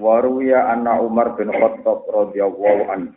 Waruya 0.00 0.72
anna 0.72 0.96
Umar 1.04 1.36
bin 1.36 1.52
Khattab 1.52 2.08
radhiyallahu 2.08 2.82
anhu. 2.88 3.12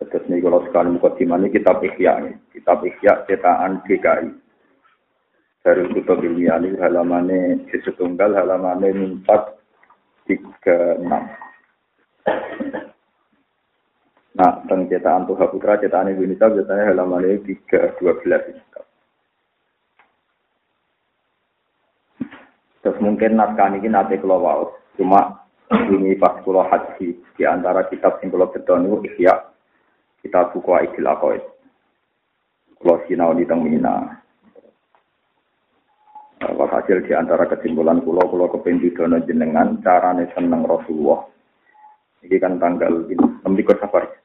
Terus 0.00 0.24
nih 0.32 0.40
kalau 0.40 0.64
sekali 0.64 0.96
mukadimah 0.96 1.36
ini 1.36 1.52
kitab 1.52 1.84
Ikhya 1.84 2.24
ini. 2.24 2.32
Kitab 2.56 2.80
Ikhya 2.80 3.28
cetakan 3.28 3.84
DKI. 3.84 4.32
Dari 5.60 5.84
kutub 5.92 6.24
ilmiah 6.24 6.56
ini 6.56 6.80
halamannya 6.80 7.68
setunggal 7.84 8.32
halamannya 8.32 9.20
4 9.28 9.58
36. 10.24 11.04
Nah, 14.38 14.52
tentang 14.64 14.88
cetakan 14.88 15.28
Tuhan 15.28 15.48
Putra, 15.52 15.76
cetakan 15.76 16.16
Indonesia 16.16 16.48
biasanya 16.48 16.84
halamannya 16.96 17.44
312. 17.44 18.87
Terus 22.88 23.04
mungkin 23.04 23.36
naskah 23.36 23.68
ini 23.76 23.84
nanti 23.92 24.16
kalau 24.16 24.40
wow, 24.40 24.60
cuma 24.96 25.44
ini 25.92 26.16
pas 26.16 26.40
kalau 26.40 26.64
haji 26.64 27.20
di 27.36 27.44
antara 27.44 27.84
kitab 27.92 28.16
sing 28.16 28.32
kalau 28.32 28.48
itu 28.48 28.96
ikhya 29.12 29.44
kita 30.24 30.48
buku 30.56 30.72
Aidil 30.72 31.04
Aqaid. 31.04 31.44
Kalau 32.80 32.96
sinau 33.04 33.36
di 33.36 33.44
Tengmina. 33.44 34.24
Wah 36.48 36.68
hasil 36.72 37.04
di 37.04 37.12
antara 37.12 37.44
kesimpulan 37.44 38.00
pulau 38.00 38.24
pulau 38.24 38.48
kepenjudono 38.56 39.20
jenengan 39.28 39.76
carane 39.84 40.32
seneng 40.32 40.64
Rasulullah. 40.64 41.28
Ini 42.24 42.40
kan 42.40 42.56
tanggal 42.56 43.04
ini, 43.04 43.20
enam 43.20 43.52
safar. 43.76 44.16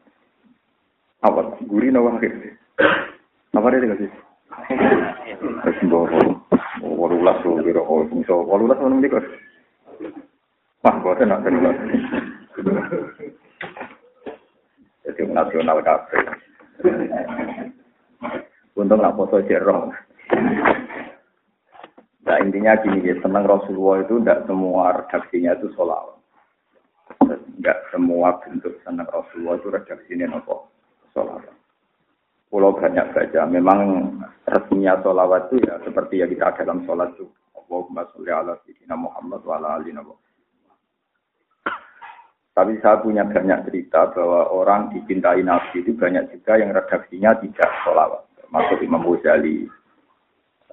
Apa? 1.20 1.60
Guri 1.68 1.92
nawa 1.92 2.16
akhir. 2.16 2.32
Apa 3.52 3.68
dia 3.76 3.92
kasih? 3.92 4.12
Terus 5.40 5.78
Walulas 6.84 7.40
tuh 7.46 7.64
kira 7.64 7.80
oh 7.80 8.04
bisa 8.12 8.36
walulas 8.36 8.80
nih 8.80 9.08
kos? 9.08 9.28
Wah, 10.84 10.96
bosan 11.00 11.32
nak 11.32 11.48
terulas. 11.48 11.78
Jadi 15.08 15.22
nasional 15.32 15.80
kafe. 15.80 16.20
Untung 18.76 19.00
nak 19.00 19.16
foto 19.16 19.40
jerong. 19.48 19.96
Nah 22.24 22.38
intinya 22.44 22.76
gini 22.84 23.04
ya, 23.04 23.16
senang 23.24 23.48
Rasulullah 23.48 24.04
itu 24.04 24.20
tidak 24.20 24.44
semua 24.48 24.84
redaksinya 25.04 25.56
itu 25.56 25.72
solawat. 25.76 26.20
Tidak 27.24 27.78
semua 27.96 28.44
bentuk 28.44 28.76
senang 28.84 29.08
Rasulullah 29.08 29.56
itu 29.60 29.68
redaksinya 29.72 30.36
nopo 30.36 30.68
solawat. 31.16 31.63
Pulau 32.54 32.78
banyak 32.78 33.18
saja. 33.18 33.50
Memang 33.50 34.14
resminya 34.46 35.02
sholawat 35.02 35.50
itu 35.50 35.66
ya 35.66 35.82
seperti 35.82 36.22
yang 36.22 36.30
kita 36.30 36.62
dalam 36.62 36.86
sholat 36.86 37.10
itu. 37.18 37.26
Allahumma 37.58 38.06
sholli 38.14 38.30
ala 38.30 38.54
sayyidina 38.62 38.94
Muhammad 38.94 39.42
wa 39.42 39.58
ala 39.58 39.82
ali 39.82 39.90
Tapi 42.54 42.78
saya 42.86 43.02
punya 43.02 43.26
banyak 43.26 43.66
cerita 43.66 44.14
bahwa 44.14 44.54
orang 44.54 44.94
dicintai 44.94 45.42
Nabi 45.42 45.82
itu 45.82 45.98
banyak 45.98 46.30
juga 46.30 46.62
yang 46.62 46.78
redaksinya 46.78 47.42
tidak 47.42 47.70
sholawat. 47.82 48.22
Termasuk 48.38 48.86
Imam 48.86 49.02
Ghazali, 49.02 49.66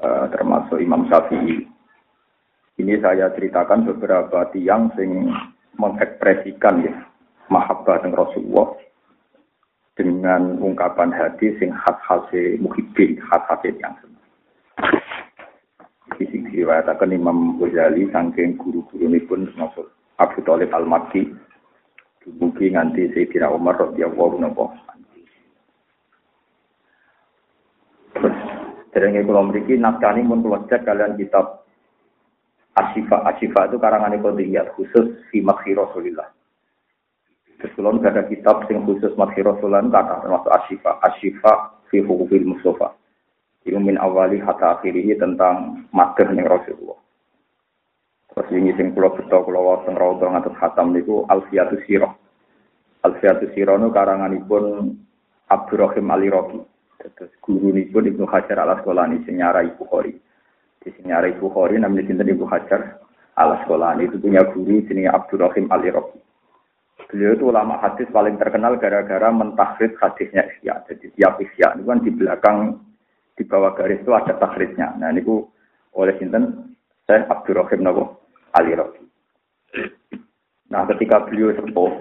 uh, 0.05 0.29
termasuk 0.29 0.85
Imam 0.85 1.09
Syafi'i. 1.09 1.65
Ini 2.77 3.01
saya 3.01 3.33
ceritakan 3.33 3.89
beberapa 3.89 4.53
tiang 4.53 4.93
yang 5.01 5.33
mengekspresikan 5.81 6.85
ya 6.85 6.93
mahabbah 7.49 8.05
dengan 8.05 8.29
Rasulullah 8.29 8.77
dengan 10.21 10.61
ungkapan 10.61 11.09
hati 11.17 11.57
sing 11.57 11.73
khas 11.73 11.97
khase 12.05 12.61
muhibbin, 12.61 13.17
khas 13.25 13.41
khase 13.49 13.73
yang 13.81 13.97
senang. 14.05 14.21
Iki 16.13 16.25
sing 16.29 16.43
Imam 16.53 17.57
Ghazali 17.57 18.05
saking 18.13 18.61
guru-guru 18.61 19.01
ini 19.01 19.25
pun 19.25 19.49
termasuk 19.49 19.89
Abu 20.21 20.45
Talib 20.45 20.69
Al-Makki 20.77 21.25
dumugi 22.21 22.69
nganti 22.69 23.09
Sayyidina 23.17 23.49
Umar 23.49 23.81
radhiyallahu 23.81 24.45
anhu. 24.45 24.69
Terus 28.13 28.37
derenge 28.93 29.25
kula 29.25 29.49
mriki 29.49 29.81
naskani 29.81 30.21
pun 30.29 30.45
kula 30.45 30.69
cek 30.69 30.85
kalian 30.85 31.17
kitab 31.17 31.65
Asyifa 32.77 33.25
Asyifa 33.25 33.73
itu 33.73 33.81
karangan 33.81 34.21
Qodiyat 34.21 34.77
khusus 34.77 35.17
fi 35.33 35.41
makhi 35.41 35.73
Rasulillah. 35.73 36.29
Terus 37.61 37.77
ada 37.77 38.25
kitab 38.25 38.65
sing 38.65 38.81
khusus 38.89 39.13
madhi 39.21 39.45
Rasulullah 39.45 39.85
kata 39.85 40.25
termasuk 40.25 40.49
asyifa, 40.49 40.97
asyifa 41.05 41.53
fi 41.93 42.01
hukubil 42.01 42.57
Mustafa. 42.57 42.97
Itu 43.69 43.77
min 43.77 44.01
awali 44.01 44.41
hatta 44.41 44.81
akhirih 44.81 45.21
tentang 45.21 45.85
madhah 45.93 46.33
ning 46.33 46.49
Rasulullah. 46.49 46.97
Terus 48.33 48.49
ini 48.57 48.73
sing 48.81 48.97
kula 48.97 49.13
beto 49.13 49.45
kula 49.45 49.61
wonten 49.61 49.99
raudha 49.99 50.33
ngatus 50.33 50.57
khatam 50.57 50.97
niku 50.97 51.29
Alfiyatu 51.29 51.77
Sirah. 51.85 52.09
Alfiyatu 53.05 53.53
Sirah 53.53 53.77
nu 53.77 53.93
karanganipun 53.93 54.97
Abdurrahim 55.53 56.09
Ali 56.09 56.33
Roki. 56.33 56.65
Terus 56.97 57.33
guru 57.45 57.77
pun 57.93 58.05
Ibnu 58.09 58.25
Hajar 58.25 58.65
al 58.65 58.81
Asqalani 58.81 59.21
sing 59.29 59.37
nyarai 59.37 59.69
Bukhari. 59.77 60.17
Di 60.81 60.89
sing 60.97 61.13
nyarai 61.13 61.37
Bukhari 61.37 61.77
namanya 61.77 62.09
sinten 62.09 62.33
Ibnu 62.33 62.49
Hajar 62.49 63.05
al 63.37 63.61
Asqalani 63.61 64.09
itu 64.09 64.17
punya 64.17 64.49
guru 64.49 64.81
jenenge 64.89 65.13
Abdurrahim 65.13 65.69
Ali 65.69 65.93
Roki. 65.93 66.30
Beliau 67.09 67.33
itu 67.39 67.45
ulama 67.49 67.81
hadis 67.81 68.11
paling 68.13 68.37
terkenal 68.37 68.77
gara-gara 68.77 69.29
mentahrid 69.33 69.97
hadisnya 69.97 70.45
Ihya. 70.45 70.85
Jadi 70.85 71.09
tiap 71.17 71.41
Ihya 71.41 71.81
itu 71.81 71.89
kan 71.89 71.99
di 72.05 72.11
belakang 72.13 72.59
di 73.39 73.43
bawah 73.49 73.73
garis 73.73 74.05
itu 74.05 74.13
ada 74.13 74.37
tahridnya. 74.37 75.01
Nah 75.01 75.09
ini 75.15 75.25
oleh 75.97 76.15
Sinten 76.21 76.77
saya 77.09 77.25
Abdurrahim 77.33 77.81
Nawawi 77.81 78.13
Ali 78.53 78.77
Rafi. 78.77 79.03
Nah 80.69 80.85
ketika 80.93 81.25
beliau 81.25 81.57
sepuh, 81.57 81.93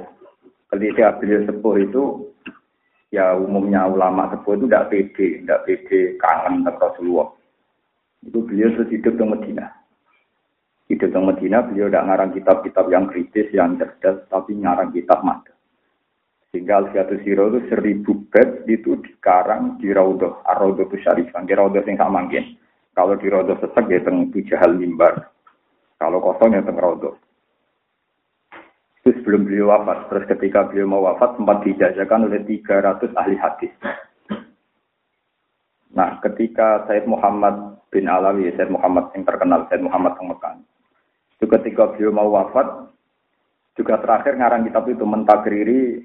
ketika 0.75 1.16
beliau 1.17 1.47
sepuh 1.47 1.75
itu 1.79 2.03
ya 3.16 3.39
umumnya 3.39 3.87
ulama 3.87 4.27
sepuh 4.35 4.59
itu 4.59 4.66
tidak 4.67 4.87
pede, 4.91 5.27
tidak 5.41 5.63
pede 5.63 5.99
kangen 6.19 6.67
dengan 6.67 6.75
Rasulullah. 6.77 7.29
Itu 8.19 8.43
beliau 8.43 8.75
terus 8.75 8.91
hidup 8.91 9.16
di 9.16 9.23
Medina 9.23 9.78
hidup 10.89 11.09
di 11.13 11.19
Medina 11.22 11.61
beliau 11.61 11.88
tidak 11.88 12.05
ngarang 12.09 12.31
kitab-kitab 12.33 12.85
yang 12.89 13.05
kritis, 13.05 13.47
yang 13.53 13.77
cerdas, 13.77 14.25
tapi 14.25 14.57
ngarang 14.57 14.89
kitab 14.89 15.22
mata. 15.22 15.53
Sehingga 16.50 16.81
Al-Fiatus 16.81 17.22
Siro 17.22 17.53
itu 17.53 17.69
seribu 17.69 18.25
bed 18.33 18.66
itu 18.66 18.97
dikarang 18.97 19.78
di 19.78 19.94
Raudoh, 19.94 20.41
Ar-Raudoh 20.49 20.89
itu 20.89 20.97
Syarifah, 21.05 21.45
di 21.45 21.53
Raudoh 21.53 21.85
yang 21.85 22.01
sama 22.01 22.25
mungkin. 22.25 22.57
Kalau 22.97 23.13
di 23.22 23.29
Raudoh 23.29 23.53
sesek 23.61 23.85
ya 23.85 24.01
teng 24.01 24.33
Bujahal 24.33 24.73
Mimbar. 24.73 25.29
Kalau 26.01 26.17
kosong 26.25 26.57
ya 26.57 26.66
teng 26.66 26.81
Raudoh. 26.81 27.22
Itu 29.05 29.13
sebelum 29.22 29.45
beliau 29.45 29.69
wafat. 29.69 30.09
Terus 30.09 30.25
ketika 30.25 30.66
beliau 30.66 30.89
mau 30.89 31.05
wafat 31.05 31.38
sempat 31.38 31.61
dijajakan 31.69 32.33
oleh 32.33 32.41
300 32.41 33.13
ahli 33.13 33.38
hadis. 33.38 33.72
Nah, 35.94 36.17
ketika 36.25 36.89
Said 36.89 37.05
Muhammad 37.05 37.78
bin 37.94 38.09
Alawi, 38.09 38.49
Said 38.57 38.73
Muhammad 38.73 39.13
yang 39.13 39.25
terkenal, 39.25 39.69
Said 39.69 39.85
Muhammad 39.85 40.17
yang 40.17 40.33
Mekah, 40.33 40.53
itu 41.39 41.47
ketika 41.47 41.95
beliau 41.95 42.11
mau 42.11 42.35
wafat, 42.35 42.91
juga 43.79 43.95
terakhir 44.03 44.35
ngarang 44.35 44.67
kitab 44.67 44.91
itu 44.91 45.08
mentakriri 45.08 46.03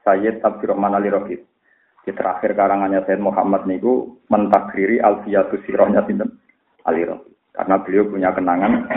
Sayyid 0.00 0.40
Abdurrahman 0.40 0.96
Ali 0.96 1.12
Rohid. 1.12 1.44
Di 2.00 2.16
terakhir 2.16 2.56
karangannya 2.56 3.04
Sayyid 3.04 3.20
Muhammad 3.20 3.68
niku 3.68 4.16
mentakriri 4.32 5.04
Alfiyatus 5.04 5.60
Sirohnya 5.68 6.00
Sinten 6.08 6.32
Ali 6.88 7.04
Rohid. 7.04 7.28
Karena 7.52 7.76
beliau 7.84 8.08
punya 8.08 8.32
kenangan 8.32 8.88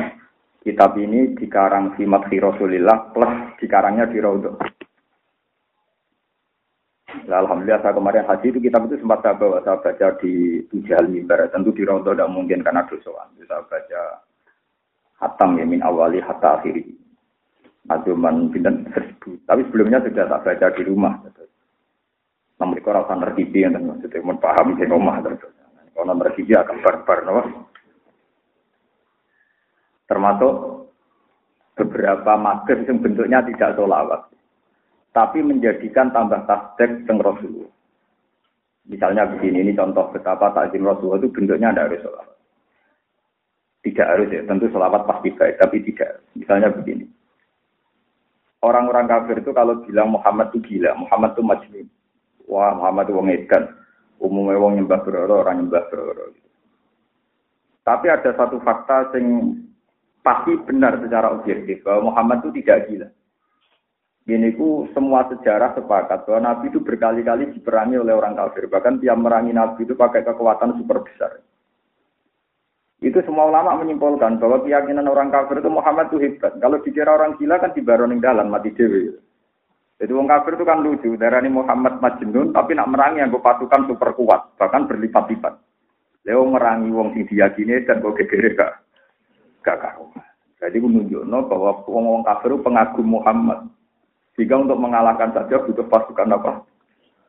kitab 0.64 0.96
ini 0.96 1.36
dikarang 1.36 2.00
fi 2.00 2.08
Madhi 2.08 2.40
Rasulillah 2.40 3.12
plus 3.12 3.60
dikarangnya 3.60 4.08
di 4.08 4.24
Raudhah. 4.24 4.56
Nah, 7.28 7.38
Alhamdulillah 7.44 7.84
saya 7.84 7.92
kemarin 7.92 8.24
haji 8.24 8.48
itu 8.56 8.60
kitab 8.64 8.88
itu 8.88 9.04
sempat 9.04 9.20
saya 9.20 9.36
bawa, 9.36 9.60
saya 9.68 9.84
baca 9.84 10.08
di 10.24 10.64
Tujal 10.72 11.12
Mimbar. 11.12 11.52
Tentu 11.52 11.76
di 11.76 11.84
Raudhah 11.84 12.16
tidak 12.16 12.32
mungkin 12.32 12.64
karena 12.64 12.88
dosa. 12.88 13.12
Saya 13.36 13.68
baca 13.68 14.23
hatam 15.24 15.56
ya 15.56 15.64
min 15.64 15.80
awali 15.80 16.20
hatta 16.20 16.60
akhiri. 16.60 16.84
Aduman 17.88 18.52
pinten 18.52 18.88
seribu. 18.92 19.40
Tapi 19.48 19.64
sebelumnya 19.68 20.04
sudah 20.04 20.28
tak 20.28 20.44
baca 20.44 20.68
di 20.76 20.84
rumah. 20.88 21.14
Namun 22.60 22.80
itu 22.80 22.88
rasa 22.88 23.16
tertibi 23.20 23.64
yang 23.64 23.76
maksudnya 23.76 24.24
mau 24.24 24.40
paham 24.40 24.76
di 24.76 24.86
rumah. 24.88 25.20
Kalau 25.92 26.16
tertibi 26.24 26.54
akan 26.56 26.78
barbar. 26.80 27.20
No? 27.28 27.36
Termasuk 30.08 30.54
beberapa 31.76 32.38
mager 32.38 32.88
yang 32.88 33.02
bentuknya 33.04 33.40
tidak 33.44 33.76
solawat. 33.76 34.22
Tapi 35.14 35.46
menjadikan 35.46 36.10
tambah 36.10 36.46
tasdek 36.50 37.06
teng 37.06 37.22
Rasulullah. 37.22 37.70
Misalnya 38.84 39.30
begini, 39.30 39.64
ini 39.64 39.72
contoh 39.78 40.12
betapa 40.12 40.52
takzim 40.52 40.84
Rasulullah 40.84 41.22
itu 41.22 41.30
bentuknya 41.32 41.72
tidak 41.72 41.86
harus 41.88 42.02
solawat. 42.04 42.34
Tidak 43.84 44.08
harus 44.08 44.32
ya, 44.32 44.42
tentu 44.48 44.72
solawat 44.72 45.04
pasti 45.04 45.36
baik, 45.36 45.60
tapi 45.60 45.84
tidak. 45.84 46.24
Misalnya 46.40 46.72
begini. 46.72 47.04
Orang-orang 48.64 49.12
kafir 49.12 49.44
itu 49.44 49.52
kalau 49.52 49.84
bilang 49.84 50.16
Muhammad 50.16 50.56
itu 50.56 50.64
gila, 50.64 50.96
Muhammad 50.96 51.36
itu 51.36 51.44
majnun. 51.44 51.88
Wah, 52.48 52.72
Muhammad 52.72 53.12
itu 53.12 53.16
wong 53.20 53.28
edan. 53.28 53.64
Umumnya 54.24 54.56
wong 54.56 54.80
nyembah 54.80 55.04
beroro, 55.04 55.44
orang 55.44 55.68
nyembah 55.68 55.84
beroro. 55.92 56.32
Tapi 57.84 58.08
ada 58.08 58.32
satu 58.32 58.64
fakta 58.64 59.12
yang 59.20 59.60
pasti 60.24 60.56
benar 60.64 61.04
secara 61.04 61.36
objektif 61.36 61.84
bahwa 61.84 62.16
Muhammad 62.16 62.48
itu 62.48 62.64
tidak 62.64 62.88
gila. 62.88 63.08
Ini 64.24 64.56
ku 64.56 64.88
semua 64.96 65.28
sejarah 65.28 65.76
sepakat 65.76 66.24
bahwa 66.24 66.40
Nabi 66.48 66.72
itu 66.72 66.80
berkali-kali 66.80 67.52
diperangi 67.60 68.00
oleh 68.00 68.16
orang 68.16 68.40
kafir. 68.40 68.72
Bahkan 68.72 69.04
tiap 69.04 69.20
merangi 69.20 69.52
Nabi 69.52 69.84
itu 69.84 70.00
pakai 70.00 70.24
kekuatan 70.24 70.80
super 70.80 71.04
besar. 71.04 71.44
Itu 73.04 73.20
semua 73.28 73.52
ulama 73.52 73.84
menyimpulkan 73.84 74.40
bahwa 74.40 74.64
keyakinan 74.64 75.12
orang 75.12 75.28
kafir 75.28 75.60
itu 75.60 75.68
Muhammad 75.68 76.08
itu 76.08 76.24
hebat. 76.24 76.56
Kalau 76.64 76.80
dikira 76.80 77.12
orang 77.12 77.36
gila 77.36 77.60
kan 77.60 77.76
dibaroning 77.76 78.24
dalam 78.24 78.48
mati 78.48 78.72
dewi. 78.72 79.12
Jadi 80.00 80.12
orang 80.16 80.32
kafir 80.32 80.56
itu 80.56 80.64
kan 80.64 80.80
lucu. 80.80 81.12
Darah 81.20 81.44
ini 81.44 81.52
Muhammad 81.52 82.00
Majnun 82.00 82.56
tapi 82.56 82.72
nak 82.80 82.88
merangi 82.88 83.20
yang 83.20 83.36
pasukan 83.36 83.92
super 83.92 84.16
kuat. 84.16 84.56
Bahkan 84.56 84.88
berlipat-lipat. 84.88 85.54
Leo 86.24 86.48
merangi 86.48 86.96
wong 86.96 87.12
sing 87.12 87.28
diyakini 87.28 87.84
dan 87.84 88.00
kok 88.00 88.16
gegere 88.16 88.56
gak 88.56 88.72
gak 89.68 89.84
karuan. 89.84 90.24
Jadi 90.64 90.80
menunjukno 90.80 91.52
bahwa 91.52 91.84
wong 91.84 92.06
wong 92.08 92.24
kafir 92.24 92.56
pengagum 92.64 93.20
Muhammad. 93.20 93.68
Jika 94.40 94.64
untuk 94.64 94.80
mengalahkan 94.80 95.36
saja 95.36 95.60
butuh 95.60 95.84
pasukan 95.92 96.40
apa? 96.40 96.64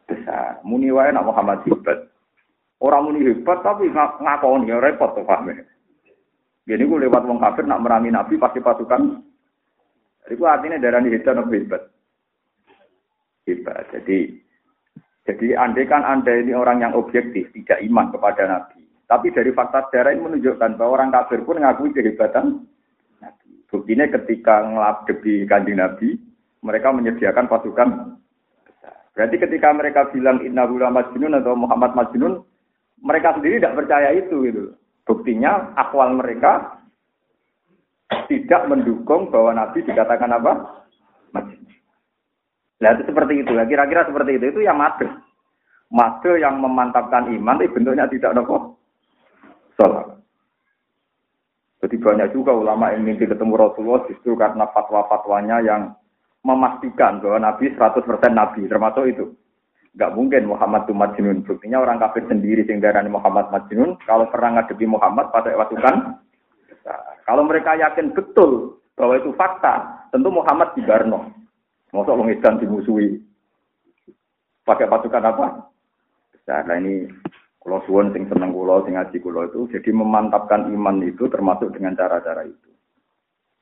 Besar. 0.07 0.63
Muni 0.63 0.95
wae 0.95 1.11
nak 1.11 1.27
Muhammad 1.27 1.67
hebat. 1.67 2.14
Orang 2.85 3.09
muni 3.09 3.25
hebat 3.25 3.65
tapi 3.65 3.89
ngakoni 3.89 4.69
ya 4.69 4.77
repot 4.77 5.17
tuh 5.17 5.25
paham. 5.25 5.57
Jadi 6.69 6.83
gue 6.85 7.03
lewat 7.09 7.25
wong 7.25 7.41
kafir 7.41 7.65
nak 7.65 7.81
merangi 7.81 8.13
Nabi 8.13 8.37
pasti 8.37 8.61
pasukan. 8.61 9.25
Jadi 10.25 10.35
gue 10.37 10.49
artinya 10.49 10.77
darah 10.77 11.01
hebat 11.01 11.49
hebat. 11.49 11.83
Hebat. 13.49 13.85
Jadi 13.89 14.19
jadi 15.25 15.47
andai 15.57 15.89
kan 15.89 16.05
anda 16.05 16.37
ini 16.37 16.53
orang 16.53 16.85
yang 16.85 16.93
objektif, 16.93 17.49
tidak 17.57 17.81
iman 17.81 18.13
kepada 18.13 18.45
Nabi. 18.45 18.85
Tapi 19.09 19.33
dari 19.33 19.53
fakta 19.57 19.89
sejarah 19.89 20.13
ini 20.13 20.21
menunjukkan 20.21 20.77
bahwa 20.77 21.01
orang 21.01 21.13
kafir 21.13 21.41
pun 21.45 21.57
mengakui 21.57 21.97
kehebatan 21.97 22.69
Nabi. 23.25 23.49
Buktinya 23.73 24.05
ketika 24.13 24.61
ngeladebi 24.61 25.49
kanjeng 25.49 25.81
Nabi, 25.81 26.21
mereka 26.61 26.93
menyediakan 26.93 27.49
pasukan 27.49 28.21
Berarti 29.15 29.37
ketika 29.39 29.71
mereka 29.71 30.11
bilang 30.11 30.43
Inna 30.43 30.67
Hula 30.67 30.91
Majnun 30.91 31.39
atau 31.39 31.55
Muhammad 31.55 31.95
Majnun, 31.95 32.43
mereka 33.05 33.37
sendiri 33.37 33.61
tidak 33.61 33.77
percaya 33.85 34.17
itu 34.17 34.49
gitu. 34.49 34.63
Buktinya 35.05 35.77
akwal 35.77 36.17
mereka 36.17 36.81
tidak 38.25 38.65
mendukung 38.73 39.29
bahwa 39.29 39.53
Nabi 39.53 39.85
dikatakan 39.85 40.33
apa? 40.33 40.53
Nah 42.81 42.91
itu 42.97 43.03
seperti 43.05 43.45
itu. 43.45 43.53
Kira-kira 43.53 44.09
seperti 44.09 44.41
itu. 44.41 44.45
Itu 44.57 44.61
yang 44.65 44.81
mati. 44.81 45.05
Mati 45.93 46.41
yang 46.41 46.59
memantapkan 46.59 47.29
iman, 47.29 47.61
tapi 47.61 47.71
bentuknya 47.71 48.09
tidak 48.09 48.35
nopo 48.35 48.81
sholat. 49.77 50.17
Jadi 51.85 52.01
banyak 52.01 52.33
juga 52.33 52.57
ulama 52.57 52.97
yang 52.97 53.05
mimpi 53.05 53.29
ketemu 53.29 53.61
Rasulullah 53.61 54.09
justru 54.09 54.33
karena 54.41 54.65
fatwa-fatwanya 54.73 55.61
yang 55.61 55.93
memastikan 56.41 57.21
bahwa 57.21 57.53
Nabi 57.53 57.77
100% 57.77 58.09
Nabi, 58.33 58.65
termasuk 58.65 59.05
itu. 59.05 59.37
Gak 59.95 60.15
mungkin 60.19 60.51
Muhammad 60.51 60.91
itu 60.91 60.95
Majnun. 60.95 61.47
Buktinya 61.47 61.79
orang 61.79 62.03
kafir 62.03 62.27
sendiri 62.27 62.67
sehingga 62.67 62.91
Muhammad 63.07 63.55
Majnun, 63.55 63.95
kalau 64.03 64.27
pernah 64.27 64.59
ngadepi 64.59 64.91
Muhammad 64.91 65.31
pada 65.31 65.55
pasukan, 65.55 66.19
kalau 67.25 67.43
mereka 67.47 67.79
yakin 67.79 68.11
betul 68.11 68.83
bahwa 68.99 69.15
itu 69.17 69.31
fakta, 69.39 70.07
tentu 70.11 70.35
Muhammad 70.35 70.75
di 70.75 70.83
Barno. 70.83 71.31
Masa 71.95 72.11
orang 72.11 72.59
dimusuhi. 72.59 73.23
Pakai 74.67 74.91
pasukan 74.91 75.23
apa? 75.23 75.47
Nah 76.51 76.77
ini 76.81 77.07
kalau 77.65 77.81
suwon 77.89 78.13
sing 78.13 78.29
seneng 78.29 78.53
kulo, 78.53 78.85
sing 78.85 78.99
ngaji 78.99 79.17
kulo 79.25 79.49
itu, 79.49 79.73
jadi 79.73 79.89
memantapkan 79.95 80.69
iman 80.69 81.01
itu 81.01 81.31
termasuk 81.33 81.73
dengan 81.73 81.97
cara-cara 81.97 82.45
itu. 82.45 82.71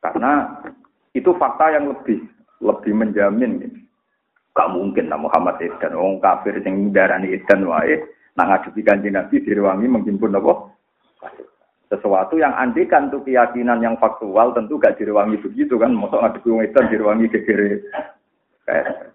Karena 0.02 0.58
itu 1.14 1.30
fakta 1.38 1.76
yang 1.76 1.92
lebih 1.92 2.24
lebih 2.62 2.92
menjamin. 2.94 3.50
Gitu. 3.62 3.78
Gak 4.52 4.68
mungkin 4.68 5.08
lah 5.08 5.16
Muhammad 5.16 5.56
Edan, 5.64 5.96
orang 5.96 6.20
kafir 6.20 6.60
sing 6.60 6.92
darani 6.92 7.32
Edan 7.32 7.64
wae, 7.64 7.96
nah 8.36 8.44
ngadepi 8.52 8.84
kanjeng 8.84 9.16
Nabi 9.16 9.40
direwangi 9.40 9.88
menghimpun 9.88 10.36
apa? 10.36 10.76
Sesuatu 11.88 12.36
yang 12.36 12.52
andikan 12.56 13.08
tuh 13.08 13.24
keyakinan 13.24 13.80
yang 13.80 13.96
faktual 13.96 14.52
tentu 14.52 14.76
gak 14.76 15.00
direwangi 15.00 15.40
begitu 15.40 15.80
kan, 15.80 15.96
masa 15.96 16.20
ngadepi 16.20 16.48
wong 16.52 16.64
Edan 16.68 16.92
direwangi 16.92 17.32
gegere 17.32 17.80
kayak 18.68 19.12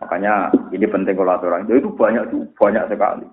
Makanya 0.00 0.48
ini 0.72 0.86
penting 0.88 1.12
kalau 1.12 1.36
aturan 1.36 1.68
itu 1.68 1.92
banyak 1.92 2.24
tuh 2.32 2.48
banyak 2.56 2.88
sekali. 2.88 3.28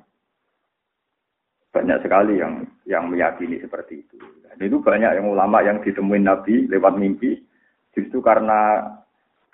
Banyak 1.72 1.98
sekali 2.04 2.34
yang 2.44 2.54
yang 2.84 3.08
meyakini 3.08 3.58
seperti 3.64 4.04
itu. 4.04 4.20
Dan 4.44 4.60
itu 4.60 4.84
banyak 4.84 5.16
yang 5.16 5.26
ulama 5.32 5.64
yang 5.64 5.80
ditemuin 5.80 6.28
Nabi 6.28 6.68
lewat 6.68 7.00
mimpi 7.00 7.40
justru 7.96 8.20
karena 8.20 8.84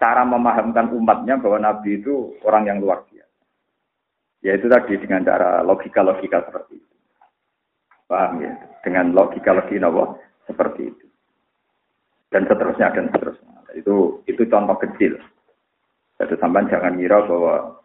cara 0.03 0.27
memahamkan 0.27 0.91
umatnya 0.91 1.39
bahwa 1.39 1.63
Nabi 1.63 2.03
itu 2.03 2.35
orang 2.43 2.67
yang 2.67 2.83
luar 2.83 3.07
biasa. 3.07 3.39
Ya 4.43 4.59
itu 4.59 4.67
tadi 4.67 4.99
dengan 4.99 5.23
cara 5.23 5.63
logika-logika 5.63 6.43
seperti 6.43 6.75
itu. 6.75 6.95
Paham 8.11 8.43
ya? 8.43 8.51
Dengan 8.83 9.15
logika-logika 9.15 9.87
seperti 10.43 10.91
itu. 10.91 11.05
Dan 12.27 12.51
seterusnya 12.51 12.91
dan 12.91 13.07
seterusnya. 13.15 13.55
Itu 13.79 14.19
itu 14.27 14.43
contoh 14.51 14.75
kecil. 14.83 15.15
Jadi 16.19 16.35
sampai 16.35 16.67
jangan 16.67 16.99
kira 16.99 17.23
bahwa 17.23 17.79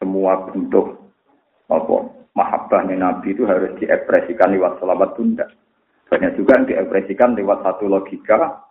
semua 0.00 0.48
bentuk 0.48 0.96
apa 1.68 1.96
mahabbahnya 2.32 2.96
Nabi 2.96 3.36
itu 3.36 3.44
harus 3.44 3.76
diekspresikan 3.76 4.56
lewat 4.56 4.80
selawat 4.80 5.12
tunda. 5.12 5.44
Banyak 6.08 6.40
juga 6.40 6.56
yang 6.56 6.64
diekspresikan 6.72 7.36
lewat 7.36 7.60
satu 7.68 7.84
logika 7.84 8.64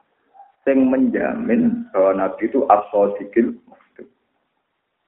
yang 0.67 0.91
menjamin 0.91 1.87
bahwa 1.95 2.11
Nabi 2.19 2.51
itu 2.51 2.67
asodikil 2.67 3.55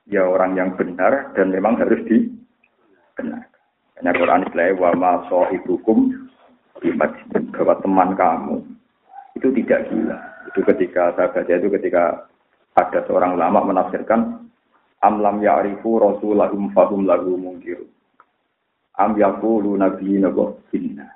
ya 0.09 0.25
orang 0.25 0.57
yang 0.57 0.73
benar 0.73 1.35
dan 1.37 1.53
memang 1.53 1.77
harus 1.77 2.01
dikenal. 2.07 3.45
Karena 3.99 4.11
Quran 4.15 4.43
istilahnya 4.47 4.79
wa 4.79 4.91
ma 4.95 5.13
ibukum 5.51 6.15
bahwa 7.51 7.75
teman 7.83 8.09
kamu 8.15 8.55
itu 9.35 9.47
tidak 9.63 9.91
gila. 9.91 10.19
Itu 10.49 10.59
ketika 10.65 11.13
saya 11.13 11.29
baca 11.29 11.53
itu 11.53 11.69
ketika 11.69 12.03
ada 12.79 12.99
seorang 13.05 13.35
ulama 13.35 13.59
menafsirkan 13.69 14.47
amlam 15.03 15.43
ya'rifu 15.43 15.99
rasulahum 15.99 16.71
fahum 16.71 17.03
lagu 17.03 17.35
mungkir. 17.35 17.83
Am 18.99 19.15
yaqulu 19.15 19.75
nabi 19.79 20.19
nabo 20.19 20.59
inna. 20.75 21.07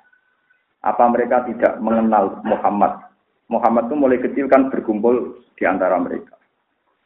Apa 0.84 1.08
mereka 1.08 1.48
tidak 1.48 1.80
mengenal 1.80 2.40
Muhammad? 2.44 3.03
Muhammad 3.52 3.92
itu 3.92 3.96
mulai 3.96 4.18
kecil 4.20 4.46
kan 4.48 4.72
berkumpul 4.72 5.44
di 5.56 5.64
antara 5.68 6.00
mereka. 6.00 6.36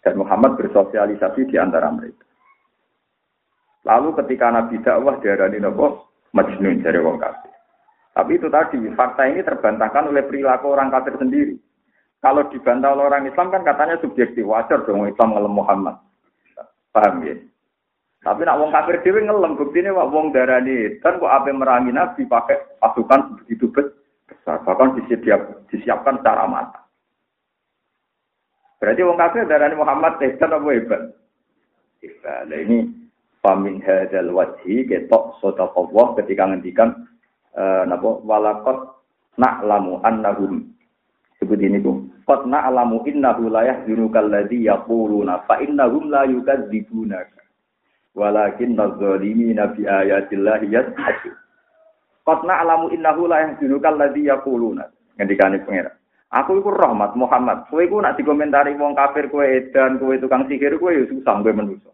Dan 0.02 0.22
Muhammad 0.22 0.54
bersosialisasi 0.54 1.50
di 1.50 1.56
antara 1.58 1.90
mereka. 1.90 2.22
Lalu 3.86 4.14
ketika 4.22 4.52
Nabi 4.52 4.78
dakwah 4.82 5.18
diarani 5.18 5.58
nabo 5.58 6.12
majnun 6.36 6.84
dari 6.84 7.00
wong 7.02 7.18
kafir. 7.18 7.50
Tapi 8.14 8.34
itu 8.34 8.50
tadi, 8.50 8.82
fakta 8.98 9.30
ini 9.30 9.46
terbantahkan 9.46 10.10
oleh 10.10 10.26
perilaku 10.26 10.74
orang 10.74 10.90
kafir 10.90 11.14
sendiri. 11.18 11.54
Kalau 12.18 12.50
dibantah 12.50 12.98
oleh 12.98 13.06
orang 13.06 13.30
Islam 13.30 13.54
kan 13.54 13.62
katanya 13.62 13.94
subjektif, 14.02 14.42
wajar 14.42 14.82
dong 14.82 15.06
Islam 15.06 15.38
ngelem 15.38 15.54
Muhammad. 15.54 15.96
Paham 16.90 17.22
ya? 17.22 17.38
Tapi 18.18 18.42
nak 18.42 18.58
wong 18.58 18.74
kafir 18.74 18.98
dhewe 19.06 19.22
ngelem 19.22 19.54
buktine 19.54 19.94
wak 19.94 20.10
wong 20.10 20.34
darani 20.34 20.98
kan 20.98 21.22
kok 21.22 21.30
ape 21.30 21.54
merangi 21.54 21.94
Nabi 21.94 22.26
pakai 22.26 22.58
pasukan 22.82 23.38
begitu 23.38 23.70
besar, 24.28 24.60
bahkan 24.62 24.94
disiap, 25.00 25.64
disiapkan 25.72 26.20
secara 26.20 26.44
matang. 26.44 26.84
Berarti 28.78 29.02
wong 29.02 29.18
kafir 29.18 29.42
darani 29.50 29.74
Muhammad 29.74 30.22
hebat 30.22 30.50
apa 30.54 30.68
hebat? 30.70 31.02
Hebat. 31.98 32.46
Ini 32.46 32.78
pamin 33.42 33.82
hadal 33.82 34.30
wajhi 34.30 34.86
ketok 34.86 35.34
sodaqallah 35.42 36.14
ketika 36.22 36.46
ngendikan 36.46 36.94
uh, 37.58 37.82
napa 37.90 38.22
walakot 38.22 39.02
na'lamu 39.34 39.98
annahum 40.06 40.78
Sebut 41.38 41.58
ini 41.62 41.78
tuh. 41.78 42.02
Qad 42.26 42.50
na'lamu 42.50 43.06
innahu 43.06 43.46
la 43.46 43.62
yahzunukal 43.62 44.26
ladzi 44.26 44.66
yaquluna 44.66 45.46
fa 45.46 45.62
innahum 45.62 46.10
la 46.10 46.26
yukadzibunaka. 46.26 47.46
Walakin 48.18 48.74
nadh-dhalimina 48.74 49.70
bi 49.78 49.86
ayatillahi 49.86 50.66
yadhhakun. 50.66 51.34
Qad 52.28 52.44
na'lamu 52.44 52.92
innahu 52.92 53.24
la 53.24 53.40
yahzunukal 53.40 53.96
ladzi 53.96 54.28
yaquluna. 54.28 54.84
Ngendikane 55.16 55.64
pangeran. 55.64 55.96
Aku 56.28 56.60
iku 56.60 56.68
rahmat 56.76 57.16
Muhammad. 57.16 57.64
Kowe 57.72 57.80
iku 57.80 58.04
nak 58.04 58.20
dikomentari 58.20 58.76
wong 58.76 58.92
kafir 58.92 59.32
kowe 59.32 59.40
edan, 59.40 59.96
kowe 59.96 60.12
tukang 60.20 60.44
sihir 60.44 60.76
kowe 60.76 60.92
ya 60.92 61.08
susah 61.08 61.40
kowe 61.40 61.52
manusa. 61.56 61.88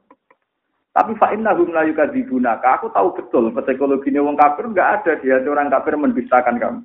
Tapi 0.91 1.15
fa 1.23 1.31
innahum 1.31 1.71
la 1.71 1.87
yukadzibunaka. 1.87 2.83
Aku 2.83 2.91
tahu 2.91 3.15
betul 3.15 3.55
psikologinya 3.55 4.27
wong 4.27 4.35
kafir 4.35 4.67
enggak 4.67 5.07
ada 5.07 5.13
dia 5.23 5.39
orang 5.39 5.71
kafir 5.71 5.95
mendustakan 5.95 6.59
kamu. 6.59 6.81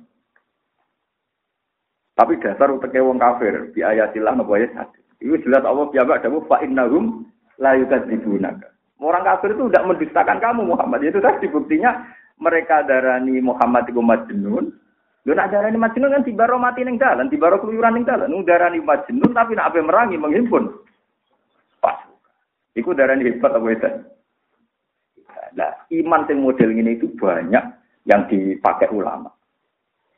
Tapi 2.14 2.32
dasar 2.38 2.70
uteke 2.70 3.02
wong 3.02 3.18
kafir 3.18 3.74
di 3.74 3.82
ayatillah 3.82 4.38
napa 4.38 4.54
ayat 4.54 4.70
satu. 4.78 4.98
Itu 5.18 5.42
jelas 5.42 5.66
Allah 5.66 5.90
piyambak 5.90 6.22
dawuh 6.22 6.46
fa 6.46 6.62
innahum 6.62 7.26
la 7.58 7.74
yukadzibunaka. 7.74 8.70
Orang 9.02 9.26
kafir 9.26 9.58
itu 9.58 9.66
tidak 9.66 9.90
mendustakan 9.90 10.38
kamu 10.38 10.70
Muhammad. 10.70 11.02
Itu 11.02 11.18
tadi 11.18 11.50
buktinya 11.50 11.98
mereka 12.40 12.82
darani 12.88 13.38
Muhammad 13.44 13.86
itu 13.92 14.00
majnun, 14.00 14.72
Lho 15.28 15.36
nak 15.36 15.52
darani 15.52 15.76
majnun 15.76 16.16
kan 16.16 16.24
tibaro 16.24 16.56
mati 16.56 16.80
ning 16.80 16.96
dalan, 16.96 17.28
tibaro 17.28 17.60
keluyuran 17.60 17.92
ning 17.92 18.08
dalan. 18.08 18.32
Nu 18.32 18.40
darani 18.40 18.80
majnun 18.80 19.36
tapi 19.36 19.52
nak 19.52 19.76
ape 19.76 19.84
merangi 19.84 20.16
menghimpun. 20.16 20.72
Pas. 21.76 22.08
Iku 22.72 22.96
darani 22.96 23.28
hebat 23.28 23.52
apa 23.52 23.68
itu? 23.68 23.90
Nah, 25.50 25.72
iman 25.92 26.24
yang 26.30 26.40
model 26.40 26.70
ini 26.72 26.96
itu 26.96 27.10
banyak 27.20 27.64
yang 28.08 28.24
dipakai 28.30 28.88
ulama. 28.94 29.28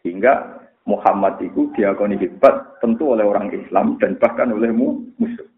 Sehingga 0.05 0.63
Muhammad 0.87 1.41
itu 1.43 1.73
diakoni 1.75 2.21
hebat 2.23 2.79
tentu 2.79 3.11
oleh 3.11 3.27
orang 3.27 3.51
Islam 3.51 3.99
dan 3.99 4.15
bahkan 4.23 4.55
oleh 4.55 4.71
musuh. 4.71 5.49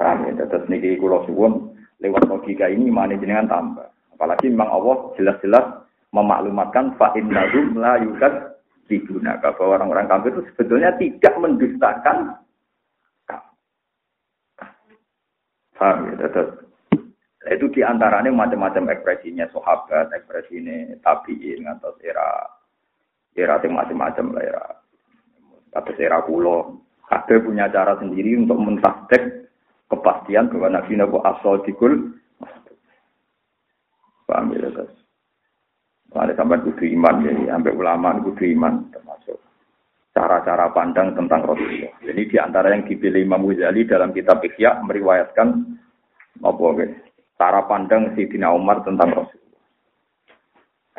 Paham 0.00 0.24
ya? 0.24 0.46
Terus 0.48 0.68
niki 0.72 0.96
kula 0.96 1.26
suwun 1.28 1.76
lewat 2.00 2.24
logika 2.24 2.64
ini 2.72 2.88
mana 2.88 3.20
jenengan 3.20 3.50
tambah. 3.50 3.88
Apalagi 4.20 4.52
memang 4.52 4.68
Allah 4.68 4.96
jelas-jelas 5.16 5.64
memaklumatkan 6.12 6.92
fa 7.00 7.08
innahum 7.16 7.80
la 7.80 7.96
yukad 8.04 8.52
dibuna 8.84 9.40
bahwa 9.40 9.80
orang-orang 9.80 10.12
kafir 10.12 10.36
itu 10.36 10.42
sebetulnya 10.52 10.92
tidak 11.00 11.34
mendustakan 11.40 12.36
Paham 15.80 16.12
ya? 16.12 16.28
Terus, 16.28 16.60
itu 17.48 17.66
di 17.72 17.80
antaranya 17.80 18.28
macam-macam 18.28 18.92
ekspresinya 18.92 19.48
sahabat, 19.48 20.12
ekspresi 20.12 20.60
ini 20.60 20.92
tabiin 21.00 21.64
atau 21.64 21.96
era 22.04 22.44
era 23.32 23.56
macam-macam 23.64 24.36
lah 24.36 24.44
era 24.44 24.64
atau 25.72 25.92
era 25.96 26.20
kulo. 26.28 26.84
Ada 27.08 27.40
punya 27.40 27.72
cara 27.72 27.96
sendiri 27.96 28.36
untuk 28.36 28.60
mentasdek 28.60 29.50
kepastian 29.88 30.52
bahwa 30.52 30.78
Nabi 30.78 31.00
Nabi 31.00 31.16
asal 31.24 31.64
dikul. 31.64 32.19
Paham 34.30 34.54
ya? 34.54 34.70
Terus, 34.70 34.94
ada 36.14 36.32
sampai 36.38 36.62
kudu 36.62 36.86
iman, 36.94 37.26
jadi 37.26 37.50
sampai 37.50 37.74
ulama 37.74 38.14
kudu 38.22 38.46
iman 38.54 38.86
termasuk 38.94 39.38
cara-cara 40.14 40.70
pandang 40.70 41.14
tentang 41.18 41.42
Rasulullah. 41.46 41.90
Jadi 42.02 42.22
di 42.30 42.36
antara 42.38 42.70
yang 42.70 42.86
dipilih 42.86 43.26
Imam 43.26 43.46
Ghazali 43.46 43.86
dalam 43.86 44.14
kitab 44.14 44.42
Ihya 44.46 44.82
meriwayatkan 44.86 45.48
apa 46.42 46.64
guys? 46.78 46.94
Cara 47.34 47.64
pandang 47.66 48.14
Sayyidina 48.14 48.52
Umar 48.52 48.86
tentang 48.86 49.10
Rasulullah. 49.16 49.64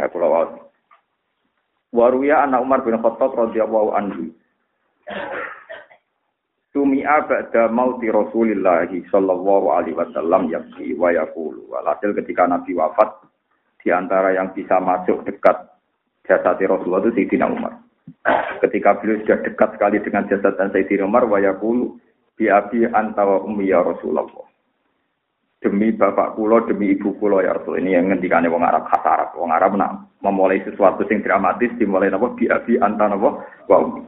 Eh, 0.02 0.10
pulau 0.10 0.32
Waruya 1.92 2.48
anak 2.48 2.64
Umar 2.64 2.80
bin 2.88 2.96
Khattab 3.04 3.36
radhiyallahu 3.36 3.92
anhu. 3.92 4.32
Sumi'a 6.72 7.28
ba'da 7.28 7.68
mauti 7.68 8.08
Rasulillah 8.08 8.88
sallallahu 8.88 9.76
alaihi 9.76 9.98
wasallam 10.00 10.48
yakti 10.48 10.96
wa 10.96 11.12
yaqulu. 11.12 11.68
Walhasil 11.68 12.16
ketika 12.16 12.48
Nabi 12.48 12.72
wafat, 12.80 13.28
di 13.84 13.92
antara 13.92 14.32
yang 14.32 14.56
bisa 14.56 14.80
masuk 14.80 15.28
dekat 15.28 15.68
jasad 16.24 16.56
Rasulullah 16.64 17.04
itu 17.04 17.12
Sayyidina 17.18 17.52
Umar. 17.52 17.76
Ketika 18.64 19.04
beliau 19.04 19.20
sudah 19.26 19.40
dekat 19.44 19.70
sekali 19.76 19.98
dengan 20.00 20.24
jasad 20.32 20.56
dan 20.56 20.72
Sayyidina 20.72 21.04
Umar, 21.04 21.28
wayakulu 21.28 22.00
biabi 22.40 22.88
antawa 22.88 23.44
ummi 23.44 23.68
ya 23.68 23.84
Rasulullah. 23.84 24.32
Demi 25.62 25.94
bapak 25.94 26.40
kulo, 26.40 26.66
demi 26.66 26.96
ibu 26.96 27.14
kulo 27.22 27.38
ya 27.44 27.54
Rasul. 27.54 27.78
Ini 27.84 28.02
yang 28.02 28.10
ngendikane 28.10 28.50
wong 28.50 28.66
Arab 28.66 28.90
khas 28.90 29.06
Arab. 29.06 29.38
Wong 29.38 29.54
Arab 29.54 29.78
nak 29.78 30.10
memulai 30.26 30.58
sesuatu 30.66 31.06
yang 31.06 31.22
dramatis 31.22 31.70
dimulai 31.78 32.10
napa 32.10 32.34
biabi 32.34 32.82
antara 32.82 33.14
napa 33.14 33.46
wa 33.70 33.78
ummi. 33.78 34.02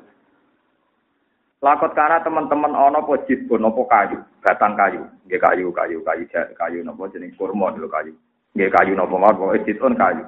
Lakot 1.63 1.95
karena 1.95 2.19
teman-teman 2.19 2.75
ono 2.75 3.07
po 3.07 3.15
jitbun 3.23 3.63
nopo 3.63 3.87
kayu, 3.87 4.19
batang 4.43 4.75
kayu, 4.75 4.99
nggih 5.23 5.39
kayu, 5.39 5.71
kayu, 5.71 6.03
kayu, 6.03 6.27
kayu 6.59 6.79
nopo 6.83 7.07
jenis 7.07 7.31
kurma 7.39 7.71
dulu 7.71 7.87
kayu. 7.87 8.11
Nggih 8.51 8.67
kayu 8.67 8.91
napa 8.99 9.15
mawon 9.15 9.39
pokoke 9.39 9.63
jitun 9.63 9.95
kayu. 9.95 10.27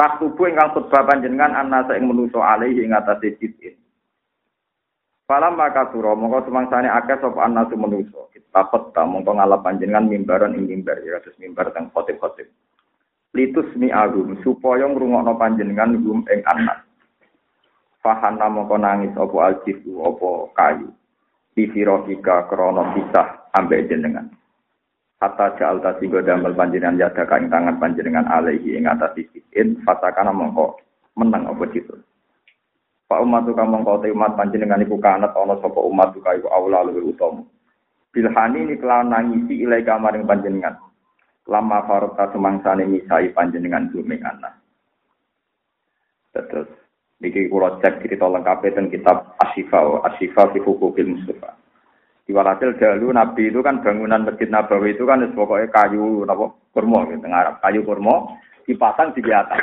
Tak 0.00 0.16
tubuh 0.16 0.48
ingkang 0.48 0.72
khutbah 0.72 1.04
panjenengan 1.04 1.52
anasa 1.52 2.00
ing 2.00 2.08
menuso 2.08 2.40
alaihi 2.40 2.88
ing 2.88 2.96
atase 2.96 3.36
jitin. 3.36 3.76
Falam 5.28 5.60
maka 5.60 5.92
sura 5.92 6.16
mongko 6.16 6.48
semangsane 6.48 6.88
akeh 6.88 7.20
sapa 7.20 7.44
anasu 7.44 7.76
menuso. 7.76 8.32
Kita 8.32 8.64
khotba 8.72 9.04
mongko 9.04 9.36
ngalap 9.36 9.60
panjenengan 9.60 10.08
mimbaran 10.08 10.56
ing 10.56 10.72
mimbar 10.72 11.04
ya 11.04 11.20
kados 11.20 11.36
mimbar 11.36 11.68
teng 11.76 11.92
khotib-khotib. 11.92 12.48
Litus 13.36 13.68
mi 13.76 13.92
agum 13.92 14.40
supaya 14.40 14.88
ngrungokno 14.88 15.36
panjenengan 15.36 16.00
gum 16.00 16.24
ing 16.32 16.40
anak. 16.48 16.85
Fahana 18.06 18.46
mongko 18.46 18.78
nangis 18.78 19.10
apa 19.18 19.34
aljifu 19.50 19.98
apa 19.98 20.30
kayu. 20.54 20.94
Bifirofika 21.58 22.46
krono 22.46 22.94
pisah 22.94 23.50
ambek 23.58 23.90
jenengan. 23.90 24.30
Hatta 25.18 25.58
ja'al 25.58 25.82
tasigo 25.82 26.22
damel 26.22 26.54
panjenengan 26.54 27.02
yada 27.02 27.26
kain 27.26 27.50
tangan 27.50 27.82
panjenengan 27.82 28.30
alaihi 28.30 28.78
ing 28.78 28.86
atas 28.86 29.10
isikin 29.18 29.82
fatakana 29.82 30.30
mongko 30.30 30.78
menang 31.18 31.50
apa 31.50 31.66
gitu. 31.74 31.98
Pak 33.10 33.26
umat 33.26 33.42
tuka 33.42 33.66
mongko 33.66 34.06
te 34.06 34.14
umat 34.14 34.38
panjenengan 34.38 34.86
iku 34.86 35.02
kanat 35.02 35.34
ana 35.34 35.58
sapa 35.58 35.80
umat 35.82 36.14
tuka 36.14 36.38
iku 36.38 36.46
aula 36.46 36.86
luwih 36.86 37.10
utama. 37.10 37.42
Bilhani 38.14 38.70
ini 38.70 38.78
kelawan 38.78 39.10
nangisi 39.10 39.66
ilai 39.66 39.82
kamaring 39.82 40.30
panjenengan. 40.30 40.78
Lama 41.50 41.82
farota 41.90 42.30
semangsane 42.30 42.86
misai 42.86 43.34
panjenengan 43.34 43.90
bumi 43.90 44.22
anak. 44.22 44.62
Terus 46.30 46.85
niki 47.20 47.48
kula 47.48 47.80
cek 47.80 48.04
cerita 48.04 48.28
lengkap 48.28 48.60
tentang 48.60 48.92
kitab 48.92 49.16
Asyifa 49.40 50.04
Asyifa 50.12 50.52
fi 50.52 50.58
Hukukil 50.60 51.16
Mustafa. 51.16 51.56
Di 52.26 52.34
walhasil 52.34 52.74
dahulu 52.76 53.14
Nabi 53.14 53.54
itu 53.54 53.62
kan 53.62 53.80
bangunan 53.80 54.26
Masjid 54.26 54.50
Nabawi 54.50 54.98
itu 54.98 55.06
kan 55.06 55.22
pokoknya 55.30 55.70
kayu 55.70 56.26
apa 56.26 56.50
kurma 56.74 57.06
gitu 57.06 57.22
ngarap 57.22 57.62
kayu 57.62 57.86
kurma 57.86 58.34
dipasang 58.66 59.14
di 59.14 59.22
atas. 59.30 59.62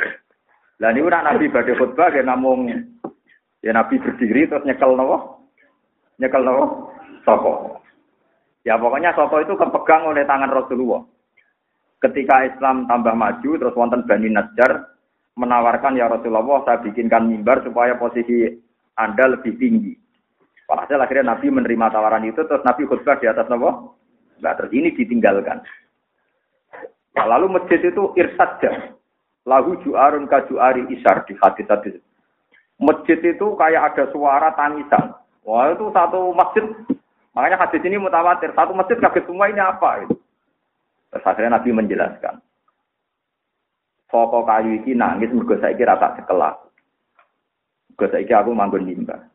Lah 0.80 0.90
niku 0.90 1.12
Nabi 1.12 1.52
badhe 1.52 1.76
khutbah 1.76 2.08
ya 2.10 2.24
namung 2.24 2.72
ya 3.60 3.70
Nabi 3.70 4.00
berdiri 4.00 4.48
terus 4.48 4.64
nyekel 4.64 4.96
nopo? 4.96 5.44
Nyekel 6.18 6.40
nopo? 6.40 6.64
Soko. 7.22 7.84
Ya 8.64 8.80
pokoknya 8.80 9.12
soko 9.12 9.44
itu 9.44 9.52
kepegang 9.60 10.08
oleh 10.08 10.24
tangan 10.24 10.48
Rasulullah. 10.48 11.04
Ketika 12.00 12.48
Islam 12.48 12.88
tambah 12.88 13.12
maju 13.12 13.50
terus 13.60 13.76
wonten 13.76 14.08
Bani 14.08 14.32
Najjar 14.32 14.93
menawarkan 15.34 15.98
ya 15.98 16.06
Rasulullah 16.06 16.62
saya 16.62 16.78
bikinkan 16.82 17.26
mimbar 17.26 17.62
supaya 17.66 17.98
posisi 17.98 18.54
Anda 18.94 19.34
lebih 19.34 19.58
tinggi. 19.58 19.94
Walhasil 20.64 20.96
akhirnya 20.96 21.34
Nabi 21.36 21.52
menerima 21.52 21.92
tawaran 21.92 22.24
itu, 22.24 22.40
terus 22.46 22.64
Nabi 22.64 22.88
khutbah 22.88 23.20
di 23.20 23.28
atas 23.28 23.44
nopo. 23.52 23.98
Nah, 24.40 24.54
terus 24.56 24.72
ini 24.72 24.96
ditinggalkan. 24.96 25.60
Nah, 27.14 27.26
lalu 27.30 27.60
masjid 27.60 27.78
itu 27.84 28.16
irsadja. 28.16 28.96
Lahu 29.44 29.76
ju'arun 29.84 30.24
ka 30.24 30.48
ju'ari 30.48 30.88
isar 30.88 31.28
di 31.28 31.36
hadis 31.36 31.68
tadi. 31.68 31.92
Masjid 32.80 33.20
itu 33.20 33.46
kayak 33.60 33.92
ada 33.92 34.08
suara 34.10 34.50
tangisan. 34.56 35.14
Wah 35.44 35.68
itu 35.70 35.92
satu 35.92 36.32
masjid. 36.32 36.64
Makanya 37.36 37.60
hadis 37.60 37.84
ini 37.84 38.00
mutawatir. 38.00 38.50
Satu 38.56 38.72
masjid 38.72 38.96
kaget 38.96 39.28
semua 39.28 39.52
ini 39.52 39.60
apa? 39.60 40.08
Itu. 40.08 40.16
Terus 41.12 41.28
akhirnya 41.28 41.60
Nabi 41.60 41.70
menjelaskan. 41.70 42.40
Pokok 44.08 44.46
kayu 44.46 44.78
ini 44.82 44.94
nangis 44.94 45.32
mergo 45.34 45.58
saiki 45.58 45.82
rata 45.82 46.14
sekelak. 46.18 46.54
Mergo 47.92 48.06
saiki 48.12 48.32
aku 48.32 48.50
manggon 48.54 48.86
mimbar. 48.86 49.30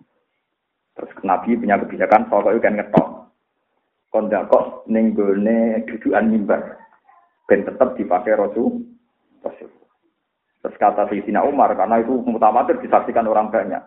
Terus 0.95 1.11
Nabi 1.23 1.55
punya 1.55 1.79
kebijakan 1.79 2.27
pokoknya 2.27 2.59
kan 2.63 2.75
ngetok. 2.79 3.07
Kondakok 4.09 4.89
ning 4.89 5.13
gone 5.13 5.83
dudukan 5.85 6.25
mimbar. 6.27 6.79
Ben 7.49 7.65
tetap 7.65 7.97
dipakai. 7.97 8.37
Rasul. 8.37 8.85
Terus 10.59 10.75
kata 10.75 11.07
Sayyidina 11.07 11.39
Umar, 11.47 11.71
karena 11.71 12.03
itu 12.03 12.19
mutamatir 12.27 12.75
disaksikan 12.83 13.23
orang 13.31 13.47
banyak. 13.47 13.79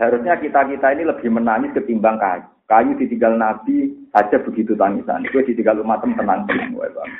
Harusnya 0.00 0.40
kita-kita 0.40 0.88
ini 0.96 1.04
lebih 1.04 1.28
menangis 1.28 1.76
ketimbang 1.76 2.16
kayu. 2.16 2.48
Kayu 2.64 2.96
ditinggal 2.96 3.36
Nabi 3.36 3.92
aja 4.16 4.40
begitu 4.40 4.72
tangisan. 4.72 5.28
Itu 5.28 5.44
ditinggal 5.44 5.84
umat 5.84 6.00
tenang. 6.00 6.48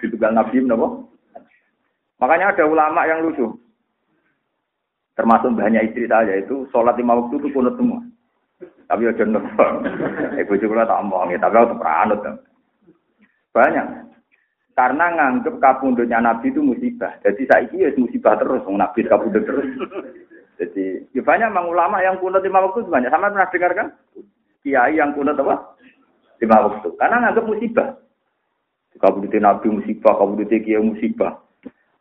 Ditinggal 0.01 0.33
Nabi 0.33 0.65
kenapa? 0.65 1.05
Makanya 2.23 2.55
ada 2.55 2.64
ulama 2.71 3.02
yang 3.02 3.26
lucu. 3.26 3.50
Termasuk 5.19 5.59
banyak 5.59 5.91
istri 5.91 6.07
saya 6.07 6.38
itu 6.38 6.71
sholat 6.71 6.95
lima 6.95 7.19
waktu 7.19 7.43
itu 7.43 7.50
kunut 7.50 7.75
semua. 7.75 7.99
Tapi 8.87 9.11
aja 9.11 9.26
nopo. 9.26 9.67
Ibu 10.38 10.55
juga 10.62 10.87
tak 10.87 11.02
omong, 11.02 11.35
tapi 11.35 11.57
aku 11.59 11.75
peranut. 11.83 12.23
Banyak. 13.50 13.87
Karena 14.73 15.05
nganggep 15.12 15.59
kapundutnya 15.61 16.23
Nabi 16.23 16.49
itu 16.49 16.62
musibah. 16.62 17.12
Jadi 17.26 17.43
saya 17.45 17.69
ini 17.75 17.91
musibah 17.99 18.38
terus, 18.38 18.64
Nabi 18.71 19.05
kapundut 19.05 19.43
terus. 19.43 19.67
Jadi 20.62 21.11
ya 21.11 21.26
banyak 21.26 21.50
memang 21.50 21.75
ulama 21.75 21.99
yang 22.07 22.23
kunut 22.23 22.41
lima 22.41 22.62
waktu 22.62 22.87
banyak. 22.87 23.11
Sama 23.11 23.35
pernah 23.35 23.50
dengar 23.50 23.73
kan? 23.75 23.88
Kiai 24.62 24.95
yang 24.95 25.11
kunut 25.12 25.35
apa? 25.35 25.75
Lima 26.38 26.71
waktu. 26.71 26.88
Karena 26.97 27.19
nganggap 27.19 27.45
musibah. 27.50 27.88
Kabudute 29.02 29.43
Nabi 29.43 29.67
musibah, 29.75 30.14
kabudute 30.14 30.62
Kiai 30.62 30.79
musibah. 30.79 31.43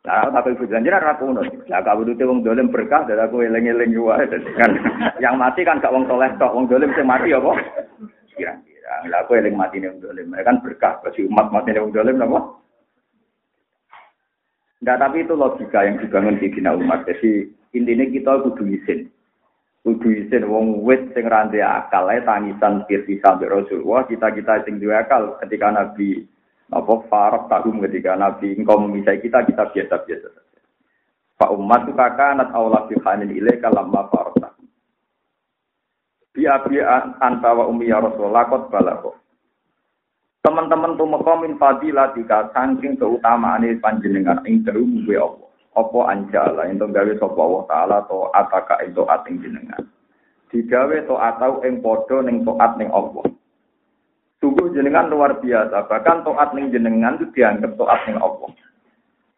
Nah, 0.02 0.26
tapi 0.34 0.58
ibu 0.58 0.66
janjian 0.66 0.98
ora 0.98 1.14
kunut. 1.14 1.46
Nah, 1.70 1.78
kabudute 1.78 2.26
wong 2.26 2.42
dolim 2.42 2.74
berkah, 2.74 3.06
dan 3.06 3.22
aku 3.22 3.46
eleng-eleng 3.46 3.94
wae. 4.02 4.26
Kan 4.58 4.74
yang 5.22 5.38
mati 5.38 5.62
kan 5.62 5.78
gak 5.78 5.94
wong 5.94 6.10
soleh 6.10 6.26
tok, 6.42 6.50
wong 6.58 6.66
dolim 6.66 6.90
sing 6.98 7.06
mati 7.06 7.30
apa? 7.30 7.54
Kira-kira. 8.34 8.94
Lah 9.06 9.22
aku 9.22 9.38
eling 9.38 9.54
mati 9.54 9.78
ning 9.78 10.02
dolim. 10.02 10.34
Mereka 10.34 10.50
kan 10.50 10.58
berkah 10.58 10.98
bagi 11.06 11.22
umat 11.30 11.54
mati 11.54 11.70
ning 11.70 11.94
dolim 11.94 12.18
apa? 12.18 12.38
Enggak, 14.82 14.98
tapi 14.98 15.22
itu 15.22 15.34
logika 15.38 15.86
yang 15.86 16.02
dibangun 16.02 16.42
di 16.42 16.50
Gina 16.50 16.74
umat. 16.74 17.06
Jadi 17.06 17.46
intinya 17.70 18.02
kita 18.02 18.42
kudu 18.42 18.66
izin. 18.66 19.06
Kudu 19.86 20.08
izin 20.10 20.50
wong 20.50 20.82
wit 20.82 21.14
sing 21.14 21.30
rande 21.30 21.62
akal 21.62 22.10
tangisan 22.26 22.82
kirti 22.90 23.22
sampai 23.22 23.46
Rasulullah, 23.46 24.02
kita-kita 24.10 24.66
sing 24.66 24.82
duwe 24.82 24.98
akal 24.98 25.38
ketika 25.46 25.70
Nabi 25.70 26.26
apa 26.72 26.94
farok 27.06 27.52
tahum 27.52 27.84
ketika 27.84 28.16
Nabi 28.16 28.56
engkau 28.56 28.80
memisai 28.80 29.20
kita, 29.20 29.44
kita 29.44 29.68
biasa-biasa 29.70 30.28
saja. 30.32 30.60
Pak 31.36 31.52
umat 31.52 31.84
itu 31.84 31.92
kakak 31.92 32.40
anak 32.40 32.50
Allah 32.56 32.88
fihanin 32.88 33.30
ilaika 33.30 33.68
lamma 33.68 34.08
farok 34.08 34.40
tahum. 34.40 34.64
Bi 36.32 36.48
abi 36.48 36.80
anta 37.20 37.50
wa 37.52 37.68
ummi 37.68 37.92
ya 37.92 38.00
Rasulullah 38.00 38.48
kot 38.48 38.72
balako. 38.72 39.20
Teman-teman 40.42 40.98
tuh 40.98 41.06
min 41.38 41.54
fadilah 41.54 42.10
tika 42.18 42.50
saking 42.50 42.98
keutamaan 42.98 43.62
panjenengan 43.78 44.42
ing 44.42 44.66
apa. 44.66 45.46
Apa 45.72 45.98
anjala 46.12 46.68
itu 46.68 46.84
gawe 46.84 47.12
sapa 47.16 47.40
Allah 47.40 47.64
taala 47.64 47.98
to 48.04 48.28
ataka 48.34 48.76
itu 48.84 49.06
ating 49.06 49.40
jenengan. 49.40 49.84
Digawe 50.52 50.98
to 51.08 51.16
atau 51.16 51.64
ing 51.64 51.80
padha 51.80 52.20
ning 52.26 52.44
taat 52.44 52.76
ning 52.76 52.92
Allah. 52.92 53.24
Sungguh 54.42 54.74
jenengan 54.74 55.06
luar 55.06 55.38
biasa, 55.38 55.86
bahkan 55.86 56.26
toat 56.26 56.50
ning 56.58 56.74
jenengan 56.74 57.14
itu 57.14 57.30
dianggap 57.30 57.78
toat 57.78 58.00
ning 58.10 58.18
Allah. 58.18 58.50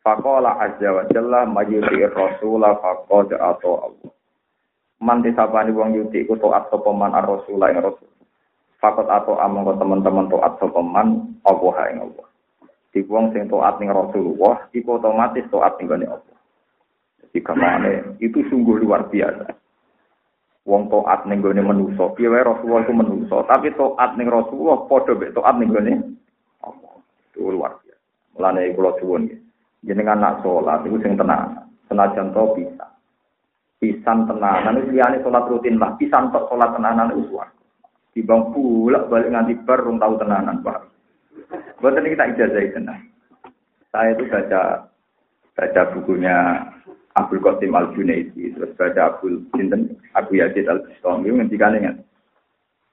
Fakola 0.00 0.56
azza 0.64 0.88
wa 0.88 1.04
jalla 1.12 1.44
rasulah 1.44 2.72
faqad 2.80 3.36
atau 3.36 3.72
Allah. 3.84 4.10
Man 5.04 5.20
disapani 5.20 5.76
wong 5.76 5.92
yuti 5.92 6.24
ku 6.24 6.40
toat 6.40 6.72
sapa 6.72 6.88
man 6.96 7.12
ar-rasulah 7.12 7.68
ing 7.68 7.84
rasul. 7.84 8.08
Fakot 8.84 9.08
atau 9.08 9.40
among 9.40 9.80
teman-teman 9.80 10.28
toat 10.28 10.60
sopeman 10.60 11.36
Allah 11.44 11.76
ing 11.88 12.04
Allah. 12.04 12.26
Di 12.92 13.00
wong 13.08 13.32
sing 13.32 13.48
toat 13.48 13.80
ning 13.80 13.88
Rasulullah, 13.88 14.68
iku 14.76 15.00
otomatis 15.00 15.48
toat 15.48 15.76
ning 15.80 15.88
Allah. 15.88 16.36
Jadi 17.20 17.40
ke 17.40 17.54
mana 17.56 18.12
itu 18.20 18.44
sungguh 18.52 18.84
luar 18.84 19.08
biasa. 19.08 19.56
Wong 20.64 20.88
toat 20.88 21.28
ning 21.28 21.44
gone 21.44 21.60
manusa, 21.60 22.08
piye 22.16 22.32
wae 22.32 22.40
Rasulullah 22.40 22.88
iku 22.88 22.96
manusa, 22.96 23.44
tapi 23.44 23.68
toat 23.76 24.16
ning 24.16 24.32
Rasulullah 24.32 24.88
padha 24.88 25.12
mek 25.12 25.36
toat 25.36 25.54
ning 25.60 25.68
gone 25.68 25.92
Allah. 26.64 26.94
Itu 27.28 27.52
luar 27.52 27.76
biasa. 27.84 28.00
Mulane 28.32 28.72
kula 28.72 28.92
suwun 28.96 29.28
nggih. 29.28 29.40
Jenengan 29.84 30.24
nak 30.24 30.40
salat 30.40 30.80
iku 30.88 30.96
sing 31.04 31.20
tenang. 31.20 31.68
Senajan 31.92 32.32
to 32.32 32.56
bisa. 32.56 32.88
Pisan 33.76 34.24
tenanan 34.24 34.80
itu 34.80 34.96
liyane 34.96 35.20
salat 35.20 35.44
rutin 35.52 35.76
lah, 35.76 35.92
pisan 36.00 36.32
tok 36.32 36.48
salat 36.48 36.72
tenanan 36.72 37.12
itu 37.12 37.28
suwarga. 37.28 37.64
Dibang 38.16 38.54
pula 38.56 39.04
balik 39.04 39.28
nganti 39.28 39.54
bar 39.68 39.84
rong 39.84 40.00
tahu 40.00 40.16
tenanan, 40.16 40.64
Pak. 40.64 40.80
Buat 41.84 42.00
ini 42.00 42.16
kita 42.16 42.32
ijazah 42.32 42.64
tenang. 42.72 43.00
Saya 43.92 44.16
itu 44.16 44.24
baca 44.24 44.88
baca 45.52 45.82
bukunya 45.92 46.34
Abdul 47.14 47.38
Qasim 47.46 47.70
Al 47.78 47.94
Junaidi, 47.94 48.50
terus 48.58 48.74
baca 48.74 49.14
Abdul 49.14 49.46
Sinten 49.54 49.94
Abu 50.18 50.34
Yazid 50.34 50.66
Al 50.66 50.82
Bistami 50.82 51.30
ngendikan 51.30 51.78
ingat. 51.78 52.02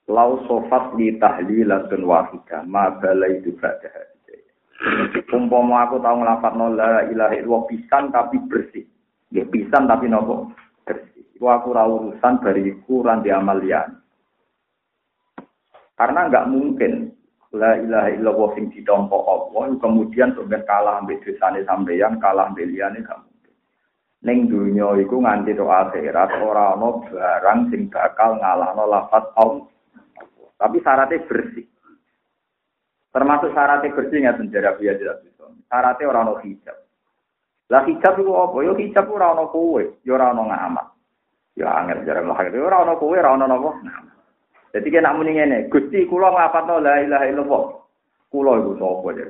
Lau 0.06 0.46
sofat 0.46 0.94
li 0.94 1.18
tahlilatun 1.18 2.06
wahida, 2.06 2.62
ma 2.70 2.94
balai 3.02 3.42
itu 3.42 3.58
baca 3.58 3.90
Umpama 5.32 5.86
aku 5.86 6.02
tahu 6.02 6.16
ngelafat 6.22 6.54
la 6.58 7.06
ilaha 7.06 7.34
illallah 7.38 7.64
pisan 7.70 8.10
tapi 8.10 8.42
bersih. 8.50 8.86
Ya 9.30 9.46
pisan 9.46 9.86
tapi 9.86 10.10
nopo 10.10 10.50
bersih. 10.84 11.22
Itu 11.38 11.46
aku 11.46 11.72
ra 11.72 11.86
urusan 11.86 12.42
bariku 12.42 13.06
ran. 13.06 13.22
Karena 15.96 16.20
nggak 16.28 16.50
mungkin 16.50 17.14
la 17.54 17.78
ilaha 17.78 18.10
illallah 18.10 18.50
sing 18.58 18.74
ditompo 18.74 19.22
Allah 19.30 19.70
kemudian 19.78 20.34
sampai 20.34 20.66
kalah 20.66 20.98
ambek 21.06 21.22
dosane 21.24 21.62
sampeyan, 21.64 22.18
kalah 22.18 22.50
ambek 22.50 22.66
liyane 22.66 23.06
mungkin. 23.06 23.31
Ning 24.22 24.46
dunya 24.54 24.86
iku 25.02 25.18
nganti 25.18 25.58
tok 25.58 25.70
akhirat 25.70 26.46
ora 26.46 26.78
ana 26.78 27.02
barang 27.10 27.60
sing 27.74 27.90
bakal 27.90 28.38
ngalahno 28.38 28.86
lafaz 28.86 29.26
Allah. 29.34 29.66
Tapi 30.62 30.78
syaratnya 30.86 31.26
bersih. 31.26 31.66
Termasuk 33.10 33.50
syaratnya 33.50 33.98
bersih 33.98 34.22
nggak 34.22 34.38
sejarah 34.46 34.74
biasa 34.78 35.00
tidak 35.02 35.18
bisa. 35.26 35.44
Syaratnya 35.66 36.06
orang 36.06 36.26
no 36.30 36.36
hijab. 36.38 36.78
Lah 37.74 37.82
hijab 37.90 38.14
itu 38.22 38.32
apa? 38.38 38.58
Yo 38.62 38.74
hijab 38.78 39.06
ora 39.10 39.34
ono 39.34 39.50
kowe, 39.50 39.82
yo 40.06 40.14
ora 40.14 40.38
ono 40.38 40.44
ngamat. 40.54 40.88
Ya 41.58 41.74
angel 41.82 42.06
jarang 42.06 42.30
lah. 42.30 42.46
Yo 42.46 42.62
ora 42.62 42.86
ono 42.86 42.94
kowe, 43.02 43.18
ora 43.18 43.34
ono 43.34 43.50
napa? 43.50 43.74
Ngamat. 43.74 44.12
Jadi 44.72 44.88
kena 44.88 45.12
muni 45.12 45.36
ngene, 45.36 45.68
Gusti 45.68 46.08
kula 46.08 46.32
nglafatno 46.32 46.80
la 46.80 47.04
ilaha 47.04 47.26
illallah. 47.28 47.64
Kula 48.32 48.52
iku 48.64 48.72
sapa 48.80 49.08
ya? 49.20 49.28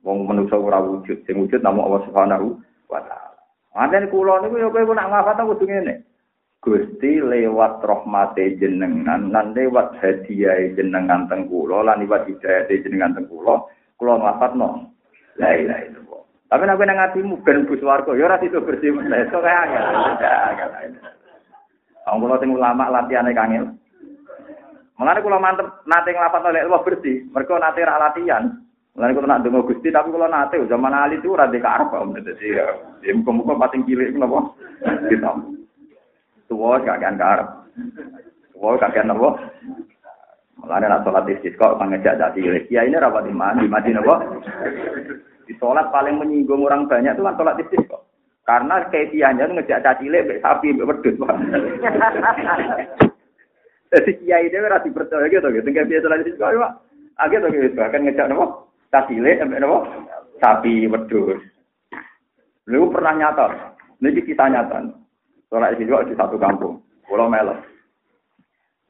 Wong 0.00 0.24
manusa 0.24 0.56
ora 0.56 0.80
wujud, 0.80 1.28
sing 1.28 1.36
wujud 1.36 1.60
namung 1.60 1.84
Allah 1.92 2.02
Subhanahu 2.08 2.56
wa 2.88 3.00
taala. 3.04 3.29
Manten 3.70 4.10
kula 4.10 4.42
niku 4.42 4.58
ya 4.58 4.68
kowe 4.70 4.94
nak 4.94 5.08
nglafatno 5.08 5.50
kudu 5.54 5.64
ngene. 5.70 5.94
Gusti 6.60 7.22
lewat 7.24 7.80
rahmate 7.80 8.60
jenengan 8.60 9.32
lan 9.32 9.56
lewat 9.56 9.96
hadiah 10.02 10.58
jenengan 10.76 11.24
teng 11.30 11.48
kula 11.48 11.86
lan 11.86 12.04
lewat 12.04 12.28
hidayah 12.28 12.68
jenengan 12.68 13.16
teng 13.16 13.30
kula, 13.30 13.64
kula 13.96 14.20
nglafatno 14.20 14.90
la 15.40 15.56
ilaha 15.56 15.82
illallah. 15.86 16.22
Tapi 16.50 16.62
nek 16.66 16.82
nang 16.82 16.98
atimu 16.98 17.40
ben 17.46 17.64
bus 17.64 17.80
warga 17.80 18.12
ya 18.18 18.26
ora 18.26 18.42
sido 18.42 18.60
bersih 18.60 18.90
meneh. 18.90 19.30
Sok 19.30 19.40
kae 19.40 19.54
angel. 19.54 19.84
Wong 22.10 22.18
kula 22.26 22.36
sing 22.42 22.50
ulama 22.50 22.90
latihane 22.90 23.30
kangil. 23.32 23.64
Mengenai 24.98 25.24
kalau 25.24 25.40
mantep 25.40 25.66
nate 25.88 26.12
ngelapat 26.12 26.42
oleh 26.44 26.60
Allah 26.60 26.82
bersih, 26.84 27.24
mereka 27.32 27.56
nate 27.56 27.80
rak 27.80 28.00
latihan. 28.04 28.52
Mengenai 28.90 29.14
kalau 29.14 29.28
nak 29.30 29.42
dengar 29.46 29.62
gusti, 29.62 29.88
tapi 29.94 30.10
kalau 30.10 30.26
nate 30.26 30.58
zaman 30.66 30.90
ali 30.90 31.14
itu 31.22 31.30
rada 31.30 31.54
arab 31.62 31.94
om. 31.94 32.10
Jadi 32.10 32.58
ya, 32.58 32.66
ya 33.06 33.14
muka-muka 33.14 33.54
pating 33.54 33.86
cilik 33.86 34.18
nopo. 34.18 34.58
Kita 34.82 35.30
tua 36.50 36.82
kagian 36.82 37.14
ke 37.14 37.22
arab, 37.22 37.70
tua 38.50 38.74
kagian 38.82 39.14
nopo. 39.14 39.38
Mengenai 40.58 40.90
nak 40.90 41.06
sholat 41.06 41.30
istisqa 41.30 41.78
mengejak 41.78 42.18
jadi. 42.18 42.66
Ya 42.66 42.82
ini 42.82 42.98
rapat 42.98 43.30
di 43.30 43.32
mana? 43.32 43.62
Di 43.62 43.70
mana 43.70 43.94
nopo? 43.94 44.14
Di 45.46 45.54
sholat 45.54 45.94
paling 45.94 46.18
menyinggung 46.18 46.66
orang 46.66 46.90
banyak 46.90 47.14
itu 47.14 47.22
kan 47.22 47.38
sholat 47.38 47.62
istisqa. 47.62 47.98
Karena 48.42 48.82
kefiahnya 48.90 49.46
itu 49.46 49.54
ngejak 49.54 49.82
caci 49.86 50.10
cilik, 50.10 50.42
sapi, 50.42 50.74
wedus. 50.82 51.14
Jadi 53.90 54.10
kiai 54.22 54.50
dia 54.50 54.62
ora 54.66 54.82
dipercaya 54.82 55.30
gitu 55.30 55.46
gitu. 55.54 55.62
Tinggal 55.62 55.86
biasa 55.86 56.06
lagi 56.10 56.34
kok 56.34 56.50
Pak. 56.58 56.72
Agak 57.22 57.42
tuh. 57.46 57.50
Bahkan 57.78 58.02
ngejak 58.06 58.26
nopo? 58.30 58.69
Tasile 58.90 59.38
sampai 59.38 59.62
nopo? 59.62 59.86
Sapi 60.42 60.90
wedhus. 60.90 61.38
Lu 62.66 62.90
pernah 62.90 63.14
nyata. 63.14 63.46
Ini 64.02 64.18
kisah 64.26 64.50
nyata. 64.50 64.90
Soalnya 65.46 65.78
di 65.78 65.86
di 65.86 66.14
satu 66.14 66.36
kampung. 66.38 66.82
Pulau 67.06 67.30
Melok. 67.30 67.58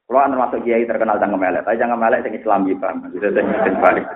Pulau 0.09 0.25
anu 0.25 0.41
masuk 0.41 0.65
kiai 0.67 0.89
terkenal 0.89 1.21
jangan 1.21 1.39
melek. 1.39 1.63
Tapi 1.63 1.81
jangan 1.81 2.01
melek 2.01 2.25
yang 2.27 2.37
Islam 2.37 2.67
bang. 2.67 2.97
Bisa 3.15 3.29
sing 3.37 3.77
balik. 3.79 4.07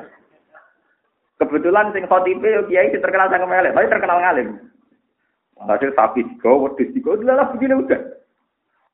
Kebetulan 1.39 1.93
sing 1.93 2.05
khotibe 2.09 2.51
kiai 2.67 2.93
terkenal 2.93 3.31
jangan 3.31 3.49
melek. 3.49 3.73
Tapi 3.77 3.93
terkenal 3.93 4.19
ngalim. 4.21 4.49
Tadi 5.55 5.87
sapi 5.95 6.21
tiga, 6.27 6.51
wedhus 6.51 6.93
tiga. 6.93 7.15
Udah 7.15 7.47
begini 7.55 7.79
udah. 7.79 8.01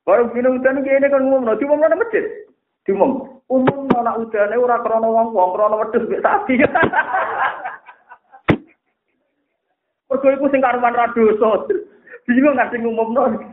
Barang 0.01 0.33
dina 0.33 0.49
udan 0.49 0.81
iki 0.81 0.97
ini 0.97 1.13
kan 1.13 1.21
ngumumno, 1.21 1.53
diumumno 1.61 1.85
nang 1.85 2.01
masjid. 2.01 2.25
Diumum. 2.89 3.40
Umum 3.51 3.91
anak 3.99 4.15
udane 4.15 4.55
ora 4.55 4.79
krana 4.79 5.11
wong-wong, 5.11 5.49
krana 5.51 5.75
wedhus 5.75 6.07
mek 6.07 6.23
sapi. 6.23 6.55
Mergo 10.07 10.27
iku 10.31 10.47
sing 10.47 10.63
karuan 10.63 10.95
ra 10.95 11.11
dosa. 11.11 11.67
Bingung 12.23 12.55
sing 12.55 12.79
ngumumno. 12.79 13.43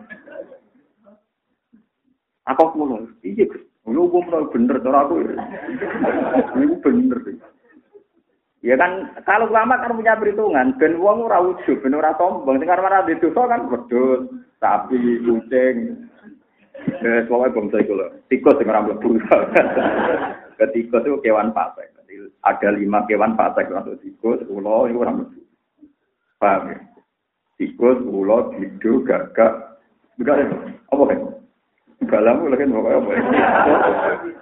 Aku 2.47 2.65
kulo, 2.79 3.11
iya. 3.27 3.51
Lu 3.91 4.07
umumno 4.07 4.47
bener 4.55 4.79
cara 4.87 5.03
aku. 5.03 5.19
Iku 6.63 6.75
bener. 6.79 7.19
Ya 8.63 8.79
kan 8.79 9.19
kalau 9.27 9.51
lama 9.51 9.83
kan 9.83 9.99
punya 9.99 10.15
perhitungan, 10.15 10.79
ben 10.79 11.03
wong 11.03 11.27
ora 11.27 11.43
ujub, 11.43 11.83
ben 11.83 11.99
ora 11.99 12.15
sombong, 12.15 12.63
sing 12.63 12.71
karuan 12.71 12.95
ra 12.95 13.03
dosa 13.03 13.51
kan 13.51 13.67
wedhus, 13.67 14.31
sapi, 14.63 14.99
kucing, 15.27 16.07
Eh, 16.87 17.21
soalnya 17.27 17.55
bangsa 17.55 17.83
itu 17.83 17.93
loh. 17.95 18.11
Tikus 18.27 18.59
yang 18.63 18.71
orang 18.75 18.85
mlebu. 18.91 19.09
Ketikus 20.59 21.05
itu 21.07 21.19
kewan 21.23 21.55
fasik. 21.55 21.91
Ada 22.43 22.75
lima 22.75 23.07
kewan 23.07 23.39
fasik 23.39 23.71
masuk 23.71 23.99
tikus, 24.03 24.43
ulo 24.51 24.87
itu 24.91 24.99
orang 25.03 25.23
mlebu. 25.23 25.41
Paham 26.39 26.71
ya? 26.71 26.79
Tikus, 27.59 27.99
ulo, 28.07 28.55
bidu, 28.55 29.03
gagak, 29.03 29.79
Enggak 30.19 30.51
apa 30.91 31.03
kan? 31.07 31.21
Galamu 32.07 32.51
lagi 32.51 32.67
pokoknya 32.67 32.99
apa? 32.99 33.11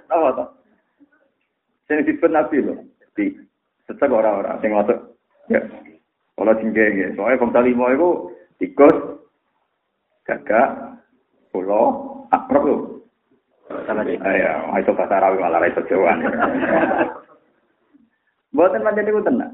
Apa 0.13 0.27
tuh? 0.33 0.49
Sing 1.89 2.05
disebut 2.05 2.31
Nabi 2.33 2.57
loh. 2.65 2.77
Di 3.17 3.33
sesek 3.89 4.09
orang-orang 4.09 4.57
sing 4.61 4.73
masuk. 4.73 4.97
Ya. 5.49 5.61
Kalau 6.37 6.53
tinggi 6.57 6.85
ya. 7.01 7.07
Soalnya 7.17 7.41
bangsa 7.41 7.59
lima 7.65 7.93
itu 7.93 8.09
tikus, 8.61 8.93
gagak, 10.25 10.97
pulau, 11.49 12.16
akrab 12.31 12.63
sih. 14.07 14.15
Ya, 14.23 14.53
itu 14.79 14.91
bahasa 14.95 15.19
Arabi 15.19 15.43
malah 15.43 15.67
itu 15.67 15.83
Jawa. 15.91 16.15
Buatan 18.55 18.81
macam 18.81 19.03
itu 19.03 19.21
tenang. 19.27 19.53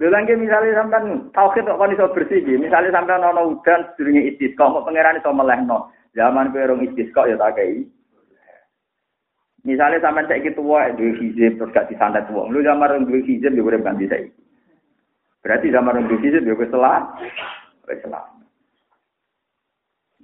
Lha 0.00 0.24
misalnya 0.24 0.80
sampean 0.80 1.28
tauhid 1.36 1.68
kok 1.68 1.76
kon 1.76 1.92
iso 1.92 2.08
bersih 2.16 2.40
iki, 2.40 2.56
misale 2.56 2.88
sampean 2.88 3.20
ana 3.20 3.44
udan 3.44 3.84
sedurunge 3.92 4.32
istisqa, 4.32 4.64
kok 4.64 4.88
pangeran 4.88 5.20
iso 5.20 5.28
melehno. 5.28 5.92
Zaman 6.16 6.56
kowe 6.56 6.64
rong 6.64 6.80
istisqa 6.88 7.28
ya 7.28 7.36
tak 7.36 7.60
kei. 7.60 7.84
Misalnya 9.68 10.00
sampean 10.00 10.24
saiki 10.24 10.56
tuwa 10.56 10.88
duwe 10.96 11.20
hizib 11.20 11.60
terus 11.60 11.76
gak 11.76 11.92
disantet 11.92 12.24
wong. 12.32 12.48
Lu 12.48 12.64
zaman 12.64 12.88
rong 12.88 13.04
duwe 13.12 13.20
hizib 13.28 13.52
ya 13.52 13.60
urip 13.60 13.84
ganti 13.84 14.08
saiki. 14.08 14.32
Berarti 15.44 15.68
zaman 15.68 16.00
rong 16.00 16.06
duwe 16.08 16.24
hizib 16.24 16.48
ya 16.48 16.56
wis 16.56 16.72
salah. 16.72 17.04
Wis 17.84 18.00
salah. 18.00 18.24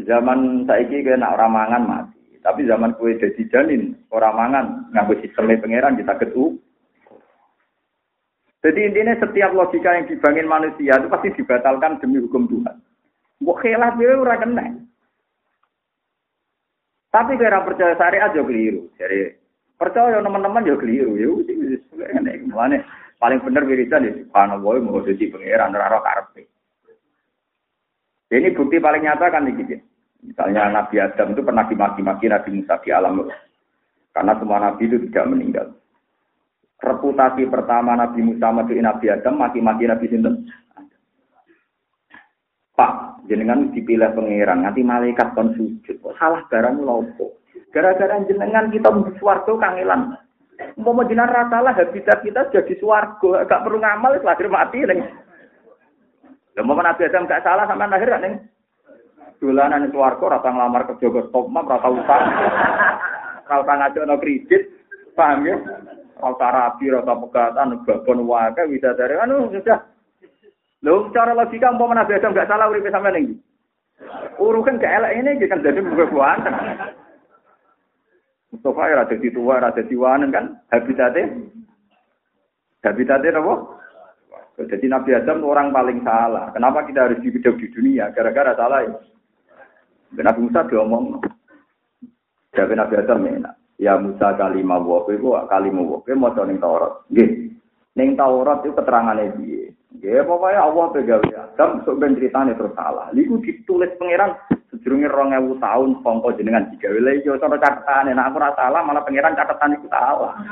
Zaman 0.07 0.71
saiki 0.71 1.03
kena 1.03 1.35
ora 1.35 1.51
mangan 1.51 1.83
mati. 1.83 2.39
Tapi 2.39 2.63
zaman 2.71 2.95
kue 2.95 3.19
jadi 3.19 3.43
janin, 3.51 3.99
orang 4.15 4.39
mangan, 4.39 4.67
nganggo 4.95 5.19
sistemnya 5.19 5.59
pangeran 5.59 5.99
kita 5.99 6.15
ketu, 6.15 6.55
jadi 8.67 8.91
intinya 8.91 9.15
setiap 9.23 9.55
logika 9.55 9.95
yang 9.95 10.11
dibangun 10.11 10.51
manusia 10.51 10.99
itu 10.99 11.07
pasti 11.07 11.31
dibatalkan 11.39 12.03
demi 12.03 12.19
hukum 12.19 12.51
Tuhan. 12.51 12.83
Mbok 13.39 13.63
khilaf 13.63 13.95
ya 13.95 14.19
ora 14.19 14.43
kena. 14.43 14.67
Tapi 17.15 17.39
kira 17.39 17.63
percaya 17.63 17.95
syariat 17.95 18.35
juga 18.35 18.51
keliru. 18.51 18.91
Jadi 18.99 19.39
percaya 19.79 20.19
teman-teman 20.19 20.67
juga 20.67 20.83
keliru. 20.83 21.15
Ya 21.15 21.31
wis 21.31 21.83
ngene. 21.95 22.83
paling 23.17 23.41
bener 23.41 23.65
wiridan 23.65 24.05
ya 24.05 24.13
subhanallah 24.13 24.77
mau 24.83 24.99
jadi 24.99 25.25
pangeran 25.31 25.79
ora 25.79 26.03
karepe. 26.03 26.51
Ini 28.35 28.51
bukti 28.51 28.83
paling 28.83 29.07
nyata 29.07 29.31
kan 29.31 29.47
gitu. 29.47 29.79
Misalnya 30.27 30.69
Nabi 30.75 30.99
Adam 30.99 31.33
itu 31.33 31.43
pernah 31.47 31.65
dimaki-maki 31.71 32.27
Nabi 32.27 32.49
Musa 32.59 32.75
di 32.83 32.91
alam 32.91 33.31
Karena 34.11 34.33
semua 34.43 34.59
Nabi 34.59 34.91
itu 34.91 34.99
tidak 35.07 35.31
meninggal 35.31 35.67
reputasi 36.83 37.49
pertama 37.49 37.97
Nabi 37.97 38.21
Musa 38.21 38.53
maduin 38.53 38.85
Nabi 38.85 39.09
Adam 39.09 39.41
maki-maki 39.41 39.89
Nabi 39.89 40.07
Sinten. 40.11 40.35
Pak, 42.77 43.25
jenengan 43.25 43.73
dipilih 43.73 44.13
pangeran, 44.13 44.69
nanti 44.69 44.85
malaikat 44.85 45.33
kon 45.33 45.57
sujud. 45.57 45.97
Salah 46.21 46.45
barang 46.45 46.85
lopo? 46.85 47.41
Gara-gara 47.73 48.21
jenengan 48.29 48.69
kita 48.69 48.93
suwargo 49.17 49.57
kangelan. 49.57 50.13
Mau 50.77 50.93
jenengan 51.09 51.33
ratalah 51.33 51.73
habitat 51.73 52.21
kita 52.21 52.53
jadi 52.53 52.77
suwargo, 52.77 53.33
gak 53.49 53.65
perlu 53.65 53.81
ngamal, 53.81 54.21
lahir 54.21 54.49
mati 54.53 54.85
neng. 54.85 55.09
Lah 56.53 56.65
mau 56.69 56.77
Nabi 56.77 57.09
Adam 57.09 57.25
gak 57.25 57.45
salah 57.49 57.65
sama 57.65 57.89
lahir 57.89 58.13
neng. 58.21 58.45
Dolanan 59.37 59.93
suwargo 59.93 60.33
rata 60.33 60.49
ngelamar 60.49 60.89
kerja 60.89 61.07
ke 61.13 61.21
stop 61.29 61.47
map, 61.53 61.69
rata 61.69 61.89
utang. 61.93 62.25
Rata 63.47 63.79
ngajono 63.79 64.19
kredit, 64.19 64.63
paham 65.15 65.47
ya? 65.47 65.55
rasa 66.17 66.47
rapi, 66.49 66.89
rasa 66.89 67.13
pegatan, 67.13 67.85
babon 67.85 68.25
wae 68.25 68.63
bisa 68.73 68.97
dari 68.97 69.15
anu 69.21 69.53
sudah. 69.53 69.85
Lho 70.85 71.13
cara 71.13 71.33
logika 71.37 71.73
umpama 71.73 71.97
Nabi 71.97 72.17
Adam 72.17 72.33
enggak 72.33 72.49
salah 72.49 72.69
uripe 72.69 72.93
sampean 72.93 73.21
iki. 73.21 73.35
Urukan 74.37 74.77
gak 74.77 74.93
elek 74.93 75.13
ini 75.25 75.49
kan 75.49 75.65
jadi 75.65 75.81
bukan 75.81 76.13
buan. 76.13 76.39
Mustafa 78.53 78.93
ya 78.93 78.97
ada 79.03 79.17
di 79.17 79.29
tua, 79.33 79.57
ada 79.57 79.83
di 79.83 79.97
wanen 79.97 80.29
kan 80.29 80.61
habitatnya. 80.69 81.33
Habitatnya 82.85 83.41
apa? 83.41 83.55
Jadi 84.69 84.87
Nabi 84.89 85.11
Adam 85.17 85.45
orang 85.49 85.73
paling 85.73 86.05
salah. 86.05 86.53
Kenapa 86.53 86.85
kita 86.85 87.09
harus 87.09 87.21
hidup 87.25 87.57
di 87.57 87.69
dunia? 87.73 88.13
Gara-gara 88.13 88.53
salah 88.57 88.85
ya. 88.85 88.93
Nabi 90.23 90.41
Musa 90.47 90.61
diomong. 90.69 91.21
Jadi 92.57 92.73
Nabi 92.73 92.95
Adam 92.97 93.27
enak. 93.27 93.55
Ya 93.77 94.01
Musa 94.01 94.33
kalimah 94.37 94.81
wa 94.81 95.05
kowe 95.05 95.45
kalimah 95.49 95.85
wa 95.85 95.99
kowe 96.01 96.15
maca 96.17 96.43
Taurat. 96.47 96.93
Nggih. 97.13 97.31
Ning 97.97 98.13
Taurat 98.17 98.61
itu 98.65 98.77
keterangane 98.77 99.33
piye? 99.37 99.73
Nggih, 99.97 100.25
pokoke 100.29 100.57
Allah 100.57 100.87
pegawe 100.93 101.29
Adam 101.33 101.81
sok 101.85 101.97
ben 102.01 102.17
critane 102.17 102.53
terus 102.57 102.77
salah. 102.77 103.09
Iku 103.13 103.41
ditulis 103.41 103.93
pangeran 103.97 104.37
sedurunge 104.69 105.09
2000 105.09 105.57
tahun 105.57 105.89
sangka 106.05 106.29
jenengan 106.37 106.69
digawe 106.73 106.99
lha 107.01 107.13
iki 107.17 107.33
cara 107.41 107.57
catetane 107.57 108.13
nek 108.13 108.27
aku 108.29 108.37
ora 108.37 108.51
salah 108.53 108.81
malah 108.85 109.03
pangeran 109.05 109.37
catatan 109.37 109.77
iku 109.81 109.87
salah. 109.89 110.33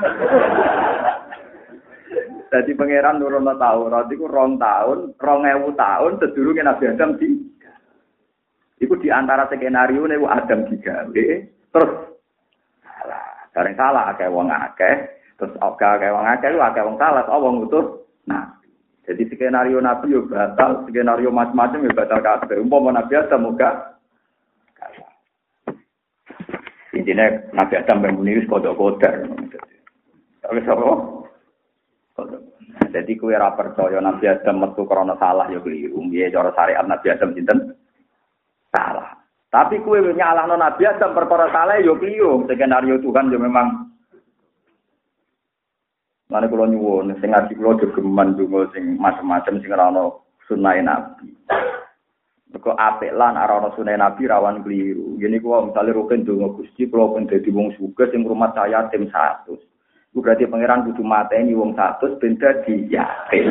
Jadi 2.53 2.71
pangeran 2.77 3.21
nurono 3.21 3.53
Taurat 3.57 4.09
iku 4.09 4.25
rong 4.29 4.57
tahun, 4.61 5.17
2000 5.17 5.75
tahun 5.75 6.11
sedurunge 6.21 6.61
Nabi 6.61 6.83
Adam 6.93 7.17
di 7.17 7.27
Iku 8.83 8.99
di 8.99 9.07
antara 9.07 9.47
skenario 9.47 10.03
nih 10.03 10.19
Adam 10.27 10.67
digawe, 10.67 11.27
terus 11.71 11.91
Bareng 13.55 13.79
salah 13.79 14.11
akeh 14.11 14.27
wong 14.27 14.51
akeh, 14.51 14.95
terus 15.39 15.55
akeh 15.63 15.87
akeh 15.87 16.11
wong 16.11 16.27
akeh 16.27 16.51
lu 16.51 16.59
akeh 16.59 16.83
wong 16.83 16.99
salah, 16.99 17.23
oh 17.31 17.39
wong 17.39 17.63
utuh. 17.63 18.03
Nah, 18.27 18.51
jadi 19.07 19.23
skenario 19.31 19.79
Nabi 19.79 20.11
yo 20.11 20.27
batal, 20.27 20.83
skenario 20.83 21.31
macam-macam 21.31 21.87
yo 21.87 21.91
batal 21.95 22.19
kabeh. 22.19 22.59
Umpama 22.59 22.91
Nabi 22.91 23.15
Adam 23.15 23.47
muga 23.47 23.95
Intinya 26.95 27.27
Nabi 27.55 27.73
Adam 27.79 28.03
bangun 28.03 28.31
wis 28.35 28.47
kodok-kodok. 28.47 29.13
Tapi 30.43 30.59
apa? 30.63 30.91
Jadi 32.91 33.11
kue 33.19 33.35
ra 33.35 33.51
percaya 33.55 33.99
Nabi 34.03 34.31
Adam 34.31 34.63
metu 34.63 34.83
krana 34.83 35.15
salah 35.19 35.47
ya 35.47 35.59
keliru. 35.63 35.99
Piye 36.11 36.31
cara 36.31 36.51
syariat 36.55 36.87
Nabi 36.87 37.07
Adam 37.11 37.35
sinten? 37.35 37.75
Tapi 39.55 39.79
kue 39.87 40.03
nyalahno 40.03 40.59
Nabi 40.59 40.83
Adam 40.83 41.15
perkara 41.15 41.47
salah 41.47 41.79
yo 41.79 41.95
keliru. 41.95 42.43
Skenario 42.43 42.99
Tuhan 42.99 43.31
yo 43.31 43.39
memang 43.39 43.87
Mana 46.25 46.49
kalau 46.49 46.65
nyuwun, 46.65 47.13
sing 47.21 47.31
ngaji 47.31 47.53
kalau 47.53 47.77
jogeman 47.77 48.33
dungo 48.33 48.65
sing 48.73 48.97
macam-macam 48.97 49.61
sing 49.61 49.69
rano 49.69 50.25
sunai 50.49 50.81
nabi. 50.81 51.29
Mereka 52.49 52.71
apik 52.75 53.13
lan 53.13 53.37
arano 53.37 53.69
sunai 53.77 53.93
nabi 53.93 54.25
rawan 54.25 54.65
keliru. 54.65 55.21
Gini 55.21 55.37
kalau 55.37 55.69
misalnya 55.69 55.95
rukin 55.95 56.25
dungo 56.25 56.57
gusti, 56.57 56.89
kalau 56.89 57.13
pun 57.13 57.29
jadi 57.29 57.45
wong 57.53 57.77
suga 57.77 58.09
sing 58.09 58.25
rumah 58.25 58.49
saya 58.57 58.89
tim 58.89 59.05
satu. 59.13 59.53
Itu 60.11 60.19
berarti 60.25 60.49
pangeran 60.49 60.89
kudu 60.89 61.05
mateni 61.05 61.53
wong 61.53 61.77
satu, 61.77 62.17
benda 62.17 62.57
di 62.65 62.89
yakin. 62.89 63.45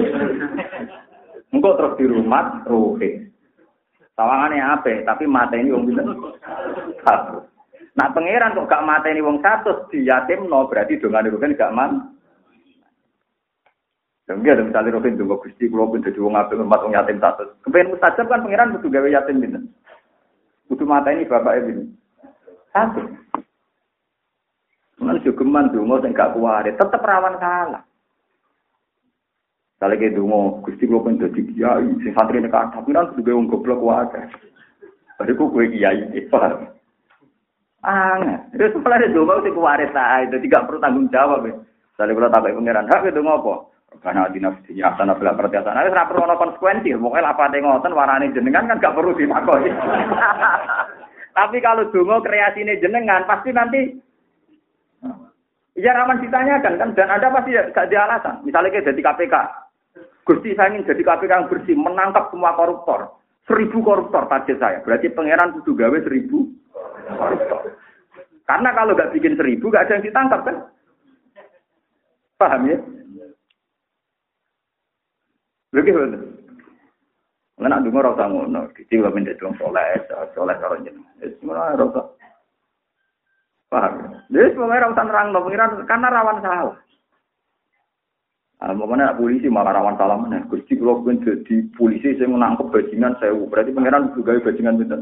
Engkau 1.54 1.78
terus 1.78 1.94
di 1.94 2.10
rumah, 2.10 2.58
rukin. 2.66 3.33
Sawangane 4.14 4.62
ape, 4.62 5.02
tapi 5.02 5.26
mata 5.26 5.58
ini 5.58 5.74
wong 5.74 5.90
pinten? 5.90 6.06
Satu. 7.02 7.42
Nah 7.98 8.06
pangeran 8.14 8.54
kok 8.54 8.70
gak 8.70 8.86
mata 8.86 9.10
ini 9.10 9.18
wong 9.22 9.42
satu, 9.42 9.90
no 10.46 10.70
berarti 10.70 11.02
dongane 11.02 11.34
rugen 11.34 11.58
gak 11.58 11.74
man. 11.74 12.14
Dan 14.24 14.40
dia 14.40 14.56
ada 14.56 14.64
misalnya 14.64 14.96
rohin 14.96 15.20
tunggu 15.20 15.36
gusti, 15.36 15.68
kalau 15.68 15.90
pun 15.90 16.00
jadi 16.00 16.16
wong 16.16 16.38
ape 16.38 16.54
hormat 16.56 16.80
wong 16.86 16.94
yatim 16.94 17.18
satu. 17.18 17.44
Kepengen 17.66 17.98
mustajab 17.98 18.30
kan 18.30 18.42
pangeran 18.46 18.72
butuh 18.78 18.88
gawe 18.88 19.08
yatim? 19.10 19.36
Butuh 20.70 20.86
mata 20.86 21.10
ini 21.10 21.26
bapak 21.26 21.60
ini. 21.60 21.84
Satu. 22.70 23.02
Mana 25.02 25.18
juga 25.26 25.42
man 25.42 25.74
dungo 25.74 25.98
sing 26.00 26.14
gak 26.14 26.38
kuwari, 26.38 26.70
tetep 26.70 27.02
rawan 27.02 27.34
salah. 27.42 27.82
Kalau 29.82 29.98
kayak 29.98 30.14
dungo, 30.14 30.62
gusti 30.62 30.86
gue 30.86 31.02
pun 31.02 31.18
jadi 31.18 31.40
kiai, 31.50 31.88
si 32.00 32.08
santri 32.14 32.38
ini 32.40 32.48
kan, 32.48 32.70
tapi 32.70 32.94
kan 32.94 33.10
kudu 33.12 33.34
wong 33.34 33.50
goblok 33.50 33.82
wae. 33.82 34.22
Tadi 35.18 35.34
gue 35.34 35.50
gue 35.50 35.64
kiai, 35.74 36.20
paham? 36.30 36.70
Aneh, 37.84 38.38
itu 38.56 38.64
setelah 38.70 38.96
itu 39.02 39.12
dungo 39.12 39.44
sih 39.44 39.52
kuwaris 39.52 39.92
lah, 39.92 40.24
itu 40.24 40.40
tidak 40.48 40.70
perlu 40.70 40.80
tanggung 40.80 41.10
jawab. 41.12 41.44
Ya. 41.44 41.52
Kalau 42.00 42.16
kalau 42.16 42.32
tak 42.32 42.42
pangeran, 42.48 42.88
hak 42.88 43.06
itu 43.06 43.20
ngopo? 43.20 43.74
Karena 44.02 44.26
di 44.26 44.42
nafsi 44.42 44.74
ya 44.74 44.90
sana 44.98 45.14
bela 45.14 45.38
pertiasan. 45.38 45.70
Nah, 45.70 45.86
ora 45.86 46.08
perlu 46.10 46.26
konsekuensi. 46.26 46.90
Pokoknya 46.98 47.30
apa 47.30 47.46
ngoten 47.46 47.94
warani 47.94 48.34
jenengan 48.34 48.66
kan 48.66 48.82
gak 48.82 48.96
perlu 48.98 49.14
ditakoni. 49.14 49.70
Tapi 51.38 51.56
kalau 51.62 51.86
dungo 51.94 52.18
kreasine 52.18 52.74
jenengan 52.82 53.22
pasti 53.30 53.54
nanti 53.54 53.80
Ya 55.74 55.90
rawan 55.90 56.22
ditanyakan 56.22 56.78
kan 56.78 56.90
dan 56.94 57.10
ada 57.10 57.34
pasti 57.34 57.50
gak 57.50 57.90
ada 57.90 57.98
alasan. 58.06 58.34
Misalnya 58.46 58.70
kayak 58.78 58.94
jadi 58.94 59.00
KPK, 59.10 59.34
Gusti 60.24 60.56
saya 60.56 60.72
ingin 60.72 60.88
jadi 60.88 61.02
KPK 61.04 61.30
yang 61.30 61.48
bersih, 61.52 61.76
menangkap 61.76 62.32
semua 62.32 62.56
koruptor. 62.56 63.20
Seribu 63.44 63.84
koruptor 63.84 64.24
target 64.24 64.56
saya. 64.56 64.80
Berarti 64.80 65.12
pangeran 65.12 65.52
kudu 65.60 65.76
gawe 65.76 65.98
seribu 66.00 66.48
koruptor. 67.12 67.76
Karena 68.48 68.72
kalau 68.72 68.96
nggak 68.96 69.12
bikin 69.12 69.36
seribu, 69.36 69.68
nggak 69.68 69.84
ada 69.84 69.94
yang 70.00 70.04
ditangkap 70.08 70.40
kan? 70.48 70.56
Paham 72.40 72.72
ya? 72.72 72.76
Begitu. 75.76 76.00
Lah 77.54 77.68
nak 77.70 77.86
dungo 77.86 78.02
ora 78.02 78.16
usah 78.18 78.26
ngono, 78.26 78.66
dadi 78.74 78.98
kula 78.98 79.14
minta 79.14 79.30
dong 79.38 79.54
soleh, 79.60 80.02
soleh 80.34 80.56
karo 80.58 80.74
jenengan. 80.82 81.06
Wis 81.22 81.36
ngono 81.44 81.60
ora 81.60 81.84
usah. 81.84 82.06
Paham? 83.70 83.92
Pokoke 84.32 84.74
ora 84.74 84.90
usah 84.90 85.04
nerangno 85.04 85.38
pengiran 85.44 85.70
karena 85.84 86.08
rawan 86.10 86.42
salah. 86.42 86.76
Ah, 88.64 88.72
pokoknya 88.72 89.12
polisi 89.20 89.52
malah 89.52 89.76
rawan 89.76 90.00
salah 90.00 90.16
mana. 90.16 90.40
Gusti 90.48 90.80
kalau 90.80 91.04
pun 91.04 91.20
jadi 91.20 91.68
polisi 91.76 92.16
saya 92.16 92.32
menangkap 92.32 92.72
bajingan 92.72 93.12
saya, 93.20 93.36
berarti 93.36 93.76
pangeran 93.76 94.08
juga 94.16 94.40
bajingan 94.40 94.80
itu. 94.80 94.98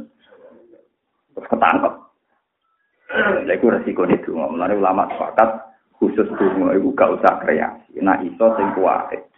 Ketangkep. 1.38 1.94
Lha 3.46 3.54
iku 3.54 3.70
resiko 3.70 4.02
itu. 4.10 4.34
Mulane 4.34 4.74
ulama 4.74 5.06
sepakat 5.14 5.62
khusus 5.94 6.26
dungo 6.34 6.74
iku 6.74 6.90
gak 6.98 7.22
usah 7.22 7.38
kreasi. 7.38 8.02
Nah 8.02 8.18
iso 8.26 8.50
sing 8.58 8.66
kuwate. 8.74 9.30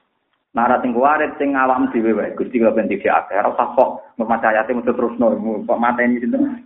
Nara 0.56 0.80
sing 0.80 0.96
kuwate 0.96 1.28
sing 1.37 1.52
awam 1.52 1.92
dhewe 1.92 2.16
wae. 2.16 2.32
Gusti 2.32 2.64
kok 2.64 2.80
ben 2.80 2.88
dikek 2.88 3.12
akeh 3.12 3.37
ora 3.37 3.52
usah 3.52 3.76
kok 3.76 4.16
memacayate 4.16 4.72
mesti 4.72 4.96
terusno 4.96 5.37
kok 5.68 5.80
mateni 5.84 6.24
sinten. 6.24 6.64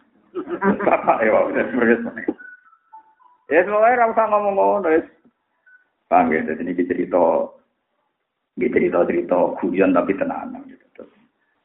Bapak 0.87 1.27
yo 1.27 1.51
wis 1.51 1.67
wis. 1.75 2.01
Ya 3.51 3.67
semoga 3.67 3.99
ora 3.99 4.15
usah 4.15 4.27
ngomong 4.31 4.55
ngono 4.55 4.89
wis. 4.95 5.18
Paham 6.09 6.33
ya, 6.33 6.41
jadi 6.41 6.65
ini 6.65 6.89
cerita, 6.89 7.53
ini 8.57 8.67
cerita-cerita 8.73 9.61
guyon 9.61 9.93
tapi 9.93 10.17
tenang. 10.17 10.57
Gitu. 10.65 11.05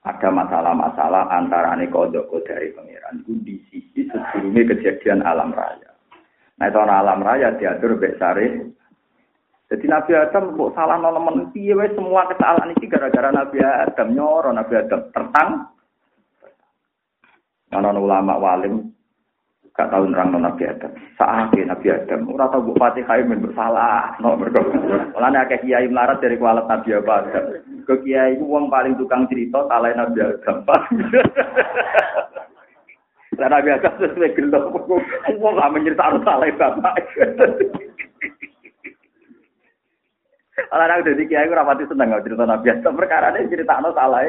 Ada 0.03 0.27
masalah-masalah 0.27 1.32
antara 1.32 1.79
ini 1.79 1.88
kodok 1.88 2.27
dari 2.43 2.75
pangeran. 2.75 3.23
Itu 3.23 3.39
di 3.39 3.56
sisi 3.71 4.03
sebelumnya 4.12 4.75
kejadian 4.75 5.23
alam 5.23 5.56
raya. 5.56 5.95
Nah 6.60 6.67
itu 6.67 6.79
alam 6.79 7.23
raya 7.23 7.56
diatur 7.56 7.95
baik 7.95 8.19
sari. 8.19 8.47
Jadi 9.71 9.86
Nabi 9.88 10.12
Adam 10.13 10.60
kok 10.60 10.75
salah 10.75 10.99
nolemen 10.99 11.49
piye 11.56 11.73
semua 11.95 12.29
kesalahan 12.29 12.75
ini 12.77 12.86
gara-gara 12.91 13.32
Nabi 13.32 13.58
Adam 13.63 14.12
nyoro 14.12 14.51
Nabi 14.51 14.73
Adam 14.75 15.01
tertang. 15.10 15.49
Mana 17.73 17.89
ulama 17.97 18.38
walim 18.38 18.93
gak 19.74 19.90
tahu 19.90 20.06
nerang 20.06 20.38
Nabi 20.38 20.70
Adam. 20.70 20.94
Saat 21.18 21.50
Nabi 21.58 21.88
Adam, 21.90 22.30
ora 22.30 22.46
tau 22.54 22.62
mbok 22.62 22.78
Fatihah 22.78 23.26
men 23.26 23.42
bersalah, 23.42 24.14
no 24.22 24.38
mergo. 24.38 24.62
Mulane 25.18 25.38
akeh 25.42 25.66
kiai 25.66 25.90
melarat 25.90 26.22
dari 26.22 26.38
kualat 26.38 26.70
Nabi 26.70 26.94
Adam. 26.94 27.58
Ke 27.90 27.98
kiai 28.06 28.38
ku 28.38 28.46
wong 28.54 28.70
paling 28.70 28.94
tukang 29.02 29.26
cerita 29.26 29.66
salah 29.66 29.90
Nabi 29.98 30.22
Adam. 30.22 30.62
Lah 33.34 33.50
Nabi 33.50 33.74
Adam 33.74 33.98
sesuai 33.98 34.38
gelo, 34.38 34.70
wong 35.42 35.54
gak 35.58 35.72
mencerita 35.74 36.22
salah 36.22 36.54
bapak. 36.54 36.96
Kalau 40.54 40.86
aku 40.86 41.06
jadi 41.10 41.24
kiai 41.26 41.50
aku 41.50 41.58
rapati 41.58 41.90
seneng 41.90 42.14
nggak 42.14 42.30
cerita 42.30 42.46
Nabi 42.46 42.68
Adam 42.70 42.94
perkara 42.94 43.34
ini 43.34 43.50
cerita 43.50 43.82
no 43.82 43.90
salah 43.98 44.22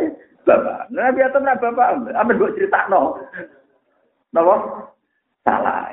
bapak. 0.49 0.89
Nabi 0.89 1.21
Adam 1.21 1.45
nabi 1.45 1.69
bapak, 1.69 1.89
amin 2.17 2.41
buat 2.41 2.57
cerita 2.57 2.89
no. 2.89 3.21
Napa? 4.33 4.57
Salah. 5.45 5.93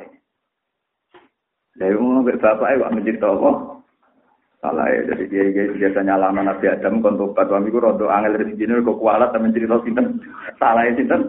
Dari 1.76 1.96
umum 1.96 2.24
bapak 2.24 2.72
ibu 2.78 2.84
menjadi 2.92 3.28
apa? 3.28 3.52
Salah 4.62 4.86
ya, 4.94 5.02
jadi 5.10 5.24
dia, 5.26 5.44
dia 5.50 5.66
biasanya 5.74 6.22
lama 6.22 6.46
Nabi 6.46 6.70
Adam 6.70 7.02
untuk 7.02 7.34
tobat 7.34 7.50
suami 7.50 7.74
gue 7.74 7.82
rodo 7.82 8.14
angel 8.14 8.38
rezeki 8.38 8.70
ini 8.70 8.86
kok 8.86 9.02
kualat 9.02 9.34
tapi 9.34 9.50
cerita 9.50 9.82
sinten 9.82 10.22
salah 10.62 10.86
ya 10.86 10.94
sinten 10.94 11.22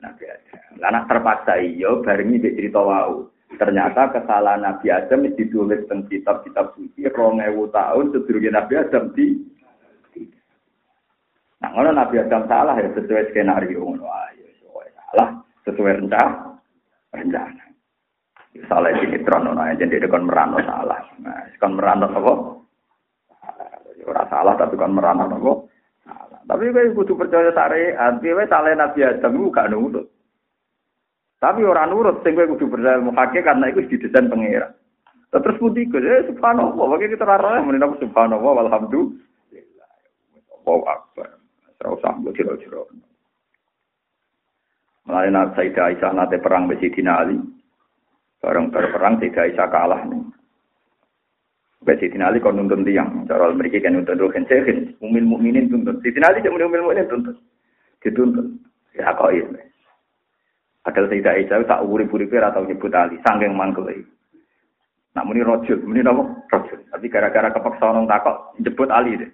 Nabi 0.00 0.24
Adam. 0.24 0.62
Anak 0.80 1.04
terpaksa 1.12 1.60
iyo 1.60 2.00
bareng 2.00 2.32
ini 2.32 2.56
cerita 2.56 2.80
wau. 2.80 3.28
Ternyata 3.60 4.16
kesalahan 4.16 4.64
Nabi 4.64 4.88
Adam 4.88 5.28
ditulis 5.36 5.84
tentang 5.84 6.08
kitab-kitab 6.08 6.72
suci 6.72 7.04
rong 7.12 7.44
ewu 7.44 7.68
tahun 7.68 8.16
sedurunge 8.16 8.48
Nabi 8.48 8.74
Adam 8.80 9.12
di 9.12 9.26
Nah, 11.64 11.72
kalau 11.72 11.96
Nabi 11.96 12.20
Adam 12.20 12.44
salah 12.44 12.76
ya 12.76 12.92
sesuai 12.92 13.32
skenario 13.32 13.80
ngono 13.80 14.04
ayo 14.04 14.44
sesuai 14.60 14.88
salah 15.00 15.28
sesuai 15.64 15.96
rencana 15.96 16.53
rencana. 17.14 17.64
Salah 18.70 18.94
sinetron 19.02 19.58
aja 19.58 19.82
jadi 19.82 20.06
kon 20.06 20.30
merano 20.30 20.62
salah. 20.62 21.02
Nah, 21.18 21.42
kon 21.58 21.74
merano 21.74 22.06
apa? 22.06 22.32
Ora 24.04 24.24
salah 24.30 24.54
tapi 24.54 24.78
kon 24.78 24.94
merano 24.94 25.26
apa? 25.26 25.52
Salah. 26.06 26.40
Tapi 26.46 26.70
kowe 26.70 26.94
kudu 27.02 27.18
percaya 27.18 27.50
syariat, 27.50 28.14
kowe 28.22 28.44
salah 28.46 28.74
Nabi 28.78 29.00
Adam 29.02 29.50
gak 29.50 29.70
nurut. 29.74 30.06
Tapi 31.42 31.66
orang 31.66 31.90
nurut 31.90 32.22
sing 32.22 32.38
kowe 32.38 32.46
kudu 32.46 32.70
percaya 32.70 33.02
muhake 33.02 33.42
karena 33.42 33.74
itu 33.74 33.86
didesain 33.90 34.30
pangeran. 34.30 34.70
Terus 35.34 35.58
putih 35.58 35.90
ke, 35.90 35.98
eh 35.98 36.30
subhanallah, 36.30 36.94
bagi 36.94 37.10
kita 37.10 37.26
rara 37.26 37.58
menina 37.58 37.90
subhanallah, 37.98 38.54
walhamdulillah. 38.54 39.90
Allahu 40.62 40.86
Akbar. 40.86 41.42
Serau 41.74 41.98
sambut 41.98 42.38
jero-jero. 42.38 42.86
Mulai 45.04 45.28
Sayyidah 45.28 45.84
Aisyah 45.92 46.10
nate 46.16 46.40
perang 46.40 46.64
besi 46.64 46.88
Sidina 46.88 47.20
Ali. 47.20 47.36
Bareng 48.40 48.72
berperang 48.72 49.20
Sayyidah 49.20 49.44
Aisyah 49.52 49.68
kalah 49.68 50.00
nih. 50.08 50.24
Besi 51.84 52.08
Sidina 52.08 52.32
Ali 52.32 52.40
kon 52.40 52.56
nuntun 52.56 52.88
tiang. 52.88 53.28
Cara 53.28 53.52
mereka 53.52 53.84
kan 53.84 54.00
nuntun 54.00 54.16
rohen 54.16 54.48
sehin. 54.48 54.96
Umil 55.04 55.28
mukminin 55.28 55.68
tuntun. 55.68 56.00
Sidina 56.00 56.32
Ali 56.32 56.40
cuma 56.40 56.56
umil 56.56 56.88
mukminin 56.88 57.08
tuntun. 57.12 57.36
Dituntun. 58.00 58.56
Ya 58.96 59.12
kok 59.12 59.28
ini. 59.28 59.60
Padahal 60.80 61.08
Sayyidah 61.12 61.36
Aisyah 61.36 61.68
tak 61.68 61.84
urip-urip 61.84 62.32
atau 62.32 62.64
nyebut 62.64 62.92
Ali. 62.96 63.20
Sangking 63.20 63.52
mangkel 63.52 64.08
Nak 65.14 65.30
muni 65.30 65.46
rojul, 65.46 65.78
muni 65.86 66.02
apa? 66.02 66.26
Rojul. 66.50 66.80
Tapi 66.90 67.06
gara-gara 67.06 67.46
kepaksa 67.54 67.86
orang 67.86 68.10
takut 68.10 68.34
jebut 68.66 68.90
Ali 68.90 69.14
deh. 69.14 69.30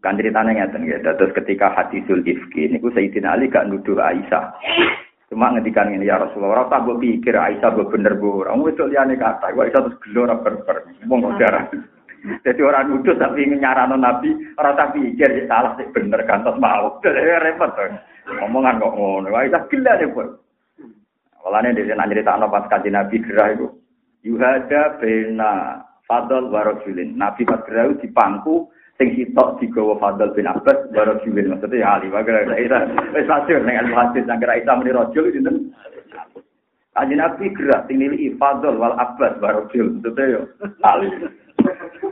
Kan 0.00 0.16
ceritanya 0.16 0.64
ngeten 0.64 0.88
ya. 0.88 0.96
Terus 1.04 1.36
ketika 1.36 1.76
hadisul 1.76 2.24
ifki, 2.24 2.72
ini 2.72 2.80
Sayyidina 2.80 3.36
Ali 3.36 3.52
gak 3.52 3.68
nuduh 3.68 4.00
Aisyah. 4.00 4.56
Cuma 5.30 5.54
ngedikan 5.54 5.94
ini 5.94 6.10
ya 6.10 6.18
Rasulullah, 6.18 6.66
tak 6.66 6.90
gue 6.90 6.98
pikir 6.98 7.38
Aisyah 7.38 7.70
gue 7.78 7.86
bener 7.86 8.18
bu, 8.18 8.42
orang 8.42 8.66
itu 8.66 8.82
liane 8.90 9.14
kata, 9.14 9.54
gue 9.54 9.62
Aisyah 9.62 9.86
terus 9.86 10.00
gelora 10.02 10.34
berber, 10.42 10.90
mau 11.06 11.22
darah. 11.38 11.70
Jadi 12.42 12.60
orang 12.66 12.90
nuduh 12.90 13.14
tapi 13.14 13.46
nyarano 13.46 13.94
Nabi, 13.94 14.34
tak 14.58 14.90
pikir 14.90 15.30
ya 15.30 15.42
salah 15.46 15.78
sih 15.78 15.86
bener 15.94 16.26
kan, 16.26 16.42
terus 16.42 16.58
mau, 16.58 16.98
jadi 17.06 17.46
repot 17.46 17.70
tuh. 17.78 17.94
Ngomongan 18.42 18.82
kok 18.82 18.94
ngono, 18.98 19.30
Aisyah 19.30 19.62
gila 19.70 19.92
deh 20.02 20.10
bu. 20.10 20.34
Walane 21.46 21.78
dia 21.78 21.94
nak 21.94 22.10
cerita 22.10 22.34
pas 22.36 22.66
kaji 22.66 22.90
Nabi 22.90 23.16
gerah 23.22 23.48
itu, 23.54 23.66
yuhada 24.26 24.98
bena 24.98 25.78
fadl 26.10 26.50
warojulin. 26.50 27.14
Nabi 27.14 27.46
pas 27.46 27.62
gerah 27.70 27.86
itu 27.86 28.10
dipangku 28.10 28.66
sing 29.00 29.16
sitok 29.16 29.56
digawa 29.56 29.96
Fadl 29.96 30.28
bin 30.36 30.44
Abbas 30.44 30.76
baru 30.92 31.16
juwil 31.24 31.48
maksudnya 31.48 31.80
ya 31.80 31.88
Ali 31.96 32.12
wae 32.12 32.20
Isa. 32.60 32.84
Wis 33.16 33.24
masyhur 33.24 33.64
ning 33.64 33.80
al 33.80 33.88
hadis 33.96 34.28
nang 34.28 34.44
kira 34.44 34.60
Isa 34.60 34.76
muni 34.76 34.92
rajul 34.92 35.32
sinten 35.32 35.72
Kanjeng 36.92 37.16
Nabi 37.16 37.48
gerak 37.56 37.88
sing 37.88 37.96
nili 37.96 38.36
Fadl 38.36 38.76
wal 38.76 38.92
Abbas 39.00 39.40
baru 39.40 39.64
juwil 39.72 39.96
maksudnya 39.96 40.24
yo 40.36 40.40
Ali. 40.84 41.08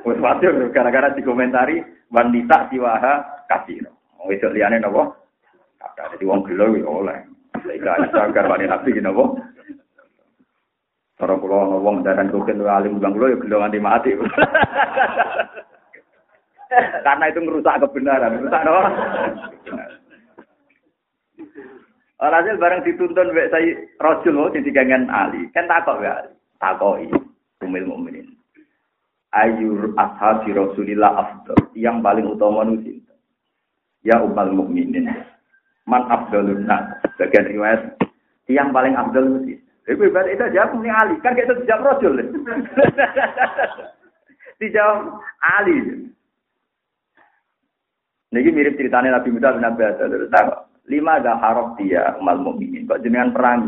Wis 0.09 0.17
masyhur 0.17 0.73
gara-gara 0.73 1.13
dikomentari 1.13 1.85
wanita 2.09 2.73
siwaha 2.73 3.45
kasih 3.53 3.85
wis 4.25 4.41
liyane 4.49 4.81
napa? 4.81 5.13
Kata 5.77 6.17
dadi 6.17 6.25
wong 6.25 6.49
gelo 6.49 6.73
yo 6.73 7.05
oleh. 7.05 7.21
Ika 7.69 8.09
Isa 8.09 8.33
garwane 8.33 8.65
Nabi 8.65 8.97
ki 8.97 9.05
napa 9.05 9.37
Cara 11.21 11.37
kula 11.37 11.85
wong 11.85 12.01
dadan 12.01 12.33
koken 12.33 12.65
alim 12.65 12.97
bang 12.97 13.13
kula 13.13 13.29
yo 13.29 13.37
gelo 13.45 13.61
nganti 13.61 13.77
mati 13.77 14.17
Karena 17.07 17.25
itu 17.33 17.41
merusak 17.41 17.81
kebenaran. 17.81 18.39
Merusak 18.39 18.63
apa? 18.63 18.83
Alhasil 22.19 22.59
bareng 22.59 22.83
dituntun 22.83 23.31
wek 23.31 23.51
saya 23.55 23.79
rojul 24.03 24.35
mau 24.35 24.51
jadi 24.51 24.75
gangan 24.75 25.07
Ali. 25.07 25.47
Kan 25.55 25.71
takok 25.71 26.03
ya. 26.03 26.27
Takoi. 26.59 27.07
Umil 27.63 27.87
mukminin. 27.87 28.35
Ayur 29.31 29.95
ashabi 29.95 30.51
Rasulillah 30.51 31.15
afdal. 31.15 31.59
Yang 31.79 32.03
paling 32.03 32.27
utama 32.27 32.67
nusin. 32.67 33.07
Ya 34.03 34.19
umal 34.19 34.51
mukminin. 34.51 35.07
Man 35.87 36.11
afdalun 36.11 36.67
nas. 36.67 36.99
Bagian 37.23 37.55
riwayat. 37.55 37.95
Yang 38.51 38.69
paling 38.75 38.95
afdal 38.99 39.23
nusin. 39.23 39.63
Ibu 39.89 40.11
ibarat 40.11 40.35
itu 40.35 40.45
jawab 40.53 40.75
ini 40.75 40.91
Ali. 40.91 41.17
Kan 41.23 41.39
kita 41.39 41.55
dijawab 41.55 41.97
rojul. 41.97 42.19
dijawab 44.61 45.23
Ali. 45.39 46.11
Niki 48.29 48.53
mirip 48.53 48.77
ceritanya 48.77 49.17
Nabi 49.17 49.33
Musa 49.33 49.57
bin 49.57 49.65
Adam. 49.65 50.69
Lima 50.89 51.21
ada 51.21 51.37
harap 51.37 51.77
dia 51.77 52.17
umat 52.21 52.41
mukminin. 52.41 52.89
Kok 52.89 53.05
jenengan 53.05 53.33
perang? 53.33 53.61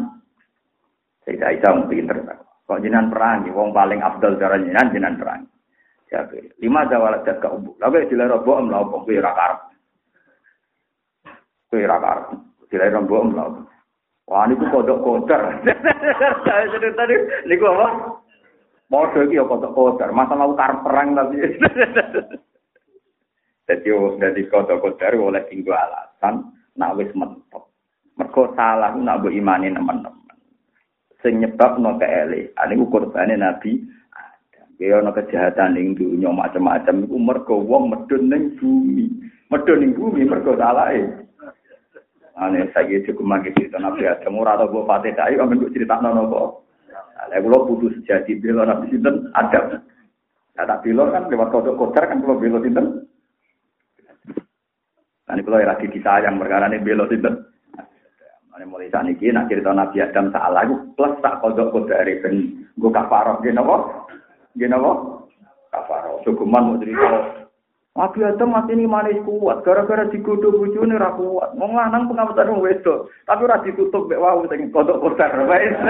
Saya 1.24 1.52
mau 1.76 1.84
bikin 1.84 2.08
terus. 2.08 2.24
Kok 2.64 2.80
jenengan 2.80 3.12
perang? 3.12 3.44
Wong 3.52 3.76
paling 3.76 4.00
afdal 4.00 4.40
cara 4.40 4.56
jenengan 4.56 4.88
jenengan 4.92 5.20
perang. 5.20 5.40
Siapa? 6.08 6.60
Lima 6.64 6.88
ada 6.88 6.96
walat 6.96 7.28
umbu. 7.28 7.76
Lalu 7.76 8.08
dilera 8.08 8.40
bohong 8.40 8.72
lah. 8.72 8.84
Kok 8.88 9.04
kue 9.04 9.20
rakar? 9.20 9.52
Kue 11.68 11.84
rakar. 11.84 12.18
Dilera 12.72 13.00
bohong. 13.04 13.36
Wah 14.30 14.46
ini 14.46 14.54
kodok 14.62 15.02
kodar. 15.02 15.58
Jadi 16.46 16.88
tadi 16.94 17.14
ini 17.50 17.54
apa? 17.66 17.86
Mau 18.86 19.02
lagi 19.10 19.34
ya 19.34 19.42
kodok 19.42 19.74
kodar. 19.74 20.08
Masa 20.14 20.38
mau 20.38 20.54
tar 20.54 20.80
perang 20.86 21.18
tapi. 21.18 21.36
Jadi 23.70 23.94
dari 24.18 24.50
kodok 24.50 24.82
kodar 24.82 25.14
oleh 25.14 25.46
tinggal 25.46 25.78
alasan 25.78 26.42
nak 26.74 26.98
wis 26.98 27.06
mentok. 27.14 27.70
Mergo 28.18 28.50
salah 28.58 28.98
nak 28.98 29.22
mbok 29.22 29.30
imani 29.30 29.70
teman-teman. 29.70 30.38
Sing 31.22 31.38
nyebab 31.38 31.78
no 31.78 31.94
kele, 31.94 32.50
ane 32.58 32.74
kurbane 32.90 33.38
Nabi 33.38 33.78
Adam. 34.10 34.66
Kaya 34.74 34.98
ana 34.98 35.14
kejahatan 35.14 35.78
ning 35.78 35.94
dunya 35.94 36.34
macam-macam 36.34 37.06
iku 37.06 37.16
mergo 37.22 37.56
wong 37.62 37.94
medun 37.94 38.26
ning 38.26 38.58
bumi. 38.58 39.06
Medun 39.54 39.86
ning 39.86 39.94
bumi 39.94 40.26
mergo 40.26 40.58
salahe. 40.58 41.06
Ane 42.42 42.74
saya 42.74 42.98
cukup 43.06 43.22
mangke 43.22 43.54
cerita 43.54 43.78
Nabi 43.78 44.02
Adam 44.02 44.34
ora 44.34 44.58
tau 44.58 44.66
mbok 44.66 44.90
pate 44.90 45.14
dai 45.14 45.38
kok 45.38 45.46
mbok 45.46 45.70
critakno 45.70 46.10
napa. 46.10 46.42
Lah 47.30 47.38
kula 47.38 47.70
putus 47.70 47.94
jadi 48.02 48.34
bela 48.34 48.66
Nabi 48.66 48.90
sinten 48.90 49.30
Adam. 49.38 49.78
Tak 50.58 50.82
bela 50.82 51.14
kan 51.14 51.30
lewat 51.30 51.54
kodok 51.54 51.78
kodar 51.78 52.10
kan 52.10 52.18
kula 52.18 52.34
bela 52.34 52.58
sinten 52.66 53.06
Nanti 55.30 55.46
kalau 55.46 55.62
lagi 55.62 55.86
disayang 55.86 56.42
perkara 56.42 56.66
ini 56.66 56.82
belok 56.82 57.14
itu. 57.14 57.30
Mana 58.50 58.66
mulai 58.66 58.90
saat 58.90 59.06
ini, 59.06 59.30
nak 59.30 59.46
cerita 59.46 59.70
Nabi 59.70 60.02
Adam 60.02 60.34
salah, 60.34 60.66
plus 60.98 61.14
tak 61.22 61.38
kodok 61.38 61.86
dari 61.86 62.18
ben 62.18 62.66
gue 62.74 62.90
kafaroh, 62.90 63.38
gini 63.38 63.62
apa? 63.62 63.76
Gini 64.58 64.74
apa? 64.74 64.90
Kafaroh. 65.70 66.18
Sukuman 66.26 66.74
mau 66.74 66.80
cerita. 66.82 67.46
Nabi 67.94 68.26
Adam 68.26 68.50
masih 68.50 68.74
ini 68.74 68.90
manis 68.90 69.22
kuat, 69.22 69.62
gara-gara 69.62 70.10
digodoh 70.10 70.50
bujune 70.50 70.98
ra 70.98 71.14
kuat. 71.14 71.54
Mau 71.54 71.70
lanang 71.70 72.10
pengamatan 72.10 72.58
wedok, 72.58 73.06
tapi 73.22 73.46
ora 73.46 73.62
ditutup 73.62 74.10
mek 74.10 74.18
wau 74.18 74.42
sing 74.50 74.66
kodok 74.74 74.98
kodar. 74.98 75.30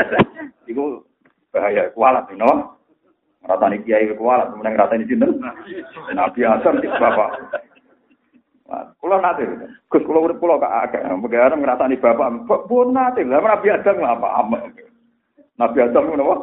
Iku 0.69 1.01
bahaya 1.49 1.89
kualat, 1.97 2.29
you 2.29 2.37
know? 2.37 2.77
Ratani 3.41 3.81
kiai 3.89 4.13
kualat, 4.21 4.53
kemudian 4.53 4.77
ratani 4.77 5.09
sinten? 5.09 5.41
Nabi 6.13 6.45
Adam 6.45 6.77
di 6.85 6.93
bapak. 6.93 7.57
Kulo 8.71 9.19
nate, 9.19 9.43
Gus 9.91 10.07
kulo 10.07 10.31
urip 10.31 10.39
kulo 10.39 10.63
kak 10.63 10.95
agak, 10.95 11.03
bagaimana 11.03 11.59
ngerasani 11.59 11.99
bapak, 11.99 12.47
pun 12.71 12.95
nate, 12.95 13.27
lah 13.27 13.43
Nabi 13.43 13.67
Adam 13.67 13.99
apa 14.07 14.29
apa, 14.47 14.57
Nabi 15.59 15.79
Adam 15.83 16.15
itu 16.15 16.23
apa? 16.23 16.37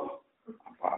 Apa? 0.67 0.91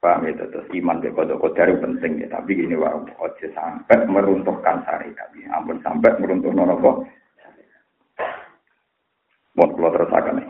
Paham 0.00 0.26
itu 0.26 0.48
terus 0.48 0.66
iman 0.72 0.98
be 0.98 1.12
kodok 1.12 1.38
kodar 1.38 1.68
penting 1.76 2.24
ya, 2.24 2.26
tapi 2.32 2.56
gini 2.56 2.74
wah, 2.74 2.96
ojo 2.96 3.46
sampai 3.52 4.02
meruntuhkan 4.08 4.80
syariat, 4.88 5.30
ya. 5.36 5.46
ampun 5.54 5.78
sampai 5.84 6.16
meruntuh 6.18 6.50
nopo. 6.50 7.06
Mau 9.52 9.68
kulo 9.76 9.88
terus 9.92 10.10
akan 10.10 10.40
nih. 10.40 10.48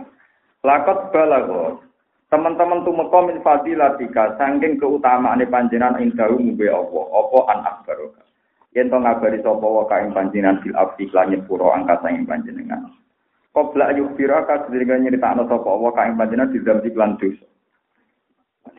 Lakot 0.63 1.11
balago, 1.11 1.83
teman-teman 2.31 2.87
tuh 2.87 2.95
mekomin 2.95 3.43
fadilatika, 3.43 4.39
sangking 4.39 4.79
keutamaan 4.79 5.43
panjenengan 5.51 5.99
indahu 5.99 6.39
mube 6.39 6.71
Allah, 6.71 7.05
apa 7.11 7.39
an 7.51 7.61
akbarokah. 7.67 8.32
Yen 8.73 8.89
to 8.89 8.99
ngabari 8.99 9.39
sapa 9.45 9.67
wa 9.67 9.85
kaing 9.89 10.13
panjenengan 10.17 10.61
fil 10.65 10.77
abdi 10.77 11.09
lan 11.13 11.33
nyepuro 11.33 11.73
angkasa 11.73 12.09
ing 12.13 12.25
panjenengan 12.29 12.89
Qobla 13.53 13.93
ayuk 13.93 14.17
bira 14.17 14.49
ka 14.49 14.65
sedherek 14.65 15.05
nyeritakno 15.05 15.45
sapa 15.45 15.69
wa 15.69 15.93
kaing 15.93 16.17
panjenengan 16.17 16.53
di 16.53 16.65
dalam 16.65 16.81
iklan 16.85 17.21
dosa 17.21 17.47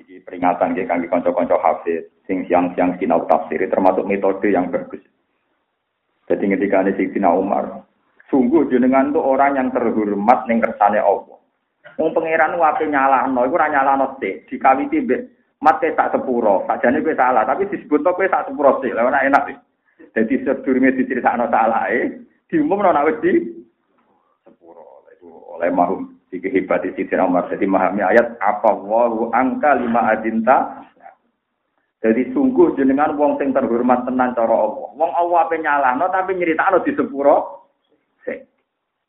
Iki 0.03 0.25
peringatan 0.25 0.73
nggih 0.73 0.87
kangge 0.87 1.07
kanca-kanca 1.11 1.59
hafiz 1.59 2.07
sing 2.27 2.47
siang-siang 2.47 2.95
sinau 2.97 3.27
tafsir 3.27 3.59
termasuk 3.67 4.07
metode 4.07 4.47
yang 4.47 4.71
bagus. 4.71 5.03
Jadi 6.27 6.55
ketika 6.55 6.87
ini 6.87 6.95
Sayyidina 6.95 7.35
Umar, 7.35 7.83
sungguh 8.31 8.71
jenengan 8.71 9.11
itu 9.11 9.19
orang 9.19 9.59
yang 9.59 9.67
terhormat 9.75 10.47
ning 10.47 10.63
kersane 10.63 11.03
Allah. 11.03 11.39
Wong 11.99 12.09
pangeran 12.15 12.57
wae 12.57 12.85
nyalahno 12.87 13.43
iku 13.43 13.55
ora 13.59 13.67
nyalahno 13.69 14.17
sik, 14.17 14.47
dikawiti 14.49 15.03
mbek 15.03 15.21
mate 15.59 15.91
tak 15.93 16.15
sepuro. 16.15 16.63
Sajane 16.65 17.03
kowe 17.03 17.13
salah, 17.13 17.43
tapi 17.43 17.69
disebut 17.69 18.01
kowe 18.01 18.25
tak 18.25 18.47
sepuro 18.49 18.79
sik. 18.79 18.95
Lah 18.95 19.11
enak 19.11 19.43
sih. 19.51 19.57
Jadi 20.13 20.45
sedurunge 20.45 20.93
diceritakno 20.93 21.49
salahe, 21.49 22.21
diumumno 22.45 22.93
nek 22.93 23.05
wis 23.09 23.17
di 23.25 23.33
sepuro. 24.45 25.05
Iku 25.17 25.57
oleh 25.57 25.69
mahum 25.73 26.13
iki 26.29 26.49
hebat 26.49 26.85
di 26.85 26.93
sisi 26.93 27.13
Umar. 27.17 27.49
Jadi 27.49 27.65
memahami 27.65 28.01
ayat 28.05 28.37
apa 28.41 28.73
wa 28.77 29.29
angka 29.33 29.77
lima 29.77 30.13
adinta. 30.13 30.85
Jadi 32.03 32.35
sungguh 32.35 32.75
jenengan 32.75 33.15
wong 33.15 33.39
sing 33.39 33.55
terhormat 33.55 34.03
tenan 34.03 34.35
cara 34.35 34.53
Allah. 34.53 34.91
Wong 34.91 35.11
Allah 35.15 35.39
ape 35.47 35.55
nyalahno 35.55 36.05
tapi 36.11 36.35
nyeritakno 36.35 36.83
di 36.83 36.91
sepuro. 36.93 37.63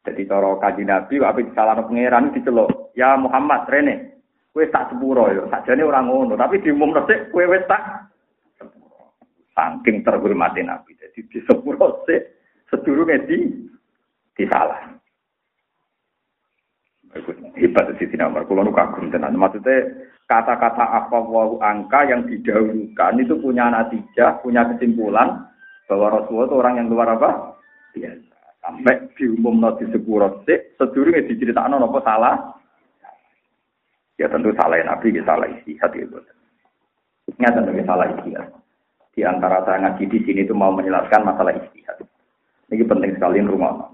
Jadi 0.04 0.28
cara 0.28 0.52
kaji 0.60 0.84
Nabi 0.84 1.14
ape 1.24 1.40
disalahno 1.48 1.88
pangeran 1.88 2.32
diceluk. 2.36 2.92
Ya 2.94 3.16
Muhammad 3.16 3.66
rene. 3.66 4.20
Kowe 4.54 4.62
tak 4.70 4.94
sepuro 4.94 5.26
yo. 5.34 5.50
Sakjane 5.50 5.82
ora 5.82 5.98
ngono, 6.04 6.38
tapi 6.38 6.62
diumumno 6.62 7.02
sik 7.10 7.34
kowe 7.34 7.42
wis 7.42 7.66
tak 7.66 8.13
Saking 9.54 10.02
terhormati 10.02 10.66
Nabi. 10.66 10.98
Jadi 10.98 11.30
di 11.30 11.38
sepuluh 11.46 12.02
se 12.10 12.42
sedurungnya 12.66 13.22
di 13.22 13.38
disalah. 14.34 14.98
Hebat 17.54 17.94
di 17.94 18.10
sini 18.10 18.18
nomor. 18.18 18.42
Kalau 18.50 18.74
kagum 18.74 19.14
tenan. 19.14 19.38
Maksudnya 19.38 20.10
kata-kata 20.26 20.82
apa 20.82 21.18
wau 21.22 21.62
angka 21.62 22.02
yang 22.10 22.26
didahulukan 22.26 23.22
itu 23.22 23.38
punya 23.38 23.70
natijah, 23.70 24.42
punya 24.42 24.66
kesimpulan 24.74 25.46
bahwa 25.86 26.18
Rasulullah 26.18 26.50
itu 26.50 26.56
orang 26.58 26.74
yang 26.82 26.90
luar 26.90 27.14
apa? 27.14 27.54
Biasa. 27.94 28.34
Sampai 28.58 29.06
diumum 29.14 29.62
di 29.78 29.86
sepuluh 29.94 30.42
se 30.42 30.74
sedurungnya 30.74 31.30
diceritakan 31.30 31.78
apa 31.78 32.00
salah. 32.02 32.34
Ya 34.18 34.26
tentu 34.26 34.50
salah 34.58 34.82
Nabi, 34.82 35.14
ya 35.14 35.22
salah 35.22 35.46
istihad 35.46 35.94
itu. 35.94 36.18
Nyata 37.38 37.62
tentu 37.62 37.82
salah 37.86 38.10
istihad 38.18 38.63
di 39.14 39.22
antara 39.22 39.62
saya 39.62 39.78
ngaji 39.78 40.10
di 40.10 40.18
sini 40.26 40.42
itu 40.42 40.52
mau 40.52 40.74
menjelaskan 40.74 41.22
masalah 41.22 41.54
istihad. 41.54 42.02
Ini 42.74 42.82
penting 42.82 43.14
sekali 43.14 43.38
rumah. 43.46 43.86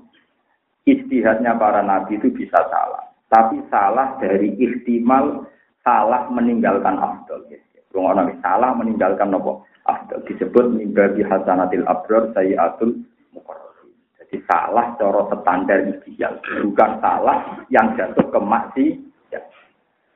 Istihadnya 0.89 1.61
para 1.61 1.85
nabi 1.85 2.17
itu 2.17 2.33
bisa 2.33 2.57
salah, 2.73 3.05
tapi 3.29 3.61
salah 3.69 4.17
dari 4.17 4.57
ihtimal 4.57 5.45
salah 5.85 6.25
meninggalkan 6.33 6.97
afdol. 6.97 7.45
Rumah 7.93 8.13
nabi 8.17 8.35
salah 8.41 8.73
meninggalkan 8.73 9.29
nopo 9.29 9.69
afdol 9.85 10.25
disebut 10.25 10.73
mimbabi 10.73 11.21
hasanatil 11.21 11.85
abrar 11.85 12.33
sayyatul 12.33 12.97
mukarrabin. 13.37 13.93
Jadi 14.25 14.41
salah 14.49 14.97
cara 14.97 15.29
standar 15.37 15.85
istihad, 15.85 16.41
bukan 16.65 16.91
salah 17.05 17.61
yang 17.69 17.93
jatuh 18.01 18.25
ke 18.25 18.41
maksi 18.41 18.87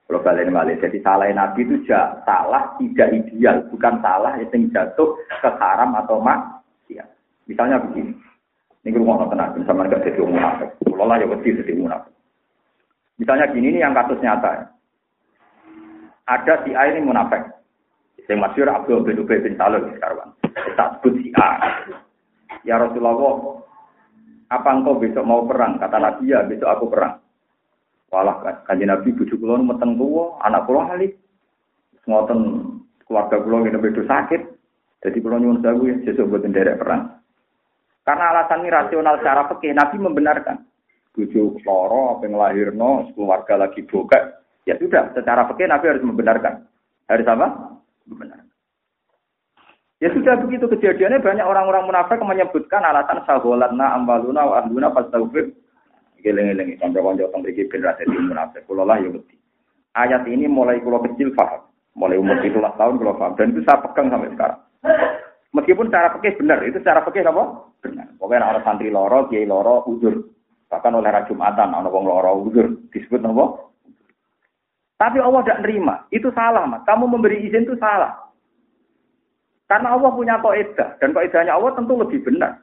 kalau 0.04 0.20
balik 0.20 0.52
balik, 0.52 0.84
jadi 0.84 1.00
salah 1.00 1.32
Nabi 1.32 1.64
itu 1.64 1.88
salah 1.88 2.76
tidak 2.76 3.08
ideal, 3.08 3.64
bukan 3.72 4.04
salah 4.04 4.36
yang 4.36 4.68
jatuh 4.68 5.16
ke 5.40 5.48
haram 5.56 5.96
atau 5.96 6.20
mak. 6.20 6.60
Ya. 6.92 7.08
Misalnya 7.48 7.80
begini, 7.80 8.12
ini 8.84 9.00
rumah 9.00 9.24
nonton 9.24 9.40
tenang, 9.40 9.64
sama 9.64 9.88
nggak 9.88 10.04
jadi 10.04 10.20
munafik. 10.20 10.76
Kalau 10.84 11.08
lah 11.08 11.16
ya 11.16 11.24
pasti 11.24 11.56
jadi 11.56 11.72
munafik. 11.72 12.12
Misalnya 13.16 13.48
gini 13.48 13.66
ini 13.72 13.80
yang 13.80 13.96
kasus 13.96 14.20
nyata. 14.20 14.76
Ada 16.28 16.68
si 16.68 16.76
A 16.76 16.84
ini 16.92 17.00
munafik. 17.00 17.40
Yang 18.28 18.40
masyur 18.44 18.68
Abdul 18.68 19.08
bin 19.08 19.24
Ubay 19.24 19.40
bin 19.40 19.56
Salul 19.56 19.88
sekarang. 19.96 20.36
Kita 20.44 21.00
sebut 21.00 21.16
si 21.24 21.32
A. 21.40 21.80
Ya 22.68 22.76
Rasulullah, 22.76 23.60
apa 24.52 24.68
engkau 24.68 25.00
besok 25.00 25.24
mau 25.24 25.48
perang? 25.48 25.80
Kata 25.80 25.96
Nabi 25.96 26.28
ya, 26.28 26.44
besok 26.44 26.68
aku 26.68 26.92
perang. 26.92 27.23
Walah 28.14 28.62
kanjeng 28.62 28.94
Nabi 28.94 29.10
bojo 29.10 29.34
kula 29.34 29.58
meteng 29.58 29.98
tuwa, 29.98 30.38
anak 30.46 30.70
kula 30.70 30.86
hali. 30.86 31.10
Ngoten 32.06 32.40
keluarga 33.10 33.42
kula 33.42 33.66
ngene 33.66 33.82
bedo 33.82 34.06
sakit. 34.06 34.42
Jadi 35.02 35.18
kula 35.18 35.42
nyuwun 35.42 35.58
sewu 35.58 35.90
ya 35.90 35.98
sesuk 36.06 36.30
boten 36.30 36.54
derek 36.54 36.78
perang. 36.78 37.18
Karena 38.06 38.30
alasan 38.30 38.62
ini 38.62 38.70
rasional 38.70 39.18
secara 39.18 39.50
fikih 39.50 39.74
Nabi 39.74 39.96
membenarkan. 39.98 40.62
Bojo 41.10 41.58
loro 41.66 42.14
apa 42.14 42.30
nglahirno 42.30 43.10
keluarga 43.18 43.66
lagi 43.66 43.82
bokek. 43.82 44.22
Ya 44.70 44.78
sudah, 44.78 45.10
secara 45.10 45.50
fikih 45.50 45.66
Nabi 45.66 45.90
harus 45.90 46.06
membenarkan. 46.06 46.70
Harus 47.10 47.26
apa? 47.26 47.46
Membenarkan. 48.06 48.46
Ya 49.98 50.12
sudah 50.14 50.38
begitu 50.38 50.70
kejadiannya 50.70 51.18
banyak 51.18 51.46
orang-orang 51.48 51.90
munafik 51.90 52.22
menyebutkan 52.22 52.84
alasan 52.86 53.26
saholatna 53.26 53.98
ambaluna 53.98 54.42
wa 54.46 54.54
ahluna 54.62 54.92
fastaghfir 54.94 55.50
Geleng-geleng 56.24 56.80
kanca-kanca 56.80 57.28
teng 57.28 57.40
mriki 57.44 57.68
ben 57.68 57.84
ra 57.84 57.92
dadi 58.00 58.16
munafik. 58.16 58.64
Kula 58.64 58.88
lah 58.88 58.96
ya 58.96 59.12
wedi. 59.12 59.36
Ayat 59.92 60.24
ini 60.24 60.48
mulai 60.48 60.80
kula 60.80 61.04
kecil 61.04 61.36
paham. 61.36 61.60
Mulai 61.94 62.16
umur 62.16 62.40
17 62.40 62.80
tahun 62.80 62.96
kula 62.96 63.14
paham 63.20 63.36
dan 63.36 63.52
itu 63.52 63.60
saya 63.68 63.84
pegang 63.84 64.08
sampai 64.08 64.32
sekarang. 64.32 64.60
Meskipun 65.54 65.86
cara 65.86 66.10
pikir 66.18 66.34
benar, 66.34 66.58
itu 66.66 66.82
cara 66.82 67.04
pikir 67.06 67.22
apa? 67.22 67.70
Benar. 67.78 68.10
Pokoknya 68.18 68.50
orang 68.50 68.64
santri 68.66 68.90
loro, 68.90 69.30
kiai 69.30 69.46
loro, 69.46 69.86
udur. 69.86 70.26
Bahkan 70.66 70.98
oleh 70.98 71.14
Raja 71.14 71.30
Jumatan, 71.30 71.70
orang 71.70 71.94
wong 71.94 72.04
loro 72.10 72.42
udur. 72.42 72.74
Disebut 72.90 73.22
apa? 73.22 73.70
Tapi 74.98 75.22
Allah 75.22 75.46
tidak 75.46 75.62
nerima. 75.62 76.10
Itu 76.10 76.34
salah, 76.34 76.66
Mas. 76.66 76.82
Kamu 76.82 77.06
memberi 77.06 77.46
izin 77.46 77.70
itu 77.70 77.78
salah. 77.78 78.24
Karena 79.70 79.94
Allah 79.94 80.10
punya 80.10 80.42
kaidah 80.42 80.98
dan 80.98 81.14
kaidahnya 81.14 81.54
Allah 81.54 81.72
tentu 81.78 81.94
lebih 81.96 82.20
benar. 82.26 82.60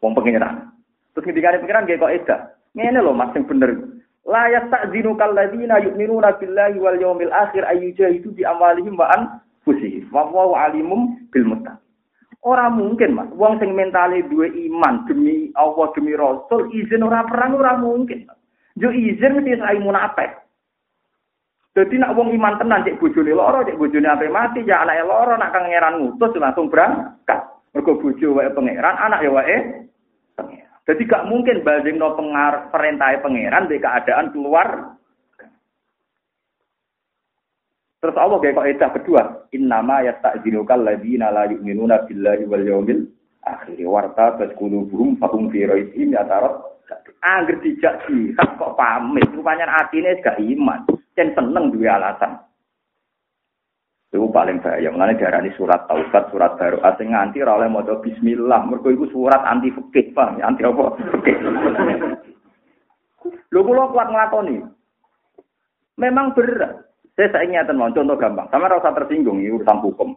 Wong 0.00 0.16
pengiran. 0.16 0.72
Terus 1.12 1.28
ketika 1.28 1.52
ada 1.52 1.60
pengiran 1.60 1.84
kayak 1.84 2.00
kaidah. 2.00 2.40
Ngene 2.74 3.00
lho 3.04 3.12
Mas 3.12 3.32
sing 3.32 3.44
bener. 3.44 3.76
La 4.24 4.48
yasta'zinu 4.48 5.18
kalladzina 5.18 5.82
yu'minuna 5.82 6.38
billahi 6.38 6.78
wal 6.78 6.98
yawmil 7.00 7.32
akhir 7.32 7.66
ayyujahidu 7.66 8.32
bi 8.32 8.46
amwalihim 8.46 8.94
wa 8.96 9.10
anfusihim. 9.12 10.08
Wa 10.14 10.30
huwa 10.30 10.68
alimum 10.70 11.18
bil 11.34 11.44
muttaqin. 11.44 11.82
Ora 12.42 12.66
mungkin, 12.66 13.14
Mas. 13.14 13.30
Wong 13.38 13.62
sing 13.62 13.70
mentale 13.70 14.26
duwe 14.26 14.50
iman 14.50 15.06
demi 15.06 15.54
Allah 15.54 15.94
demi 15.94 16.10
Rasul 16.18 16.74
izin 16.74 17.06
ora 17.06 17.22
perang 17.30 17.54
ora 17.54 17.78
mungkin. 17.78 18.26
Yo 18.74 18.90
izin 18.90 19.38
mesti 19.38 19.62
sai 19.62 19.78
munafik. 19.78 20.42
Jadi 21.72 21.96
nak 21.96 22.12
wong 22.18 22.34
iman 22.36 22.60
tenan 22.60 22.84
cek 22.84 23.00
bojone 23.00 23.32
loro, 23.32 23.64
cek 23.64 23.78
bojone 23.80 24.04
ape 24.04 24.28
mati, 24.28 24.60
ya 24.60 24.84
anake 24.84 25.08
loro 25.08 25.40
nak 25.40 25.56
kangeran 25.56 26.04
ngutus 26.04 26.36
langsung 26.36 26.68
berangkat. 26.68 27.40
Mergo 27.72 27.96
bojo 27.96 28.36
wae 28.36 28.52
pangeran, 28.52 28.96
anak 29.00 29.24
ya 29.24 29.30
wae 29.32 29.56
pangeran. 30.36 30.71
Jadi 30.82 31.06
gak 31.06 31.30
mungkin 31.30 31.62
bandingno 31.62 32.18
pengar 32.18 32.74
perintah 32.74 33.14
pangeran 33.22 33.70
di 33.70 33.78
keadaan 33.78 34.34
keluar 34.34 34.98
Terus 38.02 38.18
Allah 38.18 38.42
kayak 38.42 38.58
kok 38.58 38.66
edah 38.66 38.90
kedua, 38.98 39.22
innama 39.54 40.02
yasta'dzinukal 40.02 40.82
ladzina 40.82 41.30
la 41.30 41.46
yu'minuna 41.46 42.02
billahi 42.02 42.50
wal 42.50 42.66
yawmil 42.66 43.06
akhir 43.46 43.78
warta 43.86 44.42
qulubuhum 44.58 45.22
fahum 45.22 45.46
fi 45.54 45.62
raibihim 45.70 46.10
yatarad. 46.10 46.66
Angger 47.22 47.62
dijak 47.62 48.02
sih, 48.10 48.34
kok 48.34 48.74
pamit, 48.74 49.22
rupanya 49.30 49.70
atine 49.86 50.18
gak 50.18 50.34
iman, 50.34 50.82
dan 51.14 51.30
seneng 51.30 51.70
dua 51.70 51.94
alasan. 51.94 52.42
Itu 54.12 54.28
paling 54.28 54.60
bahaya. 54.60 54.92
Mengenai 54.92 55.16
darah 55.16 55.40
surat 55.56 55.88
taubat, 55.88 56.28
surat 56.28 56.60
baru. 56.60 56.84
Asing 56.84 57.16
nganti 57.16 57.40
ora 57.40 57.64
oleh 57.64 57.72
maca 57.72 57.96
bismillah. 57.96 58.60
Mergo 58.68 58.92
iku 58.92 59.08
surat 59.08 59.40
anti 59.48 59.72
fikih, 59.72 60.12
Pak. 60.12 60.36
Anti 60.36 60.68
apa? 60.68 60.84
Fikih. 61.16 61.36
Lho 63.48 63.60
kula 63.64 63.88
kuat 63.88 64.12
nglakoni. 64.12 64.60
Memang 65.96 66.36
berat. 66.36 66.92
Saya 67.16 67.28
saya 67.28 67.44
ingin 67.44 67.76
mau 67.76 67.92
contoh 67.92 68.16
gampang. 68.16 68.48
Sama 68.48 68.72
rasa 68.72 68.92
tersinggung 68.96 69.40
ini 69.40 69.52
urusan 69.52 69.84
hukum. 69.84 70.16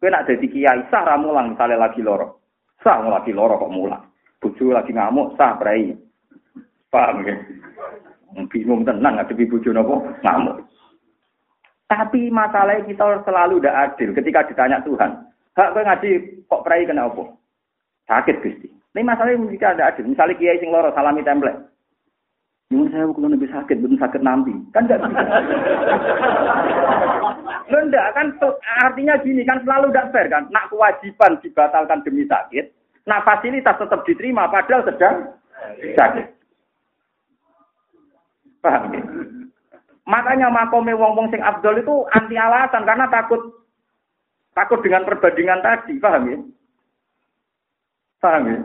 Kue 0.00 0.08
nak 0.12 0.28
jadi 0.28 0.44
kiai 0.48 0.80
sah 0.88 1.04
ramulang 1.04 1.52
misalnya 1.52 1.84
lagi 1.84 2.00
loro. 2.00 2.44
Sah 2.80 3.00
lagi 3.04 3.32
loro 3.32 3.60
kok 3.60 3.72
mulang. 3.72 4.04
Bucu 4.40 4.72
lagi 4.72 4.92
ngamuk 4.92 5.36
sah 5.36 5.56
berai. 5.60 5.96
Paham 6.88 7.24
ya? 7.24 7.36
Bingung 8.48 8.84
tenang 8.84 9.20
ngadepi 9.20 9.48
bucu 9.48 9.72
nopo 9.72 10.04
ngamuk. 10.24 10.64
Tapi 11.94 12.26
masalahnya 12.26 12.90
kita 12.90 13.22
selalu 13.22 13.62
tidak 13.62 13.78
adil 13.78 14.10
ketika 14.18 14.40
ditanya 14.50 14.82
Tuhan. 14.82 15.10
Hak 15.54 15.70
kue 15.70 15.86
ngaji 15.86 16.10
kok 16.50 16.62
berai 16.66 16.82
kena 16.82 17.06
apa? 17.06 17.30
Sakit 18.10 18.42
gusti. 18.42 18.66
Ini 18.66 19.06
masalahnya 19.06 19.46
jika 19.54 19.78
ada 19.78 19.94
adil. 19.94 20.10
Misalnya 20.10 20.34
kiai 20.34 20.58
sing 20.58 20.74
loro 20.74 20.90
salami 20.90 21.22
template. 21.22 21.70
Nyuwun 22.74 22.90
saya 22.90 23.06
kalau 23.06 23.30
lebih 23.30 23.46
sakit, 23.54 23.76
belum 23.78 23.94
sakit 24.02 24.22
nanti. 24.26 24.50
Kan 24.74 24.90
enggak 24.90 25.06
bisa. 25.06 25.22
enggak, 27.86 28.08
kan 28.18 28.26
artinya 28.82 29.14
gini, 29.22 29.46
kan 29.46 29.62
selalu 29.62 29.94
tidak 29.94 30.10
fair 30.10 30.26
kan. 30.26 30.50
Nak 30.50 30.74
kewajiban 30.74 31.38
dibatalkan 31.44 32.02
demi 32.02 32.26
sakit, 32.26 32.74
nah 33.06 33.22
fasilitas 33.22 33.78
tetap 33.78 34.02
diterima 34.02 34.50
padahal 34.50 34.82
sedang 34.90 35.16
sakit. 35.94 36.26
Paham 38.64 38.82
ya? 38.90 39.02
Makanya 40.04 40.52
makome 40.52 40.92
wong-wong 40.92 41.32
sing 41.32 41.40
Abdul 41.40 41.80
itu 41.80 41.94
anti 42.12 42.36
alasan 42.36 42.84
karena 42.84 43.08
takut 43.08 43.40
takut 44.52 44.84
dengan 44.84 45.08
perbandingan 45.08 45.64
tadi, 45.64 45.96
paham 45.96 46.24
ya? 46.28 46.38
Paham 48.20 48.42
ya? 48.52 48.58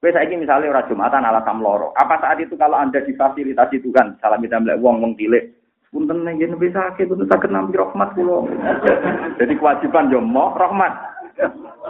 Kowe 0.00 0.12
saiki 0.12 0.36
misalnya 0.36 0.72
ora 0.72 0.86
Jumatan 0.88 1.24
alasan 1.24 1.60
loro. 1.60 1.92
Apa 1.96 2.20
saat 2.20 2.40
itu 2.40 2.56
kalau 2.56 2.76
Anda 2.76 3.04
difasilitasi 3.04 3.80
Tuhan, 3.80 4.20
salam 4.20 4.44
kita 4.44 4.60
mlek 4.60 4.80
wong 4.80 5.00
wong 5.00 5.12
cilik, 5.16 5.50
punten 5.92 6.24
yen 6.36 6.56
wis 6.56 6.72
sakit, 6.72 7.08
punten 7.08 7.28
saged 7.28 7.52
nampi 7.52 7.76
rahmat 7.76 8.12
kula. 8.16 8.44
Jadi 9.40 9.52
kewajiban 9.56 10.12
yo 10.12 10.20
mo 10.24 10.56
rahmat. 10.56 10.92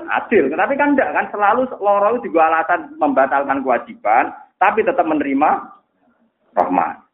Adil, 0.06 0.50
tapi 0.50 0.74
kan 0.74 0.94
enggak 0.94 1.14
kan 1.14 1.26
selalu 1.30 1.70
loro 1.78 2.18
itu 2.18 2.34
alasan 2.34 2.94
membatalkan 2.98 3.62
kewajiban, 3.62 4.34
tapi 4.58 4.82
tetap 4.82 5.06
menerima 5.06 5.70
rahmat. 6.58 7.05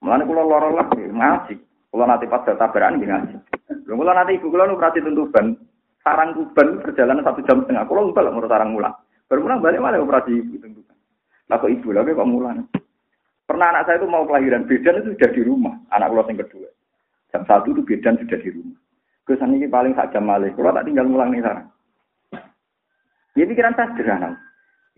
Mulane 0.00 0.24
kula 0.24 0.42
loro 0.44 0.68
lagi 0.72 1.04
ngaji. 1.04 1.54
Kula 1.92 2.04
nanti 2.08 2.26
pas 2.26 2.44
tabaran 2.44 2.96
ngaji. 2.96 3.36
Lha 3.84 3.94
kula 3.94 4.12
nanti 4.16 4.40
ibu 4.40 4.48
kula 4.48 4.70
prati 4.76 5.04
tuntuban, 5.04 5.56
sarang 6.00 6.32
kuban 6.32 6.80
perjalanan 6.80 7.24
satu 7.24 7.44
jam 7.44 7.64
setengah. 7.64 7.84
Enggak 7.84 8.24
lah 8.24 8.32
menurut 8.32 8.50
sarang 8.50 8.72
mulang. 8.72 8.94
Baru 9.28 9.44
mulang 9.44 9.60
balik 9.60 9.82
mana 9.84 10.00
operasi 10.00 10.40
ibu 10.40 10.56
tentukan. 10.58 10.96
Lah 11.52 11.56
kok 11.60 11.70
ibu 11.70 11.88
lagi 11.92 12.16
kok 12.16 12.30
mulang. 12.30 12.66
Pernah 13.44 13.66
anak 13.74 13.84
saya 13.90 13.98
itu 13.98 14.06
mau 14.06 14.22
kelahiran 14.24 14.64
bedan 14.64 15.02
itu 15.02 15.10
sudah 15.18 15.30
di 15.34 15.42
rumah. 15.42 15.74
Anak 15.90 16.14
pulau 16.14 16.26
yang 16.30 16.38
kedua. 16.38 16.70
Jam 17.34 17.42
satu 17.44 17.74
itu 17.74 17.82
bedan 17.82 18.14
sudah 18.22 18.38
di 18.38 18.50
rumah. 18.54 18.78
Kesan 19.26 19.54
ini 19.54 19.66
paling 19.66 19.92
sak 19.98 20.14
jam 20.14 20.24
malih. 20.26 20.54
Kalau 20.54 20.72
tak 20.72 20.86
tinggal 20.86 21.06
mulang 21.10 21.34
nih 21.34 21.42
sarang. 21.42 21.66
Ya 23.36 23.44
pikiran 23.46 23.74
saya 23.76 23.90
sederhana. 23.92 24.38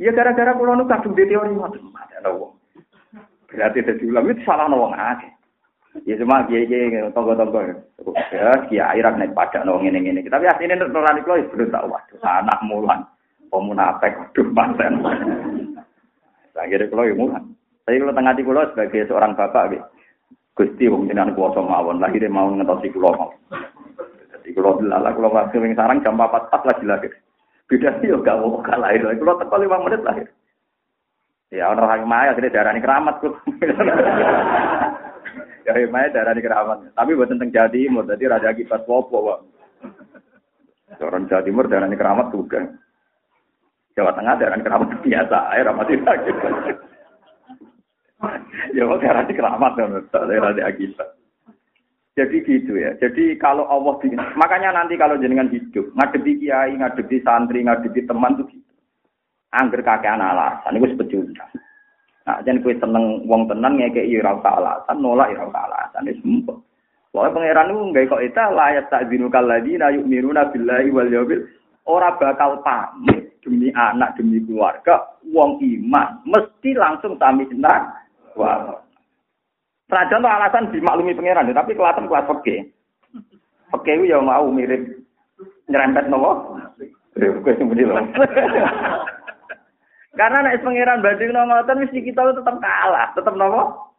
Ya 0.00 0.12
gara-gara 0.12 0.56
pulau 0.56 0.76
nu 0.76 0.88
kadung 0.88 1.12
teori 1.12 1.52
macam 1.52 1.92
ada 1.96 2.30
wong. 2.32 2.61
Berarti 3.52 3.84
ada 3.84 3.92
diulang 4.00 4.26
itu 4.32 4.42
salah 4.48 4.66
nawang 4.66 4.96
aja. 4.96 5.28
Ya 6.08 6.16
cuma 6.16 6.48
kiai 6.48 6.64
kiai 6.64 6.88
tonggo-tonggo 7.12 7.60
ya 8.32 8.56
kiai 8.72 8.96
air 8.96 9.06
naik 9.12 9.36
pada 9.36 9.60
nong 9.60 9.84
ini 9.84 10.00
ini. 10.00 10.24
Tapi 10.24 10.48
aslinya 10.48 10.80
nurani 10.88 11.20
kalau 11.20 11.36
ya 11.36 11.44
belum 11.52 11.68
tahu 11.68 11.86
waduh 11.92 12.20
anak 12.24 12.58
mulan 12.64 13.00
pemunafik 13.52 14.16
waduh 14.16 14.46
pasen. 14.56 14.92
Akhirnya 16.56 16.88
kalau 16.88 17.04
ya 17.04 17.12
mulan. 17.12 17.44
Tapi 17.84 18.00
kalau 18.00 18.16
tengah 18.16 18.32
di 18.32 18.42
pulau 18.46 18.64
sebagai 18.72 19.04
seorang 19.04 19.36
bapak 19.36 19.64
gitu. 19.76 19.84
Gusti 20.52 20.84
wong 20.84 21.08
jenengan 21.08 21.32
kuwasa 21.32 21.64
mawon 21.64 22.00
lahir 22.00 22.24
mau 22.28 22.48
ngetosi 22.52 22.92
kula 22.92 23.12
mau. 23.16 23.32
Jadi 24.32 24.48
kula 24.52 24.80
dilala 24.80 25.12
kula 25.16 25.28
waktu 25.32 25.60
ning 25.60 25.72
sarang 25.72 26.04
jam 26.04 26.20
4 26.20 26.52
lagi 26.68 26.84
lagi. 26.84 27.08
Beda 27.68 27.96
yo 28.04 28.20
gak 28.20 28.36
mau 28.36 28.60
kalah 28.60 28.92
itu. 28.92 29.08
Kula 29.16 29.40
teko 29.40 29.56
5 29.56 29.84
menit 29.88 30.00
lahir. 30.04 30.28
Ya 31.52 31.68
orang 31.68 31.84
orang 31.84 32.08
maya 32.08 32.32
akhirnya 32.32 32.56
darah 32.64 32.72
keramat 32.72 33.20
kok. 33.20 33.36
Ya 35.68 35.72
himaya 35.84 36.08
darah 36.08 36.32
di 36.32 36.40
keramat. 36.40 36.96
Tapi 36.96 37.12
buat 37.12 37.28
tentang 37.28 37.52
Jawa 37.52 37.68
Timur, 37.68 38.08
jadi 38.08 38.24
raja 38.24 38.56
akibat 38.56 38.88
wopo, 38.88 39.20
Pak. 39.20 39.40
Orang 41.04 41.28
Jawa 41.28 41.44
Timur 41.44 41.68
darah 41.68 41.92
di 41.92 42.00
keramat 42.00 42.32
juga. 42.32 42.72
Jawa 43.92 44.16
Tengah 44.16 44.34
darah 44.40 44.56
di 44.60 44.64
keramat 44.72 44.88
biasa, 45.04 45.36
air 45.52 45.64
ramat 45.68 45.86
tidak 45.92 46.16
gitu. 46.24 46.46
ya 48.72 48.82
kok 48.88 49.00
darah 49.04 49.24
di 49.28 49.34
keramat, 49.36 49.72
darah 50.08 50.52
di 50.56 50.62
akibat. 50.64 51.08
Jadi 52.16 52.36
gitu 52.48 52.80
ya. 52.80 52.96
Jadi 52.96 53.36
kalau 53.36 53.68
Allah 53.68 54.00
di, 54.00 54.16
makanya 54.40 54.72
nanti 54.72 54.96
kalau 54.96 55.20
jenengan 55.20 55.52
hidup, 55.52 55.92
ngadepi 56.00 56.40
kiai, 56.40 56.80
ngadepi 56.80 57.20
santri, 57.20 57.60
ngadepi 57.60 58.08
teman 58.08 58.40
tuh 58.40 58.48
gitu. 58.48 58.71
Angger 59.52 59.84
kakek 59.84 60.16
alasan, 60.16 60.80
itu 60.80 60.96
sebetulnya. 60.96 61.44
Nah, 62.24 62.38
jangan 62.40 62.62
kue 62.64 62.72
seneng 62.80 63.26
wong 63.28 63.50
tenan 63.50 63.76
ngekei 63.76 64.16
ora 64.22 64.38
usah 64.38 64.54
alasan, 64.56 64.96
nolak 65.02 65.34
ora 65.36 65.44
usah 65.50 65.62
alasan, 65.68 66.08
wis 66.08 66.24
mumpuk. 66.24 66.58
Pokoke 67.12 67.36
pangeran 67.36 67.68
niku 67.68 67.80
nggawe 67.92 68.08
kok 68.08 68.88
tak 68.88 69.04
dinu 69.12 69.28
kalladina 69.28 69.92
yu'minuna 69.92 70.48
billahi 70.48 70.88
wal 70.88 71.12
yawmil 71.12 71.44
ora 71.84 72.16
bakal 72.16 72.64
pamit 72.64 73.36
demi 73.44 73.68
anak 73.76 74.16
demi 74.16 74.40
keluarga 74.48 75.12
wong 75.28 75.60
iman 75.60 76.24
mesti 76.24 76.72
langsung 76.72 77.20
sami 77.20 77.44
senang 77.52 77.92
wah 78.38 78.80
Raja 79.92 80.16
alasan 80.16 80.72
dimaklumi 80.72 81.12
pangeran 81.12 81.52
tapi 81.52 81.76
kelihatan 81.76 82.08
kelas 82.08 82.32
oke 82.32 82.54
oke 83.76 83.92
ya 84.08 84.16
mau 84.24 84.48
mirip 84.48 84.80
nyerempet 85.68 86.08
nopo 86.08 86.56
Kowe 87.12 87.52
sing 87.60 87.68
Karena 90.12 90.44
nek 90.44 90.60
pangeran 90.60 91.00
banding 91.00 91.32
ngoten 91.32 91.80
mesti 91.80 92.04
kita 92.04 92.36
tetap 92.36 92.56
kalah, 92.60 93.16
tetap 93.16 93.32
nopo? 93.32 93.92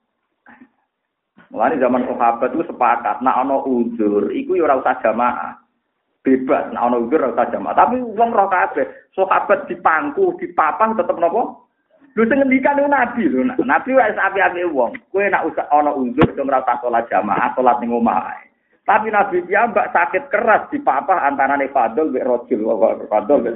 Mulane 1.49 1.77
zaman 1.77 2.05
sahabat 2.05 2.49
itu 2.53 2.65
sepakat, 2.65 3.21
nak 3.21 3.45
ono 3.45 3.61
uzur, 3.65 4.29
iku 4.33 4.57
ya 4.57 4.65
ora 4.65 4.81
usah 4.81 4.97
jamaah. 5.05 5.53
Bebas, 6.25 6.69
nak 6.73 6.85
ono 6.89 7.05
uzur 7.05 7.21
ora 7.21 7.33
usah 7.33 7.49
jamaah. 7.53 7.77
Tapi 7.77 8.01
wong 8.01 8.29
roh 8.29 8.49
kabeh, 8.49 8.85
sahabat 9.13 9.69
dipangku, 9.69 10.37
dipapang 10.37 10.97
tetep 10.97 11.17
nopo? 11.17 11.69
Lu 12.13 12.29
sing 12.29 12.41
ngendikan 12.41 12.77
itu 12.77 12.89
nabi 12.89 13.23
lho. 13.25 13.41
Nabi 13.65 13.89
wis 13.97 14.17
api-api 14.17 14.69
wong. 14.69 14.93
Kowe 15.09 15.25
nak 15.29 15.49
usah 15.49 15.65
ono 15.73 15.97
uzur, 15.97 16.29
ora 16.37 16.61
usah 16.61 16.77
salat 16.77 17.09
jamaah, 17.09 17.57
salat 17.57 17.81
tapi 18.83 19.07
Nabi 19.07 19.47
mbak 19.47 19.95
sakit 19.95 20.27
keras 20.27 20.67
di 20.67 20.75
papa 20.83 21.23
antara 21.23 21.55
nih 21.55 21.71
Fadol 21.71 22.11
be 22.11 22.19
Rojil. 22.19 22.67
Fadol 23.07 23.39
be 23.39 23.55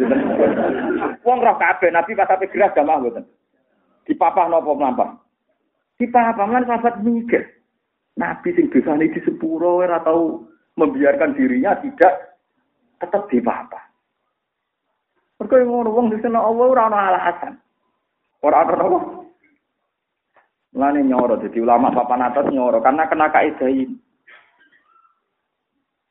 Wong 1.28 1.40
roh 1.44 1.56
kabeh 1.60 1.92
Nabi 1.92 2.16
pas 2.16 2.32
keras 2.32 2.72
gak 2.72 2.88
mau 2.88 3.04
mboten. 3.04 3.28
Di 4.08 4.16
papa 4.16 4.48
nopo 4.48 4.72
mlampah. 4.72 5.20
Di 6.00 6.08
papa 6.08 6.48
man 6.48 6.64
sahabat 6.64 7.04
mikir. 7.04 7.44
Nabi 8.16 8.56
sing 8.56 8.72
dosane 8.72 9.12
di 9.12 9.20
sepuro 9.20 9.84
ora 9.84 10.00
tau 10.00 10.48
membiarkan 10.80 11.36
dirinya 11.36 11.76
tidak 11.84 12.40
tetap 13.04 13.28
di 13.28 13.44
papa. 13.44 13.84
Mergo 15.44 15.60
ngono 15.60 15.92
wong 15.92 16.08
di 16.08 16.24
sana 16.24 16.40
Allah 16.40 16.66
ora 16.72 16.84
ana 16.88 17.00
alasan. 17.12 17.54
Ora 18.48 18.64
ana 18.64 18.74
apa? 18.80 19.00
Mulane 20.72 21.04
nyoro 21.04 21.36
dadi 21.36 21.60
ulama 21.60 21.92
papan 21.92 22.32
atas 22.32 22.48
nyoro 22.48 22.80
karena 22.80 23.12
kena 23.12 23.28
kaidah 23.28 23.68
ini. 23.68 24.07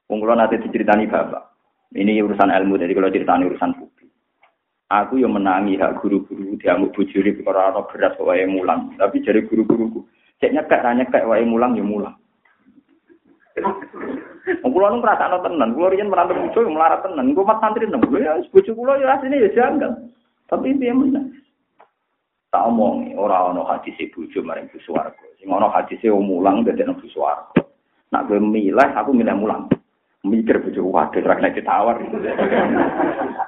Wong 0.07 0.18
kula 0.22 0.38
nate 0.38 0.62
diceritani 0.62 1.11
bapak. 1.11 1.57
Ini 1.94 2.22
urusan 2.22 2.50
ilmu, 2.50 2.78
jadi 2.78 2.92
kalau 2.94 3.11
cerita 3.14 3.38
urusan 3.38 3.74
publik. 3.78 4.11
Aku 4.86 5.18
yang 5.18 5.34
menangi 5.34 5.74
hak 5.74 5.98
guru-guru 5.98 6.54
diamuk 6.62 6.94
bujuri 6.94 7.34
karena 7.42 7.74
ana 7.74 7.82
beras 7.90 8.14
wae 8.22 8.46
mulang. 8.46 8.94
Tapi 8.94 9.18
jadi 9.18 9.42
guru-guruku, 9.42 10.07
cek 10.38 10.54
nyekek 10.54 10.82
ra 10.82 10.94
nyekek 10.94 11.26
wae 11.26 11.42
mulang 11.42 11.74
ya 11.74 11.82
mulang. 11.82 12.14
Wong 14.62 14.70
kula 14.70 14.94
nu 14.94 15.02
ngrasakno 15.02 15.42
tenan, 15.42 15.74
kula 15.74 15.90
riyen 15.90 16.07
merantau 16.07 16.38
bojo 16.38 16.62
yo 16.62 16.70
melarat 16.70 17.02
tenan. 17.02 17.34
Engko 17.34 17.42
mat 17.42 17.59
santri 17.59 17.90
nang 17.90 17.98
ya 18.14 18.38
bojo 18.46 18.70
kula 18.78 19.02
yo 19.02 19.11
asline 19.11 19.42
ya 19.42 19.50
janggal. 19.50 19.90
Tapi 20.46 20.78
piye 20.78 20.94
meneh? 20.94 21.34
Tak 22.54 22.62
omong 22.70 23.18
ora 23.18 23.50
ana 23.50 23.66
hadis 23.66 23.98
bojo 24.14 24.38
maring 24.46 24.70
swarga. 24.86 25.26
Sing 25.42 25.50
ana 25.50 25.66
hadis 25.66 25.98
mulang 26.07 26.62
dadi 26.62 26.86
nang 26.86 27.02
swarga. 27.11 27.59
Nak 28.14 28.30
gue 28.30 28.38
milih, 28.38 28.78
aku 28.94 29.11
milih 29.11 29.34
mulang. 29.34 29.66
Mikir 30.26 30.58
bojo 30.58 30.90
waduh 30.90 31.22
ora 31.22 31.38
kena 31.38 31.54
ditawar. 31.54 31.96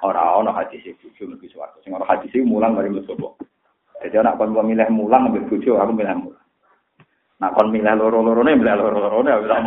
Ora 0.06 0.22
ana 0.38 0.54
hadis 0.54 0.86
bojo 1.02 1.22
mlebu 1.26 1.46
swarga. 1.50 1.78
Sing 1.82 1.90
ana 1.90 2.06
hadis 2.06 2.30
mulang 2.46 2.78
mari 2.78 2.94
mlebu. 2.94 3.34
Jadi 3.98 4.14
anak 4.14 4.38
kon 4.38 4.54
milih 4.54 4.86
mulang 4.94 5.26
ambil 5.26 5.42
bojo, 5.50 5.74
aku 5.74 5.90
milih 5.90 6.30
mulang. 6.30 6.44
Nak 7.42 7.54
kon 7.58 7.74
milih 7.74 7.94
loro-lorone 7.98 8.54
milih 8.54 8.74
loro-lorone 8.78 9.30
aku 9.34 9.44
tak 9.50 9.62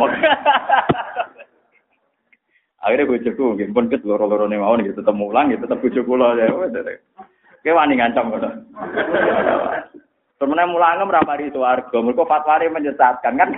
Akhirnya 2.82 3.06
bojoku 3.06 3.44
nggih 3.54 3.70
pun 3.70 3.86
ket 3.86 4.02
loro-lorone 4.02 4.58
mau 4.58 4.74
nih 4.74 4.90
tetep 4.90 5.14
mulang 5.14 5.54
gitu 5.54 5.68
tetep 5.68 5.78
bojo 5.78 6.00
kula 6.02 6.34
ya. 6.34 6.50
Kayak 7.62 7.76
wani 7.78 7.94
ngancam 7.94 8.26
ngono. 8.26 8.50
Temennya 10.42 10.66
mulangem 10.66 11.06
ramari 11.06 11.54
itu 11.54 11.62
argo, 11.62 12.02
mereka 12.02 12.26
fatwari 12.26 12.66
menyesatkan 12.66 13.38
kan. 13.38 13.54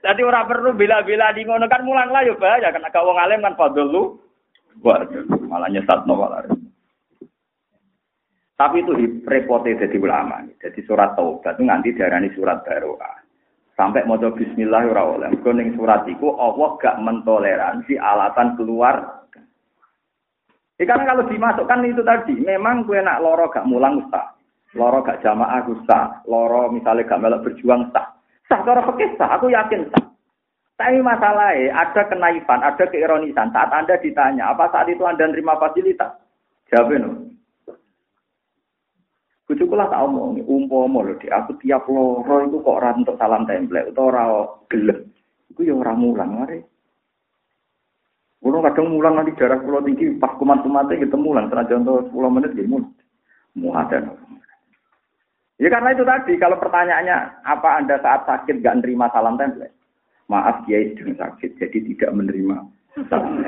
Jadi 0.00 0.20
orang 0.24 0.48
perlu 0.48 0.72
bila-bila 0.72 1.32
di 1.36 1.44
ngono 1.44 1.68
kan 1.68 1.84
mulang 1.84 2.08
lah 2.08 2.24
ya 2.24 2.32
bahaya 2.32 2.72
kan 2.72 2.84
agak 2.84 3.04
wong 3.04 3.20
alim 3.20 3.44
kan 3.44 3.56
fadl 3.56 3.84
lu. 3.84 4.02
Waduh, 4.80 5.28
malah 5.44 5.68
nyesat 5.68 6.08
no 6.08 6.16
malah. 6.16 6.48
Tapi 8.60 8.84
itu 8.84 8.92
repotnya 9.24 9.88
jadi 9.88 9.96
ulama. 9.96 10.44
Jadi 10.60 10.84
surat 10.84 11.16
taubat 11.16 11.56
itu 11.56 11.64
nanti 11.64 11.96
diarani 11.96 12.28
surat 12.36 12.60
baroah. 12.60 13.24
Sampai 13.72 14.04
mau 14.04 14.20
bismillah 14.20 14.84
ora 14.84 15.16
oleh. 15.16 15.32
Mergo 15.32 15.56
surat 15.72 16.04
itu 16.04 16.28
Allah 16.36 16.76
gak 16.76 17.00
mentoleransi 17.00 17.96
alatan 17.96 18.60
keluar. 18.60 19.24
Ya, 20.76 20.84
karena 20.84 21.08
kalau 21.08 21.24
dimasukkan 21.24 21.88
itu 21.88 22.04
tadi, 22.04 22.36
memang 22.44 22.84
gue 22.84 23.00
nak 23.00 23.24
loro 23.24 23.48
gak 23.48 23.64
mulang 23.64 24.04
ustaz. 24.04 24.36
Loro 24.76 25.00
gak 25.00 25.24
jamaah 25.24 25.64
ustaz. 25.64 26.20
Loro 26.28 26.68
misalnya 26.68 27.08
gak 27.08 27.20
melok 27.24 27.48
berjuang 27.48 27.88
ustaz. 27.88 28.19
Sah 28.50 28.66
cara 28.66 28.82
sah, 29.14 29.30
aku 29.38 29.46
yakin 29.54 29.86
sah. 29.94 30.10
Tapi 30.74 30.98
masalahnya 31.04 31.76
ada 31.76 32.02
kenaifan, 32.08 32.66
ada 32.66 32.84
keironisan. 32.88 33.52
Saat 33.54 33.70
Anda 33.70 34.00
ditanya, 34.00 34.50
apa 34.50 34.66
saat 34.74 34.90
itu 34.90 35.04
Anda 35.06 35.28
nerima 35.28 35.54
fasilitas? 35.60 36.18
Jawabin. 36.72 37.36
Kucukulah 39.44 39.90
tak 39.90 40.06
omong, 40.06 40.46
umpama 40.46 41.02
lho, 41.02 41.18
aku 41.18 41.58
tiap 41.58 41.82
loro 41.90 42.46
itu 42.46 42.62
kok 42.62 42.78
ora 42.78 42.94
untuk 42.94 43.18
salam 43.18 43.50
template, 43.50 43.90
atau 43.90 44.06
ora 44.06 44.24
gelem. 44.70 45.10
Iku 45.50 45.66
ya 45.66 45.74
ora 45.74 45.90
mulang, 45.98 46.38
mari. 46.38 46.62
Kulo 48.40 48.62
kadang 48.62 48.94
mulang 48.94 49.18
nanti 49.18 49.34
jarak 49.36 49.66
kulo 49.66 49.82
tinggi, 49.82 50.16
pas 50.16 50.32
kumat-kumatnya 50.38 51.02
kita 51.02 51.18
mulang, 51.18 51.50
senajan 51.50 51.82
untuk 51.82 52.14
10 52.14 52.30
menit 52.30 52.50
gitu 52.54 52.70
mulang. 52.70 52.94
Muhadan. 53.58 54.14
Ya 55.60 55.68
karena 55.68 55.92
itu 55.92 56.08
tadi, 56.08 56.40
kalau 56.40 56.56
pertanyaannya 56.56 57.44
apa 57.44 57.68
Anda 57.76 58.00
saat 58.00 58.24
sakit 58.24 58.64
gak 58.64 58.80
menerima 58.80 59.12
salam 59.12 59.36
template? 59.36 59.76
Maaf 60.32 60.64
Kiai 60.64 60.96
sedang 60.96 61.20
sakit, 61.20 61.60
jadi 61.60 61.78
tidak 61.84 62.10
menerima 62.16 62.56
salam 63.12 63.44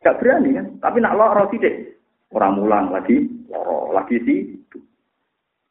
Gak 0.00 0.16
berani 0.18 0.56
kan? 0.56 0.66
Tapi 0.80 0.98
nak 1.04 1.20
loro 1.20 1.52
deh. 1.52 1.76
Orang 2.32 2.64
mulang 2.64 2.96
lagi, 2.96 3.28
loro 3.52 3.92
lagi 3.92 4.16
sih. 4.24 4.40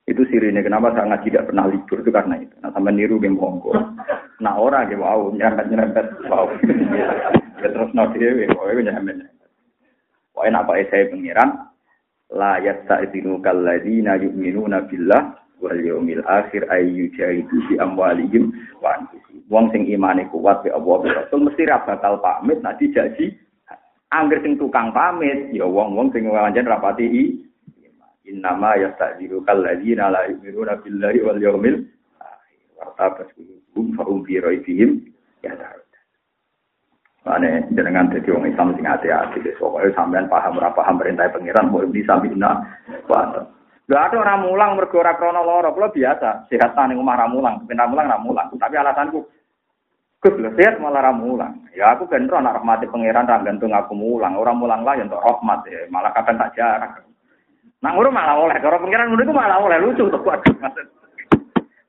Itu 0.06 0.30
sirine 0.30 0.62
kenapa 0.62 0.94
saya 0.94 1.10
ngaji 1.10 1.28
tidak 1.34 1.48
pernah 1.50 1.66
libur 1.66 1.98
itu 2.06 2.12
karena 2.14 2.36
itu. 2.38 2.54
Nah 2.62 2.70
sampai 2.74 2.94
niru 2.94 3.18
game 3.18 3.38
monggo. 3.38 3.74
Nah 4.42 4.54
orang 4.58 4.90
game 4.90 5.02
wow 5.02 5.30
nyerempet 5.34 5.72
nyerempet 5.72 6.06
wow. 6.30 6.52
ya 7.62 7.70
terus 7.70 7.94
no 7.94 8.10
dewe, 8.14 8.50
wow 8.54 8.70
nyerempet. 8.76 9.30
Wah 10.36 10.44
enak 10.50 10.68
pak 10.68 10.90
saya 10.90 11.10
pengiran, 11.10 11.71
la 12.32 12.60
yasta'dinu 12.64 13.44
kalladzina 13.44 14.16
yu'minuna 14.16 14.88
billah 14.88 15.36
wal 15.60 15.78
yaumil 15.78 16.24
akhir 16.26 16.66
ay 16.72 16.88
yujahidu 16.90 17.56
bi 17.70 17.76
amwalihim 17.78 18.50
wa. 18.82 18.98
Wong 19.52 19.68
sing 19.76 19.84
imane 19.92 20.26
kuat 20.32 20.64
be 20.64 20.72
Allah 20.72 21.28
Rasul 21.28 21.44
mesti 21.44 21.68
ra 21.68 21.84
bakal 21.84 22.24
pamit 22.24 22.64
nek 22.64 22.80
dijaji. 22.80 23.36
Angger 24.12 24.40
sing 24.44 24.56
tukang 24.56 24.96
pamit 24.96 25.52
ya 25.52 25.68
wong-wong 25.68 26.12
sing 26.16 26.28
wajan 26.28 26.68
rapati 26.68 27.06
i 27.08 27.24
Innama 28.32 28.78
yasta'dinu 28.80 29.44
kalladzina 29.44 30.08
la 30.08 30.30
yu'minuna 30.32 30.80
billahi 30.80 31.20
wal 31.26 31.40
yaumil 31.42 31.84
akhir. 32.22 32.56
Wa 32.80 32.94
tabas 32.96 33.28
qulubuhum 33.36 33.98
fa 33.98 34.04
hum 34.08 34.24
fi 34.24 34.40
raibihim 34.40 35.12
ya 35.44 35.52
Ane 37.22 37.70
jenengan 37.78 38.10
jadi 38.10 38.34
orang 38.34 38.50
Islam 38.50 38.74
sing 38.74 38.86
hati-hati, 38.90 39.46
pokoknya 39.62 39.94
sampean 39.94 40.26
paham 40.26 40.58
ora 40.58 40.74
paham 40.74 40.98
perintah 40.98 41.30
pangeran, 41.30 41.70
mau 41.70 41.86
bisa 41.86 42.18
bina, 42.18 42.66
wah. 43.06 43.46
Gak 43.86 44.08
ada 44.10 44.24
orang 44.26 44.42
mulang 44.50 44.72
mergo 44.74 44.98
ora 44.98 45.14
krana 45.14 45.46
lara, 45.46 45.70
kula 45.70 45.94
biasa, 45.94 46.50
sehat 46.50 46.74
ning 46.90 46.98
omah 46.98 47.22
ra 47.22 47.28
mulang, 47.30 47.62
ben 47.70 47.78
mulang 47.78 48.10
ra 48.10 48.18
mulang. 48.18 48.50
Tapi 48.58 48.74
alasanku 48.74 49.22
Gus 50.22 50.38
lho 50.38 50.50
sehat 50.58 50.82
malah 50.82 51.02
ra 51.02 51.14
mulang. 51.14 51.62
Ya 51.78 51.94
aku 51.94 52.10
ben 52.10 52.26
ora 52.26 52.42
nak 52.42 52.58
rahmati 52.58 52.90
pangeran 52.90 53.30
ra 53.30 53.38
gantung 53.46 53.70
aku 53.70 53.94
mulang, 53.94 54.34
orang 54.34 54.58
mulang 54.58 54.82
lah 54.82 54.98
ya 54.98 55.06
untuk 55.06 55.22
rahmat 55.22 55.62
ya, 55.70 55.86
malah 55.94 56.10
kadang 56.18 56.42
tak 56.42 56.58
jarak. 56.58 57.06
Nang 57.86 57.98
ngono 57.98 58.10
malah 58.10 58.38
oleh, 58.38 58.58
cara 58.58 58.82
pangeran 58.82 59.14
ngono 59.14 59.22
iku 59.22 59.34
malah 59.34 59.62
oleh 59.62 59.78
lucu 59.78 60.10
to 60.10 60.18
waduh. 60.26 60.58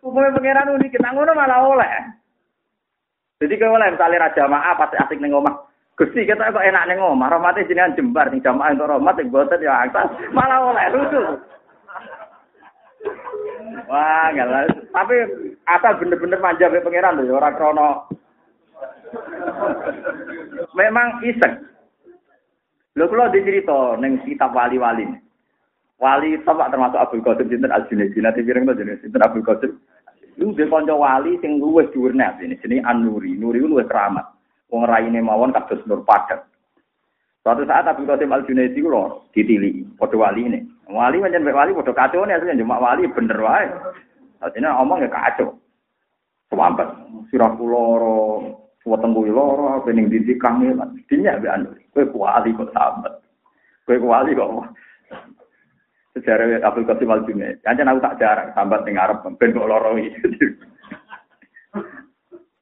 Umumnya 0.05 0.37
pangeran 0.37 0.77
unik, 0.77 0.97
nang 1.01 1.17
ngono 1.17 1.33
malah 1.33 1.61
oleh. 1.73 2.21
Jadi 3.43 3.59
kalau 3.59 3.75
misalnya 3.75 4.31
raja 4.31 4.47
maaf 4.47 4.79
pasti 4.79 4.97
asik 5.03 5.19
neng 5.19 5.35
omah. 5.35 5.67
Gusti 5.99 6.23
kita 6.23 6.55
kok 6.55 6.63
enak 6.63 6.87
neng 6.87 7.03
omah, 7.03 7.27
rahmatnya 7.27 7.67
jenengan 7.67 7.99
jembar 7.99 8.31
nih 8.31 8.39
jamaah 8.39 8.71
untuk 8.71 8.87
rahmat 8.87 9.19
yang 9.19 9.35
boten 9.35 9.59
ya 9.59 9.83
atas 9.83 10.15
malah 10.31 10.63
oleh 10.63 10.87
lucu. 10.95 11.23
Wah, 13.91 14.31
galah. 14.31 14.71
Tapi 14.95 15.17
asal 15.67 15.99
bener-bener 15.99 16.39
manja 16.39 16.71
be 16.71 16.79
pangeran 16.81 17.19
tuh, 17.19 17.35
orang 17.35 17.55
krono. 17.59 17.89
Memang 20.79 21.21
iseng. 21.27 21.67
Lho 22.95 23.11
kula 23.11 23.35
dicerita 23.35 23.99
ning 23.99 24.23
kitab 24.23 24.55
wali-wali. 24.55 25.09
Wali 25.99 26.39
itu 26.39 26.47
termasuk 26.47 26.99
Abdul 26.99 27.25
Qadir 27.27 27.47
Jinten 27.51 27.75
Al-Junaidi. 27.75 28.23
Nanti 28.23 28.47
pirang 28.47 28.71
to 28.71 28.79
jenenge 28.79 29.03
Sinten 29.03 29.23
Abdul 29.23 29.47
Qadir 29.47 29.71
Lu 30.41 30.57
dhe 30.57 30.65
kanca 30.69 30.97
wali 30.97 31.37
sing 31.45 31.61
luwih 31.61 31.89
dhuwur 31.93 32.17
nek 32.17 32.41
ini 32.41 32.57
jenenge 32.61 32.87
An-Nuri. 32.89 33.37
Nuri 33.37 33.61
ku 33.61 33.69
luwih 33.69 33.85
keramat. 33.85 34.25
Wong 34.73 34.89
raine 34.89 35.21
mawon 35.21 35.53
kados 35.53 35.85
nur 35.85 36.01
padat. 36.09 36.49
Suatu 37.45 37.67
saat 37.69 37.85
Abdul 37.85 38.09
Qasim 38.09 38.33
Al 38.33 38.47
Junaidi 38.49 38.81
ku 38.81 38.89
lho 38.89 39.29
ditili 39.37 39.85
padha 40.01 40.17
wali 40.17 40.49
ini. 40.49 40.61
Wali 40.89 41.21
pancen 41.21 41.45
wali 41.45 41.77
padha 41.77 41.93
kacau 41.93 42.25
nih 42.25 42.41
asline 42.41 42.61
cuma 42.63 42.81
wali 42.81 43.05
bener 43.13 43.39
wae. 43.41 43.69
Artinya 44.41 44.81
omong 44.81 45.05
ya 45.05 45.11
kacau. 45.13 45.59
Sewambat. 46.49 46.89
Sirah 47.29 47.53
loro, 47.57 48.45
wetengku 48.85 49.25
loro, 49.29 49.81
pening 49.85 50.09
didik 50.09 50.41
kangelan. 50.41 50.97
Dinya 51.09 51.37
be 51.41 51.49
anu. 51.49 51.69
Kowe 51.93 52.09
wali 52.17 52.57
kok 52.57 52.73
sambat. 52.73 53.21
Kowe 53.85 54.01
wali 54.01 54.33
kok 54.33 54.49
sejarah 56.13 56.61
Abdul 56.61 56.85
Qasim 56.85 57.09
Al 57.09 57.25
Junaid. 57.25 57.65
Jangan 57.65 57.97
aku 57.97 58.05
tak 58.05 58.21
jarang 58.21 58.53
sambat 58.53 58.85
ning 58.85 59.01
Arab 59.01 59.25
ben 59.25 59.57
kok 59.57 59.69
loro. 59.69 59.97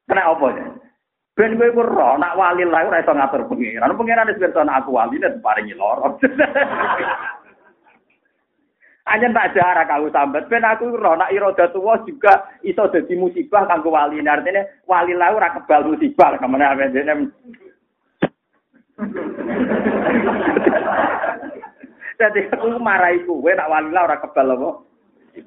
Kena 0.07 0.27
apa 0.27 0.47
ya? 0.55 0.67
Ben 1.35 1.55
kowe 1.55 1.83
ro 1.83 2.19
nak 2.19 2.35
wali 2.35 2.63
lah 2.67 2.87
ora 2.87 3.03
iso 3.03 3.13
ngatur 3.15 3.47
pengiran. 3.47 3.95
Pengiran 3.95 4.27
wis 4.31 4.39
pirsa 4.39 4.63
aku 4.63 4.91
wali 4.95 5.19
nek 5.19 5.39
paringi 5.43 5.75
loro. 5.75 6.19
Hanya 9.07 9.27
tak 9.35 9.53
jarak 9.55 9.91
aku 9.91 10.07
sambat. 10.11 10.47
Ben 10.47 10.63
aku 10.63 10.95
roh 10.95 11.15
nak 11.19 11.31
iroda 11.31 11.67
tua 11.71 11.99
juga 12.07 12.47
iso 12.63 12.87
dadi 12.87 13.15
musibah 13.19 13.67
kanggo 13.67 13.91
wali. 13.91 14.23
Artinya 14.23 14.63
wali 14.87 15.13
lah 15.15 15.35
ora 15.35 15.51
kebal 15.55 15.91
musibah 15.91 16.39
ke 16.39 16.47
mana 16.47 16.75
apa 16.75 16.87
Jadi 22.21 22.53
aku 22.53 22.77
marahi 22.77 23.25
kowe 23.25 23.49
nak 23.49 23.65
wali 23.65 23.89
lah 23.89 24.05
ora 24.05 24.21
kebal 24.21 24.53
apa. 24.53 24.69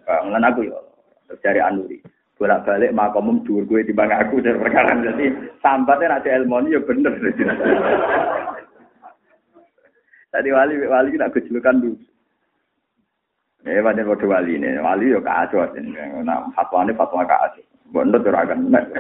Bangun 0.03 0.43
aku 0.43 0.67
yo. 0.67 0.83
Dari 1.39 1.63
Anuri. 1.63 2.03
Bolak-balik 2.35 2.91
makomum 2.91 3.47
dhuwur 3.47 3.63
kowe 3.71 3.79
timbang 3.87 4.11
aku 4.11 4.43
dari 4.43 4.59
perkara 4.59 4.99
jadi 4.99 5.55
sambatnya 5.63 6.19
nak 6.19 6.27
ilmu 6.27 6.67
ya 6.67 6.83
bener. 6.83 7.15
Tadi 10.35 10.51
wali 10.51 10.75
wali 10.83 11.15
nak 11.15 11.31
kejulukan 11.31 11.79
dulu. 11.79 11.95
Eh, 13.65 13.81
banyak 13.81 14.05
kode 14.05 14.27
wali 14.29 14.59
ini, 14.59 14.77
wali 14.83 15.15
yo 15.15 15.25
kacau 15.25 15.65
ini. 15.79 15.97
Nah, 16.21 16.51
fatwa 16.53 16.85
ini 16.85 16.93
fatwa 16.93 17.25
kacau. 17.25 17.65
Bondo 17.95 18.21
tuh 18.21 18.35
akan 18.35 18.69
nek, 18.69 18.93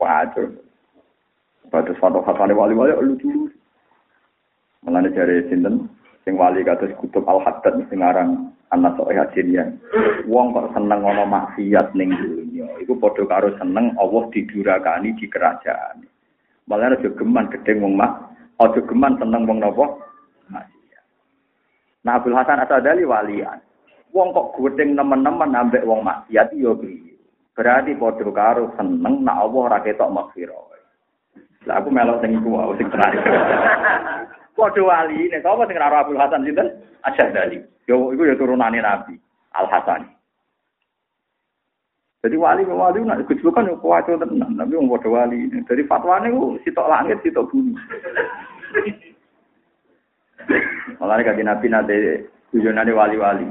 kacau. 0.00 0.48
Batas 1.68 1.98
fatwa 2.00 2.24
fatwa 2.24 2.48
wali-wali 2.48 2.94
lucu. 3.04 3.50
Malah 4.86 5.10
dari 5.12 5.44
sinten 5.50 5.97
sing 6.28 6.36
wali 6.36 6.60
kados 6.60 6.92
kutub 7.00 7.24
al 7.24 7.40
haddad 7.40 7.80
sing 7.88 8.04
aran 8.04 8.52
anak 8.68 9.00
sok 9.00 9.16
hajirian. 9.16 9.80
Wong 10.28 10.52
kok 10.52 10.76
seneng 10.76 11.00
ana 11.00 11.24
maksiat 11.24 11.96
ning 11.96 12.12
dunya. 12.20 12.68
Iku 12.84 13.00
padha 13.00 13.24
karo 13.24 13.48
seneng 13.56 13.96
Allah 13.96 14.28
didurakani 14.28 15.16
di 15.16 15.24
kerajaan. 15.24 16.04
Malah 16.68 16.92
aja 16.92 17.08
geman 17.16 17.48
gedeng 17.48 17.80
wong 17.80 17.96
mak, 17.96 18.12
aja 18.60 18.76
geman 18.84 19.16
seneng 19.16 19.48
wong 19.48 19.64
napa? 19.64 19.88
Maksiat. 20.52 21.04
Nah 22.04 22.20
Abdul 22.20 22.36
Hasan 22.36 22.60
Asadali 22.60 23.08
walian. 23.08 23.64
Wong 24.12 24.36
kok 24.36 24.52
gedeng 24.60 24.92
nemen-nemen 24.92 25.56
ambek 25.56 25.88
wong 25.88 26.04
maksiat 26.04 26.52
yo 26.52 26.76
piye? 26.76 27.16
Berarti 27.56 27.96
padha 27.96 28.28
karo 28.28 28.76
seneng 28.76 29.24
nak 29.24 29.48
Allah 29.48 29.60
ora 29.64 29.78
ketok 29.80 30.12
maghfirah. 30.12 30.76
Lah 31.64 31.80
aku 31.80 31.88
melok 31.88 32.20
sing 32.20 32.36
iku 32.36 32.48
wae 32.52 32.76
sing. 32.76 32.88
Padha 34.58 34.82
wali, 34.82 35.30
nek 35.30 35.46
sapa 35.46 35.70
sing 35.70 35.78
ora 35.78 36.02
Abdul 36.02 36.18
Hasan 36.18 36.42
sinten? 36.42 36.66
Asyadali. 37.06 37.62
Yo 37.86 38.10
iku 38.10 38.26
ya 38.26 38.34
turunane 38.34 38.82
Nabi 38.82 39.14
Al 39.54 39.70
Hasan. 39.70 40.02
Jadi 42.26 42.34
wali 42.34 42.66
wali 42.66 42.98
nak 43.06 43.22
gejolokan 43.30 43.70
yo 43.70 43.78
kuat 43.78 44.10
tenan, 44.10 44.58
tapi 44.58 44.74
wong 44.74 44.90
padha 44.90 45.22
wali. 45.22 45.46
Jadi 45.46 45.86
fatwane 45.86 46.34
ku 46.34 46.58
sitok 46.66 46.90
langit 46.90 47.22
sitok 47.22 47.46
bumi. 47.54 47.78
Malah 50.98 51.22
kanjeng 51.22 51.46
Nabi 51.46 51.66
nate 51.70 52.26
tujuanane 52.50 52.90
wali-wali. 52.90 53.46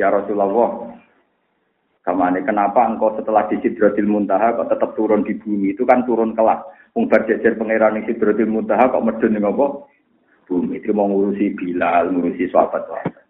Ya 0.00 0.08
Rasulullah, 0.08 0.96
Kamane 2.08 2.40
kenapa 2.40 2.88
engkau 2.88 3.12
setelah 3.20 3.44
di 3.52 3.60
Sidratil 3.60 4.08
Muntaha 4.08 4.56
kok 4.56 4.72
tetap 4.72 4.96
turun 4.96 5.28
di 5.28 5.36
bumi? 5.36 5.76
Itu 5.76 5.84
kan 5.84 6.08
turun 6.08 6.32
kelas. 6.32 6.64
Wong 6.96 7.04
berjejer 7.04 7.60
pangeran 7.60 8.00
di 8.00 8.08
Sidratil 8.08 8.48
Muntaha 8.48 8.88
kok 8.88 9.04
medun 9.04 9.36
ning 9.36 9.44
apa? 9.44 9.84
Bumi. 10.48 10.80
Itu 10.80 10.96
mau 10.96 11.06
ngurusi 11.06 11.52
Bilal, 11.52 12.08
ngurusi 12.08 12.48
sahabat 12.48 12.88
sahabat. 12.88 13.24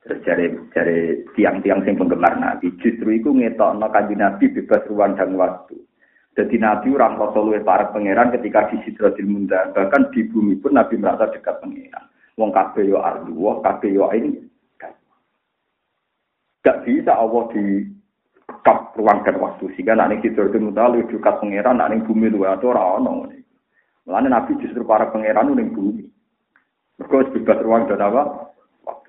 Terus 0.00 0.18
cari 0.24 0.46
cari 0.72 0.98
tiang-tiang 1.36 1.84
sing 1.84 1.98
penggemar 1.98 2.38
Nabi. 2.38 2.72
Justru 2.78 3.12
itu 3.12 3.34
ngetokno 3.34 3.90
kanjeng 3.90 4.22
Nabi 4.22 4.48
bebas 4.48 4.86
ruang 4.88 5.18
dan 5.18 5.36
waktu. 5.36 5.76
Jadi 6.38 6.56
Nabi 6.56 6.94
orang 6.94 7.18
luwe 7.18 7.60
para 7.60 7.90
pangeran 7.90 8.32
ketika 8.32 8.70
di 8.70 8.78
Sidratil 8.86 9.28
Muntaha. 9.28 9.74
Bahkan 9.74 10.14
di 10.14 10.24
bumi 10.30 10.56
pun 10.56 10.78
Nabi 10.78 10.96
merasa 10.96 11.28
dekat 11.28 11.58
pangeran. 11.60 12.06
Wong 12.38 12.54
kabeh 12.54 12.88
yo 12.88 13.02
ardu, 13.02 13.60
kabeh 13.60 13.90
yo 13.92 14.08
ini 14.14 14.48
Gak 16.60 16.84
bisa 16.84 17.16
Allah 17.16 17.48
di 17.56 17.88
kap 18.66 18.92
ruang 18.98 19.24
dan 19.24 19.40
waktu 19.40 19.72
sehingga 19.72 19.96
nak 19.96 20.12
tidur 20.20 20.52
itu 20.52 20.60
mudah 20.60 20.92
lebih 20.92 21.16
dekat 21.16 21.40
pangeran 21.40 21.80
nak 21.80 21.94
bumi 22.04 22.28
lu 22.28 22.44
atau 22.44 22.74
orang 22.74 23.06
ono 23.06 24.20
Nabi 24.26 24.58
justru 24.58 24.82
para 24.82 25.06
pangeran 25.08 25.54
ning 25.54 25.70
bumi. 25.70 26.09
Mergo 27.00 27.24
bebas 27.32 27.64
ruang 27.64 27.88
dan 27.88 28.04
apa? 28.04 28.52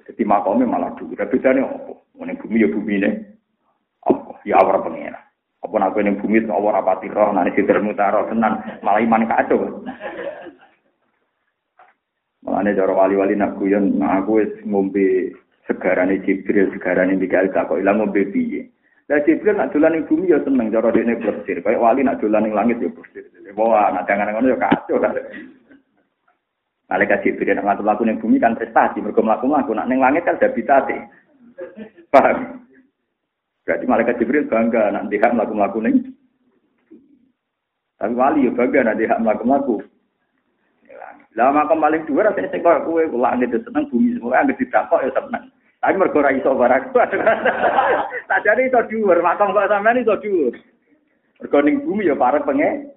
Jadi 0.08 0.24
makomnya 0.24 0.64
malah 0.64 0.96
dulu. 0.96 1.12
Tapi 1.12 1.36
bedanya 1.36 1.68
apa? 1.68 1.92
Ning 2.24 2.40
bumi 2.40 2.64
ya 2.64 2.72
bumi 2.72 3.04
nih. 3.04 3.14
Apa? 4.08 4.40
Ya 4.48 4.64
awal 4.64 4.80
pangeran. 4.80 5.20
Apa 5.62 5.76
nak 5.78 6.00
ning 6.00 6.16
bumi 6.24 6.40
itu 6.40 6.50
awal 6.50 6.74
rapati 6.74 7.12
roh 7.12 7.36
nak 7.36 7.52
tidur 7.52 7.84
mutaro 7.84 8.26
tenan 8.32 8.80
malah 8.80 9.04
iman 9.04 9.28
kacau. 9.28 9.84
Mulane 12.42 12.74
cara 12.74 12.94
wali-wali 12.96 13.38
nak 13.38 13.60
guyon 13.60 14.00
nak 14.02 14.26
aku 14.26 14.42
ngombe 14.66 15.36
segarane 15.70 16.18
Jibril, 16.26 16.74
segarane 16.74 17.14
Mikael 17.14 17.54
gak 17.54 17.70
kok 17.70 17.78
ilang 17.78 18.02
ngombe 18.02 18.26
piye. 18.34 18.66
Lah 19.12 19.22
Jibril 19.22 19.60
nak 19.60 19.76
dolan 19.76 20.00
ning 20.00 20.08
bumi 20.08 20.32
ya 20.32 20.42
seneng 20.42 20.72
cara 20.72 20.90
dene 20.90 21.20
bersir. 21.20 21.60
Kayak 21.60 21.84
wali 21.84 22.02
nak 22.02 22.18
dolan 22.24 22.48
ning 22.48 22.56
langit 22.56 22.80
ya 22.82 22.90
bersir. 22.90 23.28
Wah, 23.52 23.92
nak 23.92 24.08
jangan 24.08 24.32
ngono 24.32 24.56
ya 24.56 24.58
kacau. 24.58 25.04
Malaikat 26.92 27.24
Jibril 27.24 27.56
nak 27.56 27.64
ngatur 27.64 27.88
laku 27.88 28.04
bumi 28.20 28.36
kan 28.36 28.60
prestasi, 28.60 29.00
mergo 29.00 29.24
mlaku-mlaku 29.24 29.72
nak 29.72 29.88
ning 29.88 30.04
langit 30.04 30.28
kan 30.28 30.36
habitate. 30.36 31.08
Paham? 32.12 32.68
Berarti 33.64 33.86
malaikat 33.88 34.20
Jibril 34.20 34.52
bangga 34.52 34.92
nak 34.92 35.08
dia 35.08 35.32
mlaku-mlaku 35.32 35.80
ning 35.80 36.12
Tapi 37.96 38.12
wali 38.12 38.44
ya 38.44 38.52
bangga 38.52 38.92
nak 38.92 39.00
dia 39.00 39.16
mlaku-mlaku. 39.16 39.80
Lah 41.40 41.48
makam 41.56 41.80
paling 41.80 42.04
dhuwur 42.04 42.28
rasane 42.28 42.52
sing 42.52 42.60
koyo 42.60 42.84
kowe 42.84 43.04
langit 43.16 43.56
seneng 43.56 43.88
bumi 43.88 44.20
semua 44.20 44.44
anggere 44.44 44.60
ditakok 44.60 45.00
ya 45.00 45.16
seneng. 45.16 45.48
Tapi 45.80 45.96
mergo 45.96 46.20
ora 46.20 46.36
iso 46.36 46.52
barang. 46.52 46.92
Sajane 48.28 48.68
iso 48.68 48.84
dhuwur, 48.92 49.24
makam 49.24 49.56
kok 49.56 49.72
sampean 49.72 50.04
iso 50.04 50.20
dhuwur. 50.20 50.60
Mergo 51.40 51.58
ning 51.64 51.88
bumi 51.88 52.12
ya 52.12 52.20
parek 52.20 52.44
penge. 52.44 52.92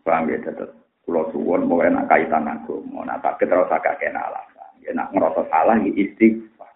Paham 0.00 0.32
ya 0.32 0.40
tetep. 0.40 0.83
Kulo 1.04 1.28
suwon 1.36 1.68
mau 1.68 1.84
enak 1.84 2.08
kaitan 2.08 2.48
agama, 2.48 3.04
tapi 3.20 3.44
terus 3.44 3.68
agak 3.68 4.00
kena 4.00 4.24
alasan. 4.24 4.72
Ya 4.80 4.96
nak 4.96 5.12
ngerasa 5.12 5.44
salah 5.52 5.76
ya 5.76 5.92
istighfar. 5.92 6.72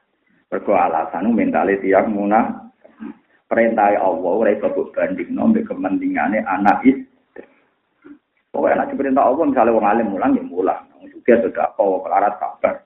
Mergo 0.53 0.73
alasan 0.77 1.33
mentale 1.33 1.81
tiang 1.81 2.13
munah 2.13 2.69
perintah 3.49 3.97
Allah 3.97 4.33
ora 4.37 4.53
iso 4.53 4.69
bandingno 4.69 5.49
mbek 5.49 5.73
kepentingane 5.73 6.45
anak 6.45 6.85
istri. 6.85 7.45
Pokoknya 8.53 8.85
nak 8.85 8.89
diperintah 8.93 9.25
Allah, 9.25 9.45
misalnya 9.49 9.77
wong 9.77 9.87
alim 9.89 10.09
mulang 10.13 10.33
ya 10.37 10.45
mulang. 10.45 10.83
Juga 11.09 11.35
sudah 11.49 11.69
kau 11.77 12.05
kelarat 12.05 12.37
kabar. 12.37 12.85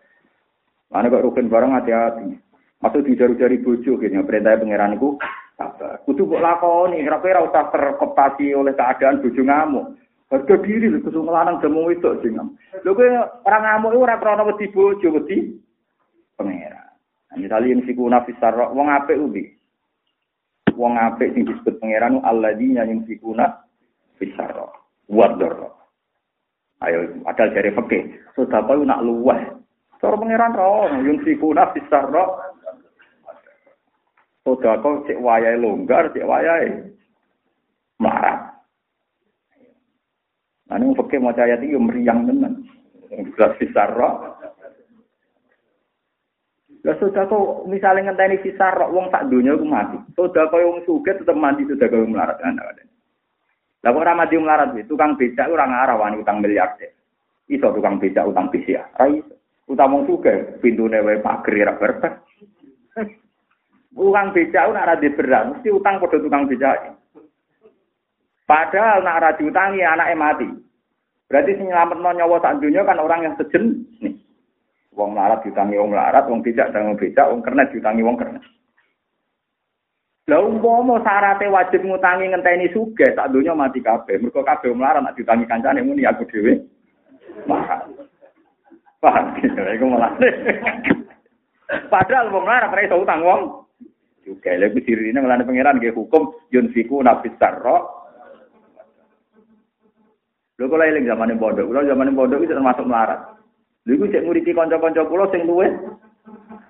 Mana 0.94 1.10
kok 1.10 1.26
rukun 1.26 1.50
barang 1.50 1.74
hati-hati. 1.74 2.38
Masuk 2.82 3.06
di 3.06 3.18
jari-jari 3.18 3.62
bojo 3.62 3.94
gitu, 3.98 4.22
perintah 4.26 4.58
pangeran 4.58 4.98
itu 4.98 5.18
sabar. 5.54 6.02
Kudu 6.06 6.26
kok 6.26 6.42
lakoni, 6.42 7.02
kira-kira 7.02 7.46
usah 7.46 7.70
terkoptasi 7.70 8.54
oleh 8.54 8.74
keadaan 8.74 9.22
bojo 9.22 9.42
ngamuk. 9.42 9.86
Harga 10.32 10.56
diri 10.64 10.88
lho 10.88 11.04
kudu 11.04 11.28
ngelanang 11.28 11.60
jamu 11.60 11.92
itu 11.92 12.08
sing. 12.24 12.40
Lho 12.80 12.92
orang 13.44 13.62
ngamuk 13.68 14.00
ora 14.00 14.16
krana 14.16 14.48
wedi 14.48 14.72
bojo, 14.72 15.12
wedi 15.12 15.60
pangeran. 16.40 16.88
Nah, 17.28 17.36
misalnya 17.36 17.68
yang 17.76 17.80
siku 17.84 18.08
nafis 18.08 18.36
sarok, 18.40 18.72
wong 18.72 18.88
apik 18.88 19.20
ubi. 19.20 19.52
Wong 20.72 20.96
apik 20.96 21.36
sing 21.36 21.44
disebut 21.44 21.76
pangeran 21.84 22.24
siku 23.04 23.36
nafis 23.36 24.32
sarok. 24.32 24.82
wador. 25.12 25.76
Ayo, 26.82 27.22
ada 27.28 27.52
dari 27.52 27.70
fakih. 27.70 28.10
Sudah 28.34 28.64
tahu 28.66 28.82
nak 28.82 29.04
luweh. 29.04 29.38
Cara 30.02 30.18
pangeran 30.18 30.56
siku 31.22 31.54
nafsi 31.54 31.78
sarro. 31.86 32.42
Sudah 34.42 34.82
kau 34.82 35.06
cek 35.06 35.22
wayai 35.22 35.54
longgar, 35.54 36.10
cek 36.10 36.26
wayai 36.26 36.90
marah. 38.02 38.31
Nah, 40.72 40.80
ini 40.80 40.96
fakih 40.96 41.20
mau 41.20 41.36
ayat 41.36 41.60
itu 41.60 41.76
meriang 41.76 42.24
tenan. 42.24 42.64
Jelas 43.12 43.52
fisarro. 43.60 44.40
Lah 46.80 46.96
sudah 46.96 47.28
kau 47.28 47.68
misalnya 47.68 48.08
ngenteni 48.08 48.40
fisarro, 48.40 48.88
wong 48.88 49.12
tak 49.12 49.28
dunia 49.28 49.52
aku 49.52 49.68
mati. 49.68 50.00
Sudah 50.16 50.48
kau 50.48 50.64
yang 50.64 50.80
suge 50.88 51.12
tetap 51.12 51.36
mati, 51.36 51.68
sudah 51.68 51.92
kau 51.92 52.08
melarat. 52.08 52.40
Nah, 52.40 52.56
lah 53.84 53.90
kok 53.92 54.00
ora 54.00 54.16
mati 54.16 54.40
melarat 54.40 54.72
tukang 54.88 55.20
becak 55.20 55.52
ora 55.52 55.68
ngarah 55.68 56.00
wani 56.00 56.24
utang 56.24 56.40
miliar 56.40 56.72
deh. 56.80 56.88
Iso 57.52 57.68
tukang 57.76 58.00
becak 58.00 58.24
utang 58.24 58.48
BCA. 58.48 58.96
Ra 58.96 59.12
iso. 59.12 59.36
Utang 59.68 59.92
wong 59.92 60.08
sugih 60.08 60.56
pintune 60.64 61.04
wae 61.04 61.20
pager 61.20 61.68
ra 61.68 61.76
berpet. 61.76 62.16
Tukang 63.92 64.32
becak 64.32 64.72
ora 64.72 64.88
ora 64.88 64.96
diberat, 64.96 65.52
mesti 65.52 65.68
utang 65.68 66.00
padha 66.00 66.16
tukang 66.16 66.48
becak. 66.48 66.96
Padahal 68.52 69.00
nak 69.00 69.16
ora 69.24 69.30
diutangi 69.40 69.80
anake 69.80 70.12
mati. 70.12 70.48
Berarti 71.24 71.56
sing 71.56 71.72
nyelametno 71.72 72.12
nyawa 72.12 72.36
sak 72.44 72.60
dunya 72.60 72.84
kan 72.84 73.00
orang 73.00 73.24
yang 73.24 73.34
sejen 73.40 73.88
nih. 74.04 74.12
Wong 74.92 75.16
melarat 75.16 75.40
diutangi 75.40 75.80
wong 75.80 75.96
melarat, 75.96 76.28
wong 76.28 76.44
becak 76.44 76.68
dan 76.68 76.92
wong 76.92 77.00
becak, 77.00 77.32
wong 77.32 77.40
kernet 77.40 77.72
diutangi 77.72 78.04
wong 78.04 78.20
kernet. 78.20 78.44
Lah 80.28 80.44
umpama 80.44 81.00
syaraté 81.00 81.48
wajib 81.48 81.80
ngutangi 81.80 82.28
ngenteni 82.28 82.68
sugih, 82.76 83.16
tak 83.16 83.32
donya 83.32 83.56
mati 83.56 83.80
kabeh. 83.80 84.20
Mergo 84.20 84.44
kabeh 84.44 84.68
melarat 84.76 85.00
nek 85.00 85.16
ditangi 85.16 85.48
kancane 85.48 85.80
muni 85.80 86.04
aku 86.04 86.28
dhewe. 86.28 86.60
Mahal. 87.48 87.88
Paham 89.00 89.32
iku 89.40 89.84
malah. 89.88 90.12
Padahal 91.88 92.28
wong 92.28 92.44
melarat 92.44 92.68
ora 92.68 92.84
iso 92.84 93.00
utang 93.00 93.24
wong. 93.24 93.64
Juga 94.28 94.52
iku 94.52 94.76
dirine 94.84 95.24
ngelane 95.24 95.48
pangeran 95.48 95.80
nggih 95.80 95.96
hukum 95.96 96.36
yun 96.52 96.68
fiku 96.68 97.00
sarra. 97.40 98.01
Lho 100.60 100.68
kula 100.68 100.84
eling 100.84 101.08
zamane 101.08 101.34
pondok, 101.40 101.68
kula 101.68 101.88
zamane 101.88 102.12
pondok 102.12 102.44
itu 102.44 102.52
termasuk 102.52 102.84
melarat. 102.84 103.20
Lha 103.88 103.92
iku 103.96 104.04
cek 104.12 104.24
nguriki 104.24 104.52
kanca-kanca 104.52 105.08
kula 105.08 105.24
sing 105.32 105.48
luwih 105.48 105.70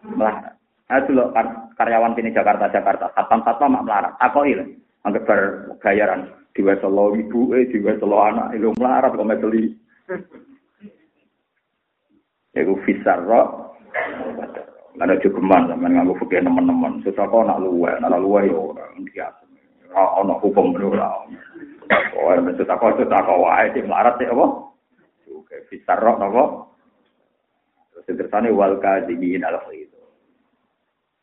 melarat. 0.07 0.55
Aku 0.87 1.11
lho 1.17 1.35
karyawan 1.75 2.15
sini 2.15 2.31
Jakarta 2.31 2.71
Jakarta. 2.71 3.11
Satpam 3.17 3.43
satpam 3.43 3.75
mak 3.75 3.85
melarat. 3.85 4.13
Aku 4.23 4.47
lho 4.47 4.65
anggap 5.03 5.27
ber 5.27 5.41
gayaran. 5.83 6.31
Diwe 6.53 6.77
selo 6.85 7.17
ibu 7.17 7.57
eh 7.59 7.67
diwe 7.67 7.99
selo 7.99 8.23
anak. 8.23 8.55
Itu 8.55 8.71
melarat 8.79 9.17
kok 9.17 9.27
meteli 9.27 9.75
Iku 12.53 12.77
fisarro 12.85 13.73
ada 15.01 15.17
cukuman 15.25 15.73
sama 15.73 15.89
nganggo 15.89 16.15
fikih 16.21 16.45
teman-teman 16.45 17.01
susah 17.01 17.25
kok 17.25 17.49
nak 17.49 17.65
luwe 17.65 17.91
nak 17.97 18.13
luwe 18.21 18.45
yo 18.45 18.77
ora 18.77 18.85
biasa 18.93 19.43
Ora 19.93 20.35
hukum 20.41 20.73
ora. 20.77 21.13
Oh, 21.91 22.31
maksud 22.39 22.69
aku 22.71 22.85
maksud 22.95 23.11
aku 23.11 23.33
wae 23.43 23.67
sing 23.75 23.85
melarat 23.91 24.15
sih 24.21 24.31
apa? 24.31 24.47
Oke, 25.33 25.57
bisa 25.69 25.99
roh 25.99 26.17
napa? 26.17 26.45
Terus 27.93 28.07
tersane 28.19 28.55
wal 28.55 28.79
kadhimin 28.79 29.43
al 29.43 29.59
itu. 29.75 29.99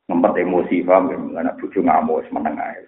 Ngempet 0.09 0.41
emosi 0.41 0.81
paham 0.81 1.13
ya, 1.13 1.17
anak 1.39 1.57
bojo 1.61 1.79
ngamuk 1.85 2.25
semeneng 2.25 2.57
ae. 2.57 2.81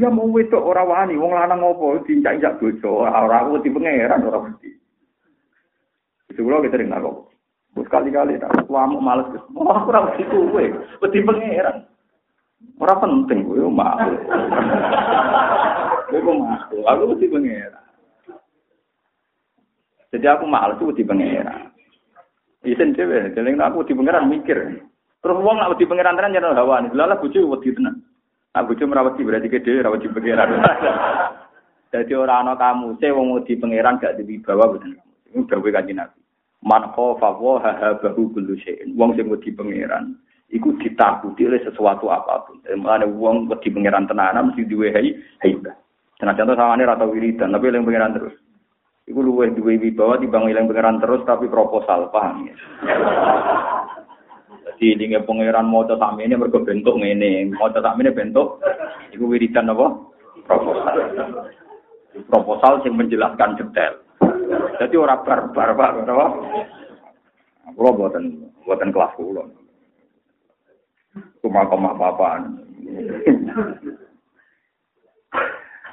Dia 0.00 0.08
mau 0.08 0.32
wedok 0.32 0.64
ora 0.64 0.80
wani, 0.80 1.12
wong 1.20 1.36
lanang 1.36 1.60
apa 1.60 2.00
diinjak-injak 2.08 2.56
bojo, 2.56 3.04
ora 3.04 3.44
aku 3.44 3.60
di 3.60 3.68
pangeran 3.68 4.24
ora 4.24 4.48
mesti. 4.48 4.70
Itu 6.32 6.40
kula 6.40 6.64
kita 6.64 6.80
ring 6.80 6.88
aku. 6.88 7.28
Sekali-kali 7.84 8.40
tak 8.40 8.64
tuamu 8.64 8.96
males. 8.98 9.28
Oh, 9.52 9.68
aku 9.68 9.92
ora 9.92 10.08
mesti 10.08 10.24
kowe, 10.32 10.64
wedi 11.04 11.20
pangeran. 11.20 11.84
Ora 12.80 12.96
penting 12.96 13.44
kowe 13.44 13.68
mau. 13.68 14.00
Kowe 16.10 16.20
mau. 16.26 16.42
Aku 16.90 17.02
mesti 17.14 17.30
pangeran. 17.30 17.84
Jadi 20.10 20.26
aku 20.26 20.44
males 20.50 20.82
wedi 20.82 21.06
pangeran. 21.06 21.70
Isen 22.66 22.92
dhewe, 22.92 23.30
jeneng 23.32 23.62
aku 23.62 23.86
di 23.86 23.94
pangeran 23.94 24.26
mikir. 24.26 24.82
Terus 25.22 25.38
wong 25.38 25.56
nak 25.62 25.70
wedi 25.72 25.86
pangeran 25.86 26.18
tenan 26.18 26.34
jeneng 26.34 26.58
hawa. 26.58 26.82
Lha 26.82 27.14
bojo 27.14 27.54
wedi 27.54 27.70
tenan. 27.70 28.02
Nak 28.50 28.66
bojo 28.66 28.82
merawati 28.90 29.22
berarti 29.22 29.46
gede 29.46 29.86
rawati 29.86 30.10
pangeran. 30.10 30.50
Jadi 31.94 32.14
orang 32.14 32.46
ana 32.46 32.54
kamu, 32.54 33.02
saya 33.02 33.14
wong 33.14 33.34
wedi 33.38 33.58
pangeran 33.58 33.98
gak 33.98 34.18
diwibawa 34.18 34.70
boten. 34.70 34.98
Ini 35.30 35.46
dawuh 35.46 35.70
kanjeng 35.70 35.98
Nabi. 35.98 36.18
Man 36.62 36.90
khafa 36.94 37.38
wa 37.38 37.58
habahu 37.62 38.34
kullu 38.34 38.58
syai'in. 38.58 38.98
Wong 38.98 39.14
sing 39.14 39.30
wedi 39.30 39.54
pangeran 39.54 40.18
iku 40.50 40.74
ditakuti 40.82 41.46
oleh 41.46 41.62
sesuatu 41.62 42.10
apa 42.10 42.50
pun. 42.50 42.58
Mulane 42.66 43.06
wong 43.06 43.46
wedi 43.46 43.70
pangeran 43.70 44.10
tenanan 44.10 44.50
mesti 44.50 44.66
duwe 44.66 44.90
hai 44.90 45.14
haibah. 45.46 45.74
Senajan 46.20 46.52
to 46.52 46.52
sawane 46.52 46.84
ra 46.84 47.00
tau 47.00 47.08
wiridan, 47.08 47.56
tapi 47.56 47.72
eling 47.72 47.88
pangeran 47.88 48.12
terus. 48.12 48.36
Iku 49.08 49.24
luwih 49.24 49.56
duwe 49.56 49.80
wibawa 49.80 50.20
timbang 50.20 50.52
eling 50.52 50.68
pangeran 50.68 51.00
terus 51.00 51.24
tapi 51.24 51.48
proposal, 51.48 52.12
paham 52.12 52.44
ya? 52.44 52.52
Jadi 54.80 55.00
ini 55.00 55.16
pangeran 55.24 55.64
mau 55.64 55.88
coba 55.88 56.12
ini 56.20 56.36
mergo 56.36 56.60
bentuk 56.60 57.00
ngene, 57.00 57.48
mau 57.56 57.72
coba 57.72 57.96
ini 57.96 58.12
bentuk, 58.12 58.60
iku 59.16 59.32
wiridan 59.32 59.72
apa? 59.72 59.96
Proposal. 60.44 60.96
Proposal 62.28 62.84
yang 62.84 63.00
menjelaskan 63.00 63.56
detail. 63.56 63.96
Jadi 64.76 65.00
orang 65.00 65.24
barbar, 65.24 65.72
Pak, 65.72 66.04
apa? 66.04 66.26
Kulo 67.76 67.96
buatan 67.96 68.24
buatan 68.68 68.92
kelas 68.92 69.16
kulo. 69.16 69.48
Cuma 71.40 71.64
koma 71.64 71.96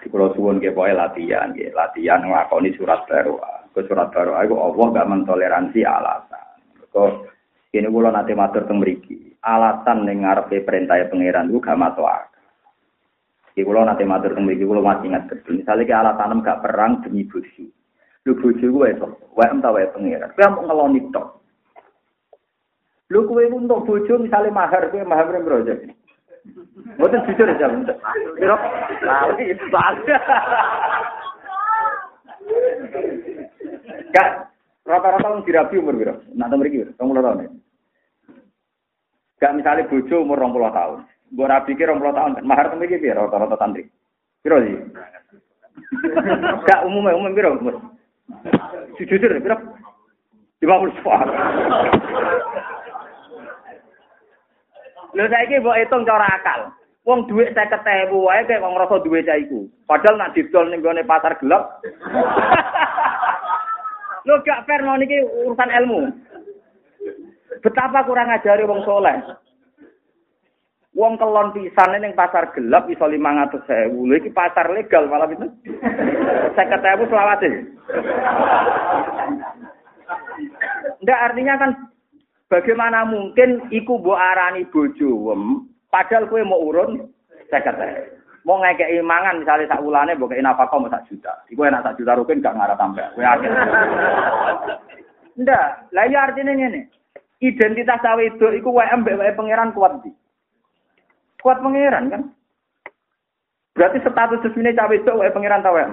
Pulau 0.08 0.34
Suwon 0.34 0.60
ke 0.64 0.74
poe 0.74 0.92
latihan, 0.92 1.52
ke 1.52 1.72
latihan 1.72 2.24
ngelakoni 2.24 2.76
surat 2.76 3.06
baru. 3.08 3.40
Ke 3.72 3.86
surat 3.86 4.10
baru, 4.10 4.36
aku 4.36 4.56
Allah 4.58 4.86
gak 4.96 5.10
mentoleransi 5.12 5.82
alasan. 5.86 6.48
Kok 6.90 7.12
ini 7.78 7.88
kulo 7.92 8.10
nanti 8.10 8.34
matur 8.34 8.66
teng 8.66 8.82
mriki. 8.82 9.38
Alasan 9.44 10.08
ning 10.08 10.26
ngarepe 10.26 10.66
perintah 10.66 10.98
pangeran 11.08 11.54
ku 11.54 11.62
gak 11.62 11.78
masuk 11.78 12.08
akal. 12.08 12.44
Iki 13.54 13.70
nanti 13.70 14.04
matur 14.08 14.34
teng 14.34 14.50
mriki 14.50 14.66
kulo 14.66 14.82
masih 14.82 15.14
ingat 15.14 15.30
betul. 15.30 15.62
Misalnya 15.62 15.86
ke 15.86 15.94
alasan 15.94 16.42
gak 16.42 16.62
perang 16.66 17.06
demi 17.06 17.28
bojo. 17.28 17.66
Lu 18.28 18.36
bojo 18.36 18.66
gue 18.66 18.88
itu, 18.92 19.08
wae 19.40 19.48
entah 19.48 19.72
wae 19.72 19.88
pangeran. 19.94 20.36
Kowe 20.36 20.48
mau 20.52 20.64
ngeloni 20.68 21.00
tok. 21.16 21.28
Lu 23.08 23.24
kowe 23.24 23.44
untuk 23.48 23.88
bojo 23.88 24.14
misalnya 24.20 24.52
mahar 24.52 24.92
kowe 24.92 25.04
mahar 25.08 25.32
aja. 25.32 25.97
Mboten 26.78 27.26
jujur 27.26 27.50
aja. 27.50 27.68
Piro? 28.38 28.56
Lali, 29.02 29.46
lali. 29.74 30.04
Gak 34.14 34.28
rata-rata 34.86 35.28
wong 35.28 35.42
dirabi 35.44 35.82
umur 35.82 35.98
piro? 35.98 36.14
Nak 36.38 36.48
teng 36.54 36.60
mriki, 36.62 36.86
20 36.86 36.98
tahun. 36.98 37.44
ya? 37.44 37.50
Gak 39.38 39.56
misalnya 39.58 39.90
bojo 39.90 40.16
umur 40.22 40.38
20 40.38 40.78
tahun. 40.78 41.00
Mbok 41.34 41.50
rabi 41.50 41.72
ki 41.76 41.84
20 41.84 42.18
tahun. 42.18 42.32
Mahar 42.46 42.66
teng 42.70 42.80
mriki 42.80 43.02
piro 43.02 43.26
rata-rata 43.26 43.58
tantri? 43.58 43.84
Piro 44.46 44.62
sih? 44.62 44.78
Gak 46.66 46.84
umumnya 46.86 47.18
umum 47.18 47.34
piro 47.34 47.58
umur? 47.58 47.76
Jujur 49.02 49.34
piro? 49.42 49.58
50 50.62 51.06
tahun. 51.06 51.30
Lho 55.18 55.26
saiki 55.26 55.58
mbok 55.58 55.78
hitung 55.82 56.06
cara 56.06 56.30
akal. 56.30 56.70
Wong 57.02 57.26
dhuwit 57.26 57.58
50.000 57.58 58.14
wae 58.14 58.46
wong 58.62 58.74
ngrasa 58.78 59.02
duwe 59.02 59.26
cah 59.26 59.42
iku. 59.42 59.66
Padahal 59.90 60.22
nak 60.22 60.38
didol 60.38 60.70
ning 60.70 60.86
gone 60.86 61.02
pasar 61.02 61.42
gelap. 61.42 61.82
Lho 64.28 64.38
gak 64.46 64.70
fair 64.70 64.86
mau 64.86 64.94
niki 64.94 65.18
urusan 65.24 65.74
ilmu. 65.74 66.14
Betapa 67.66 68.06
kurang 68.06 68.30
ajari 68.30 68.68
wong 68.68 68.86
soleh. 68.86 69.18
Wong 70.94 71.18
kelon 71.18 71.50
pisan 71.56 71.98
ning 71.98 72.14
pasar 72.14 72.54
gelap 72.54 72.86
iso 72.86 73.10
500.000. 73.10 73.90
Lho 73.90 74.14
iki 74.22 74.30
pasar 74.30 74.70
legal 74.70 75.10
malah 75.10 75.34
itu. 75.34 75.50
50.000 76.60 77.10
selawase. 77.10 77.50
Ndak 81.02 81.22
artinya 81.32 81.56
kan 81.58 81.72
Bagaimana 82.48 83.04
mungkin 83.04 83.68
iku 83.76 84.00
mbok 84.00 84.16
arani 84.16 84.64
bojo 84.72 85.36
padahal 85.92 86.32
kowe 86.32 86.40
mau 86.48 86.64
urun 86.64 87.12
50. 87.52 88.48
Mau 88.48 88.64
ngekeki 88.64 89.04
mangan 89.04 89.44
misalnya 89.44 89.76
sak 89.76 89.84
wulane 89.84 90.16
mbok 90.16 90.32
kei 90.32 90.40
nafkah 90.40 90.72
mau 90.80 90.88
sak 90.88 91.04
juta. 91.12 91.36
Iku 91.52 91.68
enak 91.68 91.84
sak 91.84 92.00
juta 92.00 92.16
rukin 92.16 92.40
gak 92.40 92.56
ngarah 92.56 92.80
tambah. 92.80 93.04
Kowe 93.20 93.26
akeh. 93.28 93.52
Ndak, 95.44 95.92
lah 95.92 96.06
ya 96.08 96.24
artinya 96.24 96.56
ngene. 96.56 96.88
Identitas 97.44 98.00
cawe 98.00 98.24
itu 98.24 98.48
iku 98.56 98.72
wae 98.72 98.96
mbek 98.96 99.20
wae 99.20 99.36
pangeran 99.36 99.76
kuat 99.76 100.00
di. 100.08 100.12
Kuat 101.44 101.60
pangeran 101.60 102.08
kan? 102.08 102.22
Berarti 103.76 104.00
status 104.08 104.42
resmine 104.48 104.72
cawe 104.72 104.96
itu 104.96 105.12
wae 105.12 105.36
pangeran 105.36 105.68
tawe. 105.68 105.84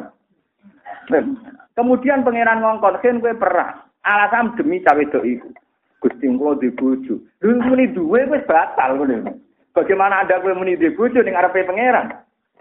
Kemudian 1.75 2.23
pangeran 2.23 2.63
ngongkon 2.63 3.03
ken 3.03 3.19
kowe 3.19 3.35
perang. 3.35 3.91
Alasan 4.07 4.55
demi 4.55 4.79
cawe 4.87 5.03
itu. 5.03 5.51
Gusti 6.05 6.29
kula 6.29 6.61
di 6.61 6.69
bojo. 6.69 7.17
Lha 7.41 7.65
muni 7.65 7.89
duwe 7.97 8.29
wis 8.29 8.45
batal 8.45 9.01
ngono. 9.01 9.41
Bagaimana 9.73 10.21
ada 10.21 10.45
kowe 10.45 10.53
muni 10.53 10.77
di 10.77 10.93
bojo 10.93 11.25
ning 11.25 11.33
arepe 11.33 11.65
pangeran? 11.65 12.13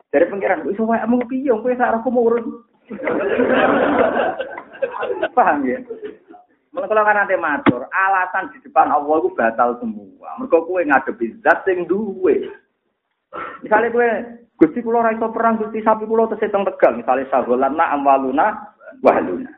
Dari 0.07 0.31
pangeran, 0.31 0.63
wis 0.63 0.79
wae 0.79 1.03
mung 1.11 1.27
piye 1.27 1.51
kowe 1.51 1.75
sak 1.75 1.91
aku 1.91 2.07
urun. 2.07 2.63
Paham 5.35 5.67
ya? 5.67 5.83
Mulai 6.73 6.89
kalau 6.89 7.05
kan 7.05 7.15
nanti 7.19 7.37
matur, 7.37 7.85
alasan 7.91 8.49
di 8.49 8.57
depan 8.63 8.89
Allah 8.89 9.15
itu 9.21 9.29
batal 9.37 9.77
semua. 9.77 10.39
Mereka 10.41 10.65
kue 10.65 10.81
ngadepi 10.87 11.37
zat 11.45 11.67
yang 11.69 11.85
duwe. 11.85 12.49
Misalnya 13.61 13.93
kue, 13.93 14.09
gusti 14.57 14.81
kulo 14.81 15.05
raiso 15.05 15.29
perang, 15.29 15.61
gusti 15.61 15.85
sapi 15.85 16.09
kulo 16.09 16.25
terseteng 16.31 16.65
tegal. 16.65 16.97
Misalnya 16.97 17.29
saholana 17.29 17.93
amwaluna 17.93 18.73
wahluna. 19.05 19.53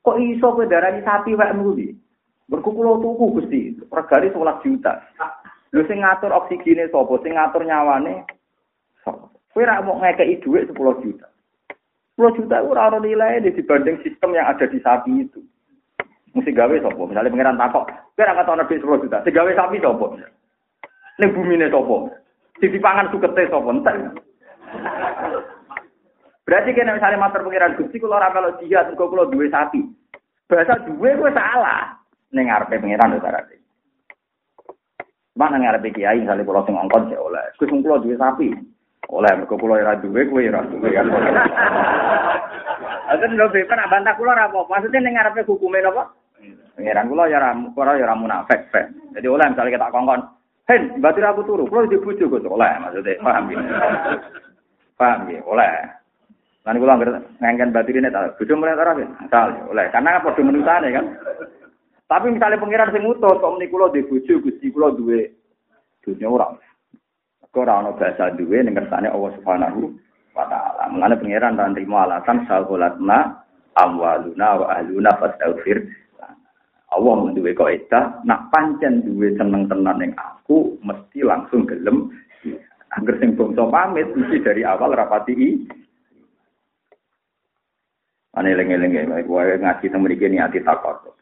Kok 0.00 0.16
iso 0.16 0.56
kue 0.56 0.70
darani 0.70 1.04
sapi 1.04 1.36
wek 1.36 1.52
muli? 1.58 2.05
Berkukulo 2.46 3.02
tuku 3.02 3.24
gusti, 3.42 3.74
regane 3.90 4.30
11 4.30 4.62
juta. 4.62 5.02
Lho 5.74 5.82
sing 5.90 5.98
ngatur 5.98 6.30
oksigene 6.30 6.86
sapa? 6.94 7.18
Sing 7.26 7.34
ngatur 7.34 7.66
nyawane 7.66 8.22
sapa? 9.02 9.26
Kowe 9.50 9.66
ra 9.66 9.82
mau 9.82 9.98
ngekeki 9.98 10.46
dhuwit 10.46 10.70
10 10.70 11.02
juta. 11.02 11.26
10 12.14 12.38
juta 12.38 12.62
ora 12.62 12.86
ono 12.86 13.02
nilai 13.02 13.42
dibanding 13.42 13.98
sistem 14.06 14.38
yang 14.38 14.46
ada 14.46 14.62
di 14.70 14.78
sapi 14.78 15.26
itu. 15.26 15.42
Mesti 16.38 16.54
gawe 16.54 16.76
sapa? 16.78 17.02
Misalnya 17.02 17.34
pangeran 17.34 17.58
takok, 17.58 17.86
kowe 18.14 18.22
ra 18.22 18.38
katono 18.38 18.62
dhuwit 18.62 18.82
10 18.84 19.02
juta. 19.10 19.18
Sing 19.26 19.34
gawe 19.34 19.50
sapi 19.50 19.76
sapa? 19.82 20.06
Ning 21.18 21.30
bumine 21.34 21.66
sapa? 21.66 21.96
Sing 22.62 22.70
dipangan 22.70 23.10
sukete 23.10 23.50
sapa? 23.50 23.68
Entek. 23.74 23.96
Berarti 26.46 26.70
kena 26.78 26.94
misalnya 26.94 27.18
matur 27.18 27.42
pangeran 27.42 27.74
Gusti 27.74 27.98
kula 27.98 28.22
ora 28.22 28.30
kalau 28.30 28.54
jihad 28.62 28.94
kula 28.94 29.26
duwe 29.34 29.50
sapi. 29.50 29.82
Bahasa 30.46 30.78
duwe 30.86 31.10
kuwi 31.18 31.34
salah. 31.34 32.05
Ning 32.36 32.52
ngarepe 32.52 32.76
pangeran 32.76 33.16
lho 33.16 33.24
sarate. 33.24 33.56
Mana 35.32 35.56
ngarepe 35.56 35.96
kiai 35.96 36.20
misalnya 36.20 36.44
pulau 36.44 36.64
sing 36.68 36.76
ngongkon 36.76 37.08
sih 37.08 37.16
oleh. 37.16 37.40
Gus 37.56 37.72
pulau 37.72 38.04
duwe 38.04 38.16
sapi. 38.20 38.52
Oleh 39.08 39.32
mergo 39.38 39.56
pulau 39.56 39.80
ora 39.80 39.96
duwe 39.96 40.28
kowe 40.28 40.42
ora 40.44 40.60
duwe 40.68 40.88
kan. 40.92 41.08
Aten 43.08 43.38
lho 43.38 43.48
be 43.48 43.64
kan 43.64 43.80
bantah 43.88 44.12
kula 44.20 44.36
ora 44.36 44.52
apa. 44.52 44.60
Maksudnya 44.68 45.00
ning 45.00 45.16
ngarepe 45.16 45.48
hukume 45.48 45.80
napa? 45.80 46.12
Pangeran 46.76 47.08
kula 47.08 47.32
ya 47.32 47.40
ora 47.40 47.50
ora 47.56 47.92
ya 47.96 48.04
ora 48.04 48.14
munafik. 48.20 48.60
Jadi 49.16 49.26
oleh 49.32 49.48
misalnya 49.48 49.80
kita 49.80 49.94
kongkon, 49.96 50.20
"Hen, 50.68 50.82
batir 51.00 51.24
aku 51.24 51.40
turu, 51.48 51.64
kula 51.64 51.88
di 51.88 51.96
bojo 51.96 52.28
Gus." 52.28 52.44
Oleh 52.44 52.68
maksudnya 52.76 53.16
paham 53.24 53.48
ya. 53.48 53.56
Paham 55.00 55.28
ya, 55.32 55.40
oleh. 55.48 55.72
Lan 56.68 56.80
kula 56.82 57.00
ngengken 57.40 57.72
batirine 57.72 58.12
ta, 58.12 58.28
bojo 58.36 58.52
mulai 58.58 58.76
ora 58.76 58.92
ya. 59.00 59.06
Asal 59.24 59.56
oleh. 59.72 59.86
Karena 59.88 60.20
padha 60.20 60.42
menusane 60.44 60.88
kan. 60.92 61.06
Tapi 62.06 62.30
misalnya 62.30 62.62
pengiran 62.62 62.94
sing 62.94 63.02
utuh, 63.02 63.34
kok 63.42 63.52
meni 63.58 63.66
kula 63.66 63.90
di 63.90 64.06
bojo, 64.06 64.38
Gusti 64.38 64.70
kula 64.70 64.94
duwe 64.94 65.26
dunya 66.06 66.30
ora. 66.30 66.54
Ora 67.56 67.82
ana 67.82 67.90
bahasa 67.96 68.30
duwe 68.36 68.62
ning 68.62 68.78
kersane 68.78 69.10
Allah 69.10 69.32
Subhanahu 69.40 69.90
wa 70.38 70.44
taala. 70.46 70.92
Mulane 70.92 71.18
pangeran 71.18 71.58
ra 71.58 71.66
nrimo 71.72 71.98
alasan 71.98 72.46
sahulatna 72.46 73.42
amwaluna 73.74 74.48
wa 74.60 74.66
ahluna 74.76 75.10
fastaghfir. 75.18 75.88
Allah 76.94 77.14
menduwe 77.18 77.50
kaidah, 77.56 78.22
nak 78.22 78.54
pancen 78.54 79.02
duwe 79.02 79.34
seneng 79.34 79.66
tenan 79.66 79.98
ning 79.98 80.12
aku 80.14 80.78
mesti 80.86 81.26
langsung 81.26 81.66
gelem. 81.66 82.14
Angger 82.94 83.18
sing 83.18 83.34
bangsa 83.34 83.66
pamit 83.66 84.06
mesti 84.14 84.38
dari 84.46 84.62
awal 84.62 84.94
rapati. 84.94 85.66
Ane 88.36 88.48
eling-eling 88.52 88.92
ya, 88.94 89.02
wae 89.26 89.58
ngaji 89.58 89.90
teng 89.90 90.04
mriki 90.06 90.30
niati 90.30 90.62
takut. 90.62 91.16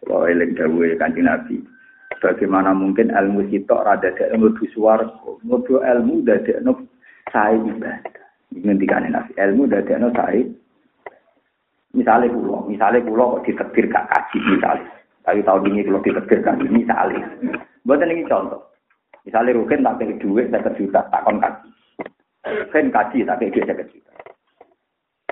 Kalau 0.00 0.24
eling 0.24 0.56
dawuhe 0.56 0.96
Kanjeng 0.96 1.28
Nabi. 1.28 1.60
Bagaimana 2.20 2.76
mungkin 2.76 3.08
ilmu 3.08 3.48
sitok 3.48 3.80
rada 3.80 4.12
dek 4.12 4.28
ilmu 4.36 4.52
suwargo, 4.76 5.40
ngobrol 5.40 5.80
ilmu 5.80 6.20
dadek 6.20 6.60
no 6.60 6.76
sae 7.32 7.56
ibadah. 7.56 8.24
Ngendikane 8.52 9.08
Nabi, 9.08 9.32
ilmu 9.40 9.64
dadek 9.64 9.96
no 9.96 10.12
sae. 10.12 10.44
Misalnya 11.96 12.30
pulau, 12.30 12.68
misalnya 12.68 13.02
pulau 13.02 13.40
kok 13.40 13.50
ditetir 13.50 13.90
gak 13.90 14.06
kaji 14.12 14.38
misalnya. 14.52 14.90
Tapi 15.26 15.42
tahun 15.42 15.66
ini 15.74 15.80
kalau 15.88 16.04
ditetir 16.04 16.38
kaji 16.44 16.66
misalnya. 16.70 17.24
Buatan 17.82 18.12
ini 18.12 18.28
contoh. 18.28 18.62
Misalnya 19.26 19.56
Rukin 19.58 19.84
tak 19.84 19.98
pilih 20.00 20.16
duit, 20.22 20.46
saya 20.48 20.70
juta, 20.76 21.00
takon 21.10 21.42
kaji. 21.42 21.68
Rukin 22.46 22.94
kaji, 22.94 23.26
tak 23.26 23.36
pilih 23.42 23.52
duit, 23.52 23.90
juta. 23.90 24.12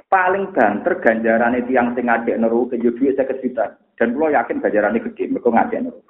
Paling 0.08 0.56
banter 0.56 1.04
ganjaran 1.04 1.60
itu 1.60 1.76
yang 1.76 1.92
sing 1.92 2.08
ngajak 2.08 2.40
neru 2.40 2.64
ke 2.72 2.80
duit 2.80 3.12
saya 3.12 3.28
juta. 3.44 3.76
Dan 4.00 4.16
pulau 4.16 4.32
yakin 4.32 4.64
ganjaran 4.64 4.96
ini 4.96 5.04
gede, 5.04 5.28
mereka 5.28 5.52
ngajak 5.52 5.80
neru. 5.84 6.00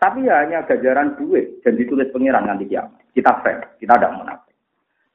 Tapi 0.00 0.24
ya 0.24 0.46
hanya 0.46 0.64
ganjaran 0.64 1.18
duit 1.18 1.60
dan 1.60 1.74
ditulis 1.76 2.08
pengiran 2.14 2.46
nanti 2.46 2.70
kiamat. 2.70 3.02
Kita 3.12 3.42
fair, 3.42 3.76
kita 3.82 3.98
tidak 3.98 4.14
munafik. 4.14 4.54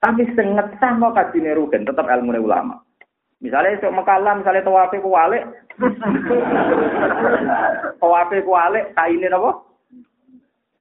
Tapi 0.04 0.24
senget 0.38 0.68
sama 0.78 1.10
kaji 1.16 1.39
nerugen 1.41 1.88
tetap 1.88 2.06
ilmu 2.06 2.36
ulama. 2.38 2.84
Misalnya 3.41 3.76
esok 3.76 3.96
mekalah, 3.96 4.38
misalnya 4.39 4.64
tawafe 4.64 4.98
kuwalik, 5.04 5.43
tawafe 8.00 8.38
kuwalik, 8.46 8.96
kainin 8.96 9.36
apa? 9.36 9.52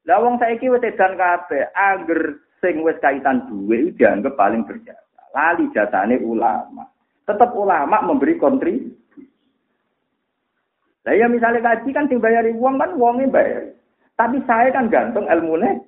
Lah 0.04 0.20
wong 0.20 0.36
saiki 0.36 0.68
wis 0.68 0.84
edan 0.84 1.16
kabeh, 1.16 1.72
angger 1.72 2.44
sing 2.60 2.84
wis 2.84 3.00
kaitan 3.00 3.48
duit 3.48 3.96
dianggap 3.96 4.36
paling 4.36 4.62
berjasa. 4.68 5.00
Lali 5.32 5.66
jasane 5.72 6.20
ulama. 6.20 6.84
Tetap 7.24 7.56
ulama 7.56 8.04
memberi 8.04 8.36
kontribusi. 8.36 8.92
Lah 11.04 11.12
ya 11.12 11.28
misalnya 11.28 11.60
kaji 11.60 11.90
kan 11.92 12.08
sing 12.08 12.20
bayari 12.20 12.52
uang 12.56 12.80
kan 12.80 12.96
uangnya 12.96 13.28
bayar. 13.28 13.64
Tapi 14.16 14.40
saya 14.48 14.72
kan 14.72 14.88
gantung 14.88 15.28
ilmunya. 15.28 15.80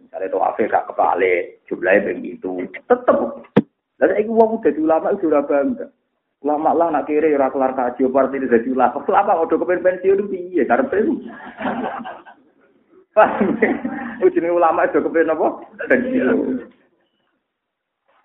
Misalnya 0.00 0.26
itu 0.26 0.38
afe 0.40 0.66
gak 0.66 0.88
kepale, 0.90 1.60
jumlahnya 1.68 2.16
begitu. 2.16 2.64
Tetep. 2.88 3.18
Dan 4.00 4.16
ini 4.16 4.32
uang 4.32 4.58
udah 4.58 4.72
ulama 4.80 5.12
itu 5.12 5.28
udah 5.28 5.44
bangga. 5.44 5.86
Ulama 6.40 6.72
lah 6.72 6.88
nak 6.88 7.04
kiri 7.04 7.36
ora 7.36 7.52
kelar 7.52 7.76
kaji 7.76 8.08
apa 8.08 8.32
ini 8.32 8.48
jadi 8.48 8.68
ulama. 8.72 9.04
Ulama 9.04 9.44
udah 9.44 9.56
kepen 9.60 9.84
pensiun 9.84 10.32
piye 10.32 10.64
karep 10.64 10.88
itu. 10.96 11.14
Ujine 14.24 14.48
ulama 14.48 14.88
itu 14.88 15.04
kepen 15.04 15.28
apa? 15.28 15.48
Pensiun. 15.84 16.79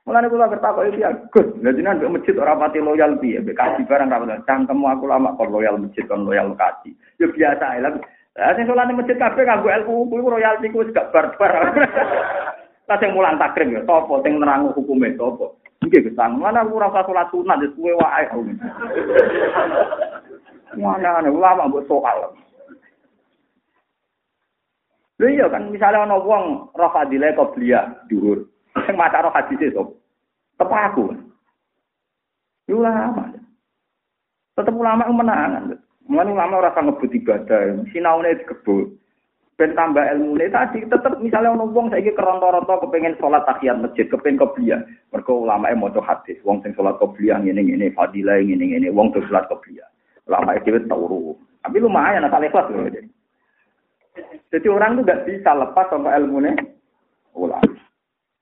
Mulane 0.05 0.29
kula 0.29 0.53
kertakok 0.53 0.85
iki 0.85 1.01
Gus, 1.33 1.49
lha 1.65 1.73
jenengan 1.73 1.97
mbek 1.97 2.21
masjid 2.21 2.37
ora 2.37 2.53
pati 2.53 2.77
loyal 2.77 3.17
piye, 3.17 3.41
mbek 3.41 3.57
kaji 3.57 3.89
barang 3.89 4.13
ra 4.13 4.37
cangkemmu 4.45 4.85
aku 4.85 5.09
lama 5.09 5.33
kon 5.33 5.49
loyal 5.49 5.81
masjid 5.81 6.05
kon 6.05 6.29
loyal 6.29 6.53
kaji. 6.53 6.93
Ya 7.17 7.25
biasa 7.25 7.65
ae 7.73 7.81
lah. 7.81 7.97
Lah 8.37 8.53
sing 8.53 8.69
salat 8.69 8.85
ning 8.85 9.01
masjid 9.01 9.17
kabeh 9.17 9.41
kanggo 9.49 9.65
ilmu 9.65 10.05
kuwi 10.13 10.21
royalti 10.21 10.69
kuwi 10.69 10.93
gak 10.93 11.09
barbar. 11.09 11.73
Lah 12.87 12.97
sing 13.01 13.17
mulang 13.17 13.41
takrim 13.41 13.73
ya 13.73 13.81
sapa 13.81 14.21
sing 14.21 14.37
nerangu 14.37 14.77
hukume 14.77 15.09
sapa? 15.17 15.57
Nggih 15.81 16.05
Gus, 16.05 16.19
mana 16.21 16.61
aku 16.61 16.77
ora 16.77 16.93
usah 16.93 17.03
salat 17.09 17.27
sunat 17.33 17.57
wis 17.65 17.73
kuwe 17.73 17.97
wae. 17.97 18.29
Mana 20.77 21.17
ana 21.17 21.33
ulama 21.33 21.65
mbok 21.65 21.87
soal. 21.89 22.29
Lha 25.17 25.27
iya 25.31 25.47
kan 25.47 25.71
misalnya 25.71 26.05
ana 26.05 26.19
wong 26.19 26.69
roh 26.75 26.91
fadilah 26.93 27.31
qobliyah 27.33 28.05
dhuwur. 28.11 28.43
Sing 28.83 28.95
maca 28.99 29.23
roh 29.23 29.31
hadis 29.31 29.71
sapa? 29.71 29.91
Tepak 30.59 30.83
aku. 30.91 31.15
Ulama. 32.67 33.31
Tetep 34.59 34.75
ulama 34.75 35.07
menangan. 35.07 35.79
Mulane 36.05 36.31
ulama 36.37 36.61
ora 36.61 36.75
ngebut 36.75 37.11
ibadah, 37.11 37.81
sinaune 37.89 38.37
dikebut. 38.37 38.93
Ben 39.55 39.71
tambah 39.71 40.03
ilmu 40.03 40.35
ini 40.35 40.51
tadi 40.51 40.83
tetep 40.83 41.15
misalnya 41.23 41.55
ono 41.55 41.71
wong 41.71 41.87
saiki 41.87 42.11
keronto-ronto 42.11 42.75
kepengen 42.83 43.15
sholat 43.15 43.47
tahiyat 43.47 43.79
masjid, 43.79 44.03
kepengen 44.11 44.43
qobliyah. 44.43 44.83
Mergo 45.15 45.47
ulama 45.47 45.71
e 45.71 45.75
maca 45.79 46.03
hadis, 46.03 46.35
wong 46.43 46.59
sing 46.59 46.75
sholat 46.75 46.99
qobliyah 46.99 47.39
ngene 47.39 47.63
ngene, 47.63 47.95
fadilah 47.95 48.43
ngene 48.43 48.75
ngene, 48.75 48.91
wong 48.91 49.15
tuh 49.15 49.23
sholat 49.31 49.47
qobliyah. 49.47 49.87
Ulama 50.27 50.59
e 50.59 50.61
dhewe 50.67 50.83
turu. 50.91 51.39
Tapi 51.63 51.79
lumayan 51.79 52.27
asal 52.27 52.43
ikhlas 52.43 52.67
loh. 52.67 52.83
Jadi 54.51 54.67
orang 54.67 54.99
tuh 54.99 55.03
gak 55.07 55.23
bisa 55.23 55.51
lepas 55.55 55.87
sama 55.87 56.11
ilmu 56.19 56.43
ini 56.43 56.51
ulama. 57.35 57.71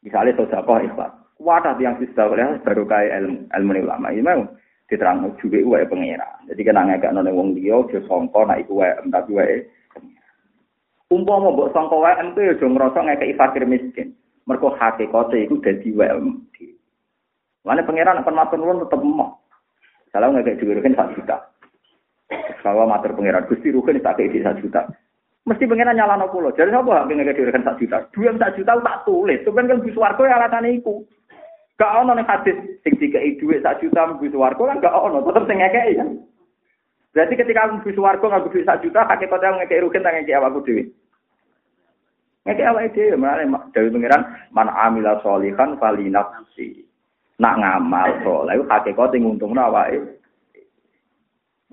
Misalnya 0.03 0.35
sodako 0.35 0.83
ikhlas. 0.83 1.11
Wadah 1.39 1.75
yang 1.79 1.97
bisa 1.97 2.27
oleh 2.27 2.59
baru 2.61 2.83
kayak 2.87 3.23
ilmu 3.23 3.47
ilmu 3.51 3.71
ulama. 3.83 4.11
Ini 4.11 4.23
memang 4.23 4.51
diterang 4.91 5.31
juga 5.39 5.59
wae 5.63 5.87
pengira. 5.87 6.27
Jadi 6.47 6.61
kena 6.61 6.85
ngekak 6.85 7.15
none 7.15 7.31
wong 7.31 7.55
liya 7.55 7.81
aja 7.81 7.99
sangka 8.05 8.45
nek 8.45 8.67
iku 8.67 8.83
wae 8.83 8.93
tapi 9.09 9.31
wae 9.33 9.57
Umpama 11.11 11.51
mbok 11.51 11.71
sangka 11.73 11.97
wae 11.97 12.13
ente 12.19 12.41
aja 12.43 12.65
ngrasa 12.67 12.99
ngekeki 13.01 13.37
fakir 13.39 13.63
miskin. 13.65 14.07
Mergo 14.43 14.75
hakikate 14.75 15.47
iku 15.47 15.57
dadi 15.63 15.89
wae 15.95 16.11
Mane 17.63 17.81
pangeran 17.87 18.19
akan 18.19 18.35
matur 18.35 18.59
nuwun 18.59 18.83
tetep 18.83 18.99
emoh. 18.99 19.39
Kalau 20.11 20.35
ngekek 20.35 20.59
dhuwur 20.59 20.83
kan 20.83 21.15
1 21.15 21.15
juta. 21.15 21.37
Kalau 22.59 22.83
matur 22.85 23.15
pangeran 23.15 23.47
Gusti 23.47 23.71
rugen 23.71 24.03
tak 24.03 24.19
kei 24.19 24.27
1 24.27 24.59
juta. 24.59 24.83
mesti 25.43 25.67
pengen 25.67 25.91
nyala 25.91 26.15
no 26.15 26.31
kulo. 26.31 26.55
Jadi 26.55 26.71
apa 26.71 27.03
hak 27.03 27.07
pengen 27.11 27.27
kayak 27.27 27.63
sak 27.63 27.79
juta? 27.79 27.97
Dua 28.15 28.31
sak 28.39 28.55
juta 28.55 28.79
tak 28.79 28.97
tulis. 29.03 29.43
Tuh 29.43 29.51
kan 29.51 29.67
kan 29.67 29.83
bus 29.83 29.99
warga 29.99 30.23
yang 30.23 30.39
alasan 30.39 30.71
itu. 30.71 31.03
Gak 31.75 31.95
ono 31.99 32.15
nih 32.15 32.27
hadis 32.29 32.57
sing 32.85 32.93
tiga 32.95 33.19
duit 33.41 33.59
sak 33.59 33.83
juta 33.83 34.07
bus 34.15 34.35
warga 34.35 34.63
kan 34.71 34.79
gak 34.79 34.95
ono. 34.95 35.19
Tetap 35.27 35.43
sing 35.47 35.59
ngekei 35.59 35.99
kan. 35.99 36.09
Berarti 37.13 37.33
ketika 37.35 37.61
aku 37.67 37.75
bus 37.83 37.99
warga 37.99 38.25
nggak 38.25 38.43
bus 38.47 38.63
sak 38.63 38.79
juta, 38.81 39.03
kakek 39.03 39.29
kota 39.29 39.51
ngekei 39.51 39.83
rugen 39.83 40.03
tangan 40.03 40.23
kayak 40.23 40.47
aku 40.47 40.63
duit. 40.63 40.87
Ngekei 42.47 42.67
apa 42.67 42.79
itu 42.87 42.99
ya? 43.11 43.15
Mana 43.19 43.67
dari 43.75 43.91
pengiran 43.91 44.23
mana 44.55 44.71
amila 44.87 45.19
solihan 45.19 45.75
valina. 45.75 46.23
Nak 47.33 47.57
ngamal 47.59 48.09
soalnya, 48.23 48.63
kakek 48.69 48.95
kota 48.95 49.19
yang 49.19 49.35
untung 49.35 49.51
nawa 49.51 49.91
itu. 49.91 50.22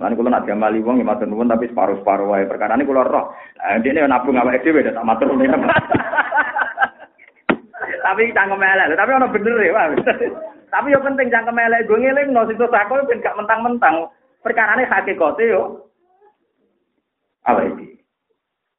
Lan 0.01 0.17
kula 0.17 0.33
nak 0.33 0.49
diamali 0.49 0.81
wong 0.81 0.99
ya 0.99 1.05
matur 1.05 1.29
nuwun 1.29 1.53
tapi 1.53 1.69
separuh-separuh 1.69 2.33
wae 2.33 2.49
ini 2.49 2.89
kula 2.89 3.05
roh. 3.05 3.37
Lah 3.61 3.77
ndekne 3.77 4.09
nabung 4.09 4.41
awake 4.41 4.65
dhewe 4.65 4.81
tak 4.81 5.05
matur 5.05 5.29
nuwun. 5.29 5.53
tapi 8.11 8.35
cangkem 8.35 8.59
elek 8.59 8.99
tapi 8.99 9.11
ono 9.15 9.29
bener 9.31 9.57
ya 9.63 9.87
tapi 10.75 10.91
yo 10.91 10.99
penting 10.99 11.29
cangkem 11.31 11.63
elek 11.63 11.87
gue 11.87 12.01
ngeling 12.01 12.35
no 12.35 12.43
situ 12.49 12.67
sako 12.67 13.07
ben 13.07 13.23
gak 13.23 13.39
mentang-mentang 13.39 14.11
perkara 14.43 14.75
ini 14.75 14.89
hakikate 14.89 15.45
yo 15.47 15.87
apa 17.47 17.65
ini 17.71 17.87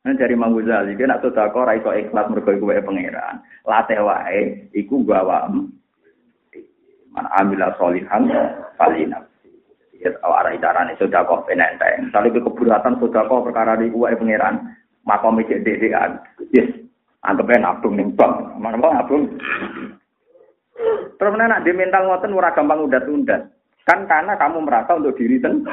Nah, 0.02 0.18
dari 0.18 0.34
Mang 0.34 0.58
Ghazali, 0.58 0.98
dia 0.98 1.06
nak 1.06 1.22
sodako 1.22 1.62
raiso 1.62 1.94
ikhlas 1.94 2.26
mergo 2.34 2.50
iku 2.50 2.74
wae 2.74 2.82
pangeran. 2.82 3.38
Latih 3.70 4.02
wae, 4.02 4.66
iku 4.74 5.06
gawa 5.06 5.46
man 5.46 7.26
amila 7.38 7.70
solihan 7.78 8.26
falina. 8.82 9.22
Ya, 10.02 10.10
arah 10.26 10.58
carane 10.58 10.97
sodako 10.97 11.45
penenteng. 11.45 12.10
Misalnya 12.10 12.41
keburatan 12.41 12.97
sodako 12.97 13.45
perkara 13.45 13.78
di 13.78 13.93
wae 13.93 14.18
pangeran, 14.18 14.74
makom 15.06 15.38
iki 15.38 15.62
dedean. 15.62 16.18
Yes, 16.49 16.74
anggapnya 17.22 17.70
nabung 17.70 18.02
ning 18.02 18.18
bank. 18.18 18.58
Mana 18.58 18.82
mau 18.82 18.89
nabung? 18.89 19.30
Terus 21.22 21.38
nak 21.38 21.62
di 21.62 21.70
mental 21.70 22.10
ngoten 22.10 22.34
ora 22.34 22.49
gampang 22.49 22.82
udah-undat. 22.82 23.45
Kan 23.86 24.10
karena 24.10 24.34
kamu 24.41 24.66
merasa 24.66 24.97
untuk 24.97 25.14
diri 25.22 25.38
sendiri. 25.38 25.70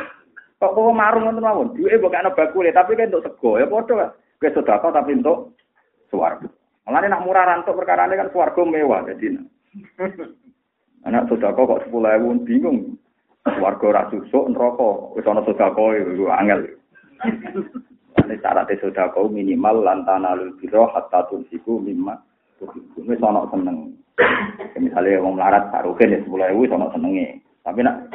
Kok 0.61 0.75
kok 0.77 0.93
marung 0.93 1.25
ngoten 1.25 1.41
mawon. 1.41 1.73
Duwe 1.73 1.97
mbok 1.97 2.13
ana 2.13 2.35
bakule 2.35 2.69
tapi 2.75 3.01
kan 3.01 3.09
untuk 3.09 3.25
sego 3.25 3.57
ya 3.57 3.65
padha. 3.65 4.13
Kowe 4.37 4.51
sedekah 4.53 4.91
tapi 4.93 5.17
untuk 5.17 5.57
swarga. 6.13 6.51
Mulane 6.85 7.09
nak 7.09 7.25
murah 7.25 7.49
rantuk 7.49 7.81
ini 7.81 8.19
kan 8.21 8.29
swarga 8.29 8.61
mewah 8.61 9.09
jadi. 9.09 9.41
Anak 11.07 11.33
sedekah 11.33 11.65
kok 11.65 11.89
10.000 11.89 12.45
bingung. 12.45 12.99
Swarga 13.57 13.85
ora 13.89 14.03
susuk 14.13 14.53
neraka 14.53 14.89
wis 15.17 15.25
ana 15.25 15.41
sedekah 15.47 15.73
iku 15.97 16.29
angel. 16.29 16.61
Ini 18.19 18.35
syarat 18.43 18.69
kau 19.15 19.31
minimal 19.31 19.81
lantana 19.81 20.37
biro 20.59 20.91
hatta 20.93 21.25
tunsiku 21.31 21.81
mimma 21.81 22.19
Ini 22.99 23.15
sonok 23.17 23.55
seneng. 23.55 23.95
Misalnya 24.75 25.23
mau 25.23 25.31
melarat 25.31 25.71
sarukin 25.71 26.11
ya 26.11 26.19
sepuluh 26.27 26.51
ribu 26.51 26.67
sonok 26.67 26.91
senengnya. 26.91 27.39
Tapi 27.63 27.87
nak 27.87 28.11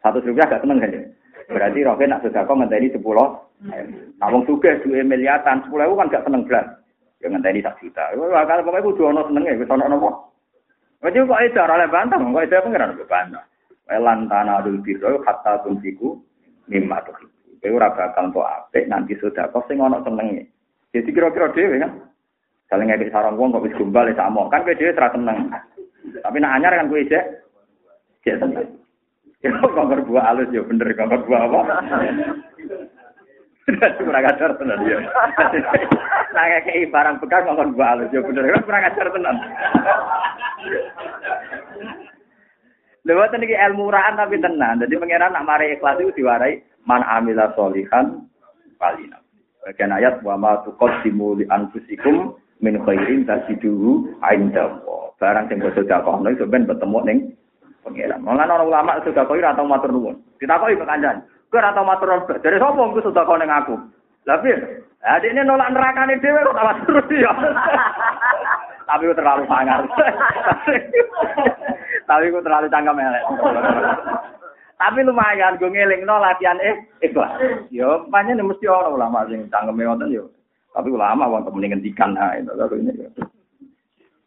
satu 0.00 0.24
rupiah 0.24 0.48
gak 0.48 0.64
seneng 0.64 0.80
kan 0.80 0.96
ya. 0.96 1.02
Berarti 1.52 1.84
rokin 1.84 2.08
nak 2.08 2.24
kau 2.24 2.56
ngenteni 2.56 2.88
sepuluh. 2.88 3.36
Nah 4.16 4.28
wong 4.32 4.48
suge 4.48 4.80
dua 4.80 5.04
miliatan 5.04 5.68
sepuluh 5.68 5.84
ribu 5.84 6.00
kan 6.00 6.08
gak 6.08 6.24
seneng 6.24 6.48
belas. 6.48 6.66
Dengan 7.20 7.44
tadi 7.44 7.60
sak 7.60 7.76
juta. 7.84 8.12
Kalau 8.16 8.64
pokoknya 8.64 8.86
kudu 8.88 9.02
ono 9.12 9.20
senenge 9.28 9.60
wis 9.60 9.68
ono 9.68 9.84
napa. 9.84 10.10
Wajib 11.04 11.28
kok 11.28 11.42
edar 11.44 11.68
oleh 11.68 11.88
bantah, 11.92 12.16
kok 12.16 12.44
edar 12.48 12.64
pengiran 12.64 12.96
bantah. 13.04 13.44
Elan 13.86 14.26
tanah 14.26 14.66
dul 14.66 14.82
biro 14.82 15.22
hatta 15.22 15.62
tunsiku 15.62 16.18
mimma 16.66 16.98
tuh. 17.06 17.14
Kowe 17.62 17.70
ora 17.70 17.94
bakal 17.94 18.30
entuk 18.30 18.46
apik 18.46 18.86
nanti 18.90 19.14
sudah 19.18 19.46
kok 19.50 19.66
sing 19.66 19.78
ono 19.78 20.02
senenge. 20.02 20.46
Jadi 20.90 21.10
kira-kira 21.10 21.54
dhewe 21.54 21.78
kan. 21.78 21.92
Saling 22.66 22.90
ngekek 22.90 23.14
sarang 23.14 23.38
wong 23.38 23.54
kok 23.54 23.62
wis 23.62 23.74
gombal 23.78 24.10
sama. 24.18 24.50
Kan 24.50 24.66
kowe 24.66 24.74
dhewe 24.74 24.94
ora 24.94 25.14
seneng. 25.14 25.38
Tapi 26.22 26.36
nak 26.42 26.54
anyar 26.58 26.74
kan 26.74 26.90
kowe 26.90 27.02
cek 27.02 27.24
cek 28.26 28.38
seneng. 28.42 28.66
Ya 29.44 29.54
kok 29.62 29.74
buah 30.10 30.24
halus 30.34 30.50
ya 30.50 30.62
bener 30.66 30.90
kok 30.90 31.26
buah 31.26 31.42
apa? 31.46 31.60
kurang 33.98 34.22
ajar 34.22 34.50
tenan 34.62 34.78
ya. 34.86 34.98
Nah 36.34 36.44
kayak 36.62 36.90
barang 36.94 37.18
bekas 37.18 37.42
ngomong 37.50 37.74
buah 37.74 37.98
halus 37.98 38.14
ya 38.14 38.22
bener 38.22 38.46
kan 38.46 38.62
kurang 38.62 38.86
ajar 38.86 39.06
tenan. 39.10 39.36
Lewat 43.06 43.38
ini 43.38 43.54
ilmu 43.54 43.86
murahan 43.86 44.18
tapi 44.18 44.42
tenan. 44.42 44.82
Jadi 44.82 44.98
pengiran 44.98 45.30
nak 45.30 45.46
mari 45.46 45.78
ikhlas 45.78 46.02
itu 46.02 46.10
diwarai 46.18 46.58
man 46.90 47.06
amila 47.06 47.54
solihan 47.54 48.26
palina. 48.82 49.22
Bagian 49.62 49.94
ayat 49.94 50.26
wa 50.26 50.34
ma 50.34 50.58
tuqaddimu 50.66 51.38
li 51.38 51.46
anfusikum 51.46 52.34
min 52.58 52.82
khairin 52.82 53.22
tajiduhu 53.22 54.10
inda 54.34 54.82
Barang 55.16 55.46
sing 55.48 55.62
bodho 55.62 55.80
dakono 55.86 56.28
itu 56.34 56.44
ben 56.50 56.66
bertemu 56.66 56.98
ning 57.06 57.18
pengiran. 57.86 58.20
Malah 58.26 58.50
orang 58.50 58.68
ulama 58.68 58.98
sudah 59.06 59.22
kau 59.22 59.38
ora 59.38 59.54
tau 59.54 59.64
matur 59.64 59.94
nuwun. 59.94 60.18
Ditakoki 60.42 60.76
pengandan. 60.76 61.22
Kowe 61.48 61.62
ora 61.62 61.72
tau 61.72 61.86
matur. 61.86 62.10
Dari 62.42 62.58
sapa 62.58 62.76
engko 62.76 63.00
sudah 63.06 63.22
kau 63.22 63.38
ning 63.38 63.48
aku? 63.48 63.78
Adik 65.06 65.30
ini 65.30 65.46
nolak 65.46 65.70
nerakane 65.70 66.18
dhewe 66.18 66.42
kok 66.42 66.58
tak 66.58 66.78
terus 66.82 67.06
ya. 67.14 67.30
Tapi 68.90 69.14
terlalu 69.14 69.44
sangar. 69.46 69.80
Tapi 72.06 72.30
ku 72.30 72.38
terlalu 72.40 72.70
cangkem 72.70 73.02
elek. 73.02 73.24
Tapi 74.76 74.98
lumayan 75.02 75.56
gue 75.58 75.72
ngelingno 75.72 76.20
latihan 76.20 76.60
eh 76.62 76.86
ikhlas. 77.02 77.36
Yo 77.72 78.06
banyak 78.08 78.38
mesti 78.38 78.68
orang 78.70 78.94
ulama 78.94 79.26
sing 79.26 79.50
cangkeme 79.50 79.88
wonten 79.88 80.14
yo. 80.14 80.30
Tapi 80.70 80.92
ulama 80.92 81.26
wong 81.26 81.48
temen 81.48 81.72
ngendikan 81.72 82.14
nah 82.14 82.36
itu 82.36 82.52
kalau 82.52 82.76
ini. 82.76 82.92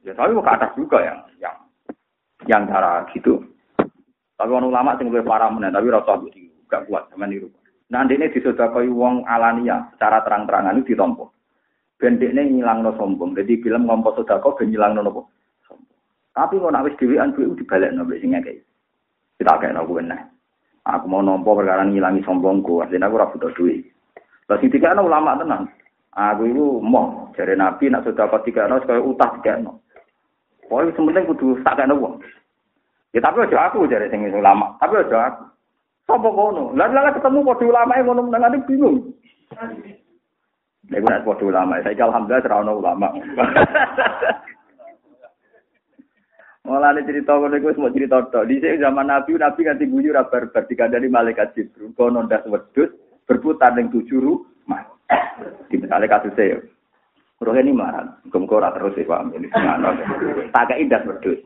Ya 0.02 0.12
tapi 0.18 0.34
ke 0.34 0.52
atas 0.52 0.74
juga 0.74 0.98
yang 1.06 1.20
yang 1.38 1.56
yang 2.50 2.62
cara 2.66 3.06
gitu. 3.14 3.40
Tapi 4.36 4.50
orang 4.50 4.74
ulama 4.74 4.98
sing 4.98 5.14
luwih 5.14 5.22
parah 5.22 5.54
meneh 5.54 5.70
tapi 5.70 5.94
rasa 5.94 6.18
gak 6.70 6.86
kuat 6.90 7.08
sama 7.14 7.30
niru. 7.30 7.50
Nah 7.90 8.06
ini 8.06 8.30
disodakoi 8.30 8.90
wong 8.90 9.26
alania 9.26 9.90
secara 9.94 10.22
terang-terangan 10.26 10.82
itu 10.82 10.94
ditompo. 10.94 11.34
Ben 12.00 12.18
dekne 12.18 12.46
ngilangno 12.48 12.94
sombong. 12.98 13.38
Jadi 13.38 13.62
film 13.62 13.86
ngompo 13.86 14.18
sodako 14.18 14.58
ben 14.58 14.74
ngilangno 14.74 15.06
nopo? 15.06 15.30
Tapi 16.34 16.62
kok 16.62 16.72
nak 16.72 16.86
wis 16.86 16.98
dhewean 17.02 17.34
duwe 17.34 17.58
dibalekno 17.58 18.06
mbek 18.06 18.20
sing 18.22 18.32
ngekeki. 18.32 18.64
Kita 19.40 19.56
kena 19.60 19.88
kuwi 19.88 20.04
nah. 20.04 20.20
Aku 20.88 21.06
mau 21.08 21.22
nompo 21.22 21.56
perkara 21.56 21.86
ngilangi 21.86 22.26
sombongku, 22.26 22.82
artinya 22.82 23.08
aku 23.08 23.18
ora 23.20 23.32
butuh 23.32 23.52
duit. 23.54 23.86
Lah 24.50 24.58
sing 24.58 24.72
dikene 24.72 25.00
ulama 25.00 25.38
tenan. 25.38 25.70
Aku 26.18 26.50
itu 26.50 26.82
mau 26.82 27.30
jare 27.38 27.54
Nabi 27.54 27.88
nak 27.88 28.04
sudah 28.04 28.26
apa 28.26 28.42
tiga 28.44 28.66
no 28.66 28.82
sekali 28.82 29.00
utah 29.00 29.30
tiga 29.40 29.62
no. 29.62 29.86
Pokoknya 30.66 30.94
sementing 30.98 31.30
kudu 31.30 31.62
tak 31.62 31.78
kena 31.78 31.94
uang. 31.94 32.22
Ya 33.14 33.20
tapi 33.22 33.42
aja 33.42 33.70
aku 33.70 33.90
jare 33.90 34.10
sing 34.10 34.26
ulama, 34.34 34.78
tapi 34.78 35.02
aja 35.02 35.34
aku. 35.34 35.44
Sopo 36.10 36.30
kono? 36.34 36.74
Lah 36.74 36.90
lah 36.90 37.14
ketemu 37.14 37.46
padha 37.46 37.66
ulama 37.70 37.94
e 37.94 38.02
ngono 38.02 38.22
nang 38.34 38.66
bingung. 38.66 39.14
Nek 40.90 41.02
nek 41.06 41.22
padha 41.22 41.44
ulama, 41.46 41.78
saya 41.86 42.02
alhamdulillah 42.02 42.50
ora 42.50 42.74
ulama. 42.74 43.08
Mulane 46.68 47.08
cerita 47.08 47.40
ngono 47.40 47.56
iku 47.56 47.72
semua 47.72 47.96
cerita 47.96 48.20
tok. 48.28 48.46
Di 48.52 48.60
zaman 48.60 49.08
Nabi, 49.08 49.40
Nabi 49.40 49.64
nganti 49.64 49.86
guyu 49.88 50.12
ra 50.12 50.28
barbar 50.28 50.68
dikandani 50.68 51.08
malaikat 51.08 51.56
Jibril. 51.56 51.96
Kono 51.96 52.28
ndas 52.28 52.44
berputar 53.24 53.72
ning 53.78 53.88
tujuh 53.88 54.20
rumah. 54.20 54.84
Di 55.72 55.80
misale 55.80 56.12
kasus 56.12 56.36
saya. 56.36 56.60
Roh 57.40 57.56
ini 57.56 57.72
marah, 57.72 58.20
ora 58.36 58.76
terus 58.76 59.00
ya 59.00 59.08
paham 59.08 59.32
ini. 59.32 59.48
Tak 60.52 60.76
indah 60.76 61.08
wedhus. 61.08 61.40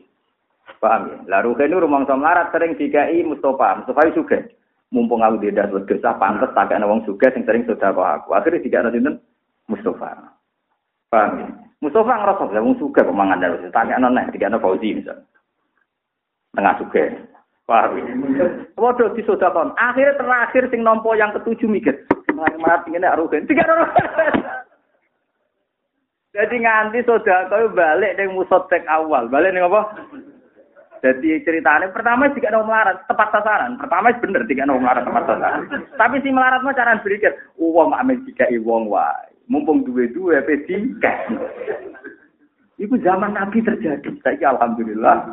Paham 0.82 1.06
ya? 1.06 1.16
Lah 1.30 1.40
roh 1.46 1.54
ini 1.54 1.78
rumang 1.78 2.02
melarat 2.02 2.50
sering 2.50 2.74
dikai 2.74 3.22
Mustafa. 3.22 3.78
Mustafa 3.78 4.10
juga. 4.10 4.42
Mumpung 4.90 5.22
aku 5.22 5.38
tidak 5.46 5.70
wedhus, 5.70 6.02
ah 6.02 6.18
pantes 6.18 6.50
tak 6.54 6.74
wong 6.82 7.06
juga 7.06 7.30
sing 7.30 7.46
sering 7.46 7.62
sedekah 7.62 7.94
aku. 7.94 8.34
Akhirnya 8.34 8.62
dikane 8.66 8.90
sinten? 8.90 9.22
Mustafa. 9.70 10.34
Paham 11.14 11.30
ya? 11.38 11.46
Mustafa 11.84 12.16
ngerasa 12.16 12.48
lah 12.48 12.64
wong 12.64 12.80
suka 12.80 13.04
pemangan 13.04 13.44
dalu. 13.44 13.68
Tanya 13.68 14.00
nona 14.00 14.24
tiga 14.32 14.48
nona 14.48 14.64
Fauzi 14.64 14.96
misal. 14.96 15.20
Tengah 16.56 16.80
suka. 16.80 17.04
Paham. 17.68 18.00
Waduh 18.80 19.12
di 19.12 19.20
sodakon. 19.28 19.76
Akhirnya 19.76 20.16
terakhir 20.16 20.72
sing 20.72 20.80
nompo 20.80 21.12
yang 21.12 21.36
ketujuh 21.36 21.68
mikir. 21.68 21.92
Mati 22.32 22.88
ini 22.88 23.04
arugen. 23.04 23.44
Tiga. 23.44 23.68
Jadi 26.32 26.56
nganti 26.56 27.04
sodakon 27.04 27.76
balik 27.76 28.16
dengan 28.16 28.40
musotek 28.40 28.88
awal. 28.88 29.28
Balik 29.28 29.52
nih 29.52 29.68
apa? 29.68 29.80
Jadi 31.04 31.36
ceritanya 31.44 31.92
pertama 31.92 32.32
jika 32.32 32.48
ada 32.48 32.64
melarat 32.64 33.04
tepat 33.04 33.28
sasaran. 33.28 33.76
Pertama 33.76 34.08
bener 34.24 34.48
jika 34.48 34.64
ada 34.64 34.72
melarat 34.72 35.04
tepat 35.04 35.24
sasaran. 35.28 35.68
Tapi 36.00 36.16
si 36.24 36.32
melarat 36.32 36.64
mah 36.64 36.72
cara 36.72 36.96
berpikir, 37.04 37.36
uang 37.60 37.92
amin 37.92 38.24
jika 38.24 38.48
iwong 38.48 38.88
wae 38.88 39.33
mumpung 39.48 39.84
duwe-duwe 39.84 40.40
P3 40.44 40.68
Iku 42.74 42.98
zaman 43.06 43.38
Nabi 43.38 43.62
terjadi. 43.62 44.10
Saya 44.18 44.50
alhamdulillah. 44.50 45.30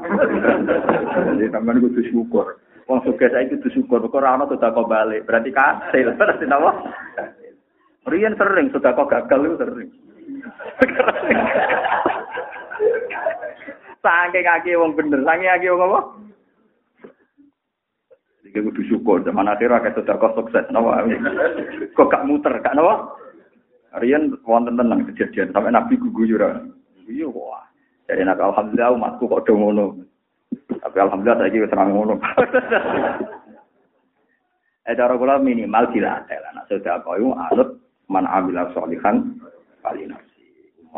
Jadi 1.34 1.50
teman 1.50 1.82
kudu 1.82 2.06
syukur. 2.14 2.62
Wong 2.86 3.02
suka 3.02 3.34
saya 3.34 3.50
kudu 3.50 3.66
syukur. 3.74 3.98
Kok 3.98 4.22
ora 4.22 4.38
ono 4.38 4.46
sedekah 4.46 4.86
balik. 4.86 5.26
Berarti 5.26 5.50
kasil. 5.50 6.14
Berarti 6.22 6.46
napa? 6.46 6.86
Rian 8.06 8.38
sering 8.38 8.70
sedekah 8.70 9.06
gagal 9.10 9.42
itu 9.42 9.58
sering. 9.58 9.90
Saking 14.02 14.42
kaki 14.42 14.74
wong 14.82 14.98
bener, 14.98 15.22
saking 15.22 15.46
kaki 15.46 15.70
wong 15.70 15.86
apa? 15.86 16.00
Jadi 18.42 18.66
kudu 18.66 18.82
syukur. 18.86 19.22
Zaman 19.26 19.50
akhir 19.50 19.70
akeh 19.70 19.98
sedekah 19.98 20.30
sukses. 20.38 20.66
Napa? 20.70 21.10
Kok 21.98 22.10
gak 22.10 22.26
muter, 22.30 22.54
gak 22.62 22.78
napa? 22.78 23.18
Rian 24.00 24.32
wonten 24.48 24.80
tenang 24.80 25.04
kejadian 25.12 25.52
sampai 25.52 25.76
Nabi 25.76 26.00
guguyuran. 26.00 26.72
Iya 27.12 27.28
wah. 27.28 27.68
Jadi 28.08 28.24
nak 28.24 28.40
alhamdulillah 28.40 28.96
umatku 28.96 29.28
kok 29.28 29.44
do 29.44 29.54
ngono. 29.56 30.00
Tapi 30.80 30.98
alhamdulillah 31.00 31.44
saya 31.44 31.60
wis 31.60 31.72
terang 31.72 31.92
ngono. 31.92 32.16
Eh 34.82 34.98
cara 34.98 35.14
kula 35.14 35.38
minimal 35.38 35.94
dilatih 35.94 36.42
lah. 36.42 36.52
Nak 36.58 36.66
sudah 36.66 37.06
koyo 37.06 37.38
anut 37.38 37.78
man 38.10 38.26
amila 38.26 38.66
sholihan 38.74 39.38
kali 39.86 40.10
nafsi. 40.10 40.42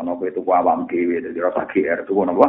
Ono 0.00 0.16
kowe 0.16 0.24
itu 0.24 0.40
awam 0.40 0.88
dhewe 0.88 1.20
dadi 1.20 1.36
rasa 1.36 1.68
GR 1.68 2.00
itu 2.00 2.12
ngono 2.16 2.32
apa? 2.32 2.48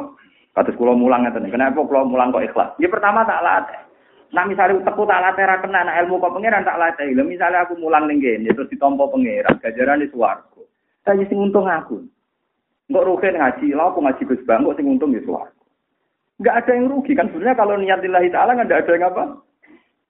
Kados 0.56 0.80
kula 0.80 0.96
mulang 0.96 1.28
ngeten. 1.28 1.52
Kenapa 1.52 1.84
kula 1.84 2.08
mulang 2.08 2.32
kok 2.32 2.46
ikhlas? 2.48 2.72
Ya 2.80 2.88
pertama 2.88 3.28
tak 3.28 3.44
latih. 3.44 3.85
Nah 4.34 4.44
misalnya 4.50 4.82
teku 4.82 5.06
tak 5.06 5.22
latih 5.22 5.46
kena 5.62 5.86
nah 5.86 5.96
ilmu 6.02 6.18
kok 6.18 6.34
pangeran 6.34 6.66
tak 6.66 6.80
latih. 6.82 7.14
Lah 7.14 7.26
misalnya 7.28 7.68
aku 7.68 7.78
mulang 7.78 8.10
ning 8.10 8.24
kene 8.24 8.50
terus 8.50 8.72
ditampa 8.72 9.06
pangeran, 9.06 9.62
gajaran 9.62 10.02
di 10.02 10.10
swarga. 10.10 10.62
Saya 11.06 11.22
sing 11.30 11.38
untung 11.38 11.70
aku. 11.70 12.02
Enggak 12.90 13.06
rugi 13.06 13.30
ngaji, 13.34 13.68
lah 13.74 13.90
aku 13.90 14.00
ngaji 14.02 14.24
Gus 14.30 14.46
Bang, 14.46 14.66
sing 14.78 14.86
untung 14.86 15.14
di 15.14 15.22
swarga. 15.22 15.54
Enggak 16.42 16.56
ada 16.66 16.72
yang 16.74 16.90
rugi 16.90 17.14
kan 17.14 17.30
sebenarnya 17.30 17.58
kalau 17.58 17.76
niat 17.78 18.00
lillahi 18.02 18.30
taala 18.34 18.58
enggak 18.58 18.82
ada 18.86 18.92
yang 18.94 19.10
apa. 19.14 19.24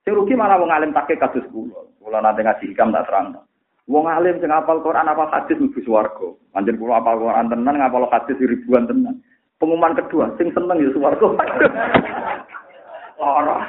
Sing 0.04 0.14
rugi 0.16 0.34
malah 0.34 0.58
wong 0.58 0.72
alim 0.72 0.92
pakai 0.96 1.20
kasus 1.20 1.46
kula. 1.52 1.86
Kula 2.00 2.20
nanti 2.24 2.42
ngaji 2.44 2.66
hikam 2.72 2.96
tak 2.96 3.06
terang. 3.10 3.42
Wong 3.86 4.10
alim 4.10 4.42
sing 4.42 4.50
apal 4.50 4.82
Quran 4.82 5.06
apa 5.06 5.30
hadis 5.30 5.60
mlebu 5.62 5.80
swarga. 5.86 6.28
Panjen 6.56 6.82
kula 6.82 6.98
apal 6.98 7.22
Quran 7.22 7.50
tenan 7.54 7.78
ngapal 7.78 8.10
hadis 8.10 8.42
ribuan 8.42 8.90
tenan. 8.90 9.22
Pengumuman 9.56 9.96
kedua, 9.96 10.34
sing 10.36 10.50
seneng 10.52 10.82
ya 10.82 10.90
swarga. 10.92 11.28
Lara. 13.22 13.64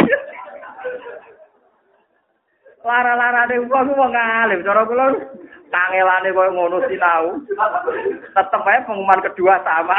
Lara-larane 2.87 3.67
wong 3.67 3.99
wong 3.99 4.15
alim, 4.15 4.63
cara 4.63 4.87
kula 4.87 5.11
kangelane 5.75 6.31
koyo 6.31 6.51
ngono 6.55 6.79
sinau. 6.87 7.35
Tetep 8.31 8.63
ae 8.63 8.87
pengumuman 8.87 9.27
kedua 9.27 9.59
sama. 9.67 9.99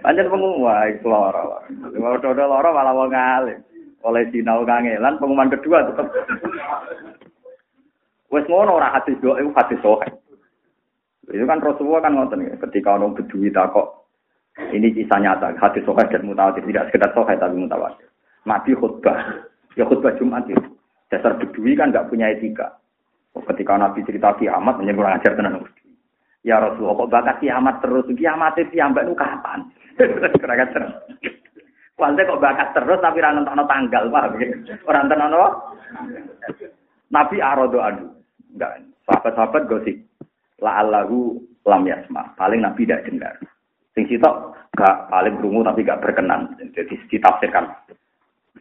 Panjen 0.00 0.32
pengumuman. 0.32 0.88
Mau 2.00 2.16
dodo 2.16 2.44
lara 2.48 2.72
malah 2.72 2.96
wong 2.96 3.12
alim. 3.12 3.60
Oleh 4.08 4.24
sinau 4.32 4.64
kangelan 4.64 5.20
pengumuman 5.20 5.52
kedua 5.52 5.84
tetep. 5.84 6.08
Wes 8.32 8.48
ngono 8.48 8.80
ora 8.80 8.88
hati 8.96 9.20
doa 9.20 9.36
iku 9.36 9.52
hati 9.52 9.76
sohe. 9.84 10.08
Itu 11.28 11.44
kan 11.44 11.60
Rasulullah 11.60 12.00
kan 12.00 12.16
ngoten 12.16 12.56
ketika 12.56 12.96
orang 12.96 13.12
bedui 13.12 13.52
takok 13.52 14.07
ini 14.74 14.90
kisah 14.90 15.22
nyata, 15.22 15.54
hadis 15.56 15.86
sohail 15.86 16.10
dan 16.10 16.26
mutawatir, 16.26 16.66
tidak 16.66 16.90
sekedar 16.90 17.10
sohail 17.14 17.38
tapi 17.38 17.56
mutawatir. 17.56 18.08
Mati 18.42 18.74
khutbah, 18.74 19.46
ya 19.78 19.86
khutbah 19.86 20.12
Jumat 20.18 20.44
itu. 20.50 20.66
Dasar 21.08 21.38
bedui 21.40 21.72
kan 21.78 21.94
nggak 21.94 22.10
punya 22.10 22.28
etika. 22.34 22.76
Ketika 23.38 23.78
Nabi 23.78 24.02
cerita 24.02 24.34
kiamat, 24.34 24.82
menyebut 24.82 25.06
ajar 25.06 25.32
tenan 25.38 25.62
Ya 26.42 26.58
Rasulullah, 26.58 27.06
kok 27.06 27.10
bakat 27.12 27.36
kiamat 27.42 27.76
terus? 27.82 28.06
Kiamat 28.14 28.58
itu 28.58 28.78
kiamat 28.78 29.06
itu 29.06 29.14
kapan? 29.14 29.60
Kira-kira 30.42 30.66
terus. 30.74 30.92
Walde 31.98 32.22
kok 32.26 32.42
bakat 32.42 32.68
terus 32.74 32.98
tapi 33.02 33.18
ora 33.22 33.34
nentokno 33.34 33.64
tanggal, 33.66 34.02
Pak. 34.10 34.24
Ora 34.86 34.98
nentokno 35.02 35.40
Nabi 37.08 37.36
arodo 37.40 37.78
adu. 37.82 38.06
Enggak. 38.54 38.84
Sahabat-sahabat 39.08 39.62
gosip. 39.66 39.96
La 40.60 40.84
allahu 40.84 41.40
lam 41.64 41.82
yasma. 41.88 42.36
Paling 42.36 42.60
Nabi 42.62 42.84
tidak 42.84 43.08
dengar. 43.08 43.34
Sing 43.98 44.06
sitok 44.06 44.54
gak 44.78 45.10
paling 45.10 45.42
berungu 45.42 45.66
tapi 45.66 45.82
gak 45.82 45.98
berkenan. 45.98 46.54
Jadi 46.70 46.94
ditafsirkan. 47.10 47.66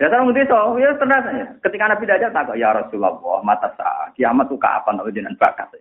Dasar 0.01 0.25
mesti 0.25 0.49
so, 0.49 0.77
ya 0.81 0.93
tenang 0.97 1.25
Ketika 1.61 1.89
Nabi 1.89 2.09
tidak 2.09 2.33
tak 2.33 2.57
ya 2.57 2.73
Rasulullah, 2.73 3.41
mata 3.45 3.69
sah, 3.77 4.09
kiamat 4.17 4.49
tuh 4.49 4.57
kapan? 4.57 4.97
Kalau 4.97 5.13
jenengan 5.13 5.37
bakat. 5.37 5.77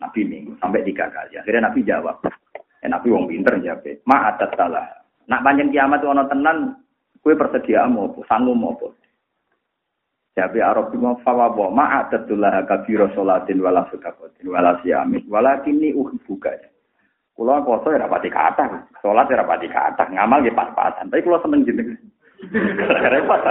Nabi 0.00 0.24
minggu 0.24 0.56
sampai 0.56 0.88
tiga 0.88 1.12
kali. 1.12 1.36
Akhirnya 1.36 1.68
Nabi 1.68 1.84
jawab. 1.84 2.16
Ya, 2.80 2.88
Nabi 2.88 3.12
wong 3.12 3.28
pinter 3.28 3.60
jawab. 3.60 3.84
Ma 4.08 4.32
atas 4.32 4.56
salah. 4.56 4.88
Nak 5.28 5.44
panjang 5.44 5.68
kiamat 5.68 6.00
ono 6.00 6.24
tenan, 6.24 6.80
kue 7.20 7.36
persedia 7.36 7.84
mau 7.84 8.08
apa, 8.08 8.24
sanggup 8.24 8.56
mau 8.56 8.72
apa. 8.72 8.88
Jabe 10.32 10.64
Arab 10.64 10.96
bima 10.96 11.12
fawawa 11.20 11.68
ma 11.68 11.84
atatullah 12.00 12.64
kabiro 12.64 13.12
sholatin 13.12 13.60
wala 13.60 13.84
sudakotin 13.92 14.48
wala 14.48 14.80
siamin 14.80 15.28
wala 15.28 15.60
kini 15.60 15.92
buka. 15.92 16.56
Kulo 17.38 17.62
poso 17.62 17.94
ya 17.94 18.02
rapati 18.02 18.26
kata, 18.34 18.90
sholat 18.98 19.30
ya 19.30 19.38
rapati 19.38 19.70
kata, 19.70 20.10
ngamal 20.10 20.42
ya 20.42 20.50
pas-pasan. 20.58 21.06
Tapi 21.06 21.22
kulo 21.22 21.38
seneng 21.38 21.62
jeneng. 21.62 21.94
Repot. 23.14 23.38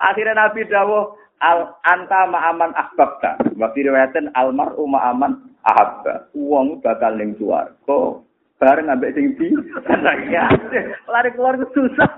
Akhirnya 0.00 0.32
Nabi 0.32 0.64
dawuh 0.64 1.12
al 1.44 1.76
anta 1.84 2.24
ma'aman 2.24 2.72
ahbabta. 2.72 3.52
Wa 3.52 3.68
fi 3.76 3.84
riwayatin 3.84 4.32
al 4.32 4.56
mar'u 4.56 4.88
ma'aman 4.88 5.60
ahabba. 5.68 6.32
Wong 6.32 6.80
bakal 6.80 7.20
ning 7.20 7.36
swarga 7.36 8.24
bareng 8.64 8.88
ambek 8.88 9.12
sing 9.12 9.36
di 9.36 9.52
lari 11.12 11.30
keluar 11.36 11.60
susah. 11.76 12.08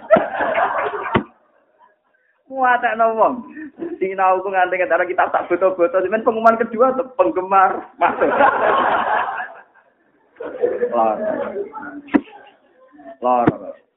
Muatak 2.47 2.95
wong. 3.03 3.35
Sinau 3.97 4.45
ku 4.45 4.49
nganti 4.53 4.83
antara 4.83 5.09
kita 5.09 5.33
tak 5.33 5.49
foto-foto, 5.49 6.01
cuman 6.01 6.25
pengumuman 6.25 6.61
kedua 6.61 6.93
tuh 6.97 7.09
penggemar 7.17 7.93
masuk. 7.97 8.31
Lor. 10.93 11.19
Lor. 13.25 13.49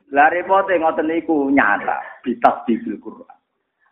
Lari 0.10 0.42
pote 0.42 0.74
ngoten 0.74 1.06
niku 1.06 1.54
nyata, 1.54 2.02
bitas 2.26 2.66
di 2.66 2.82
Quran. 2.82 3.38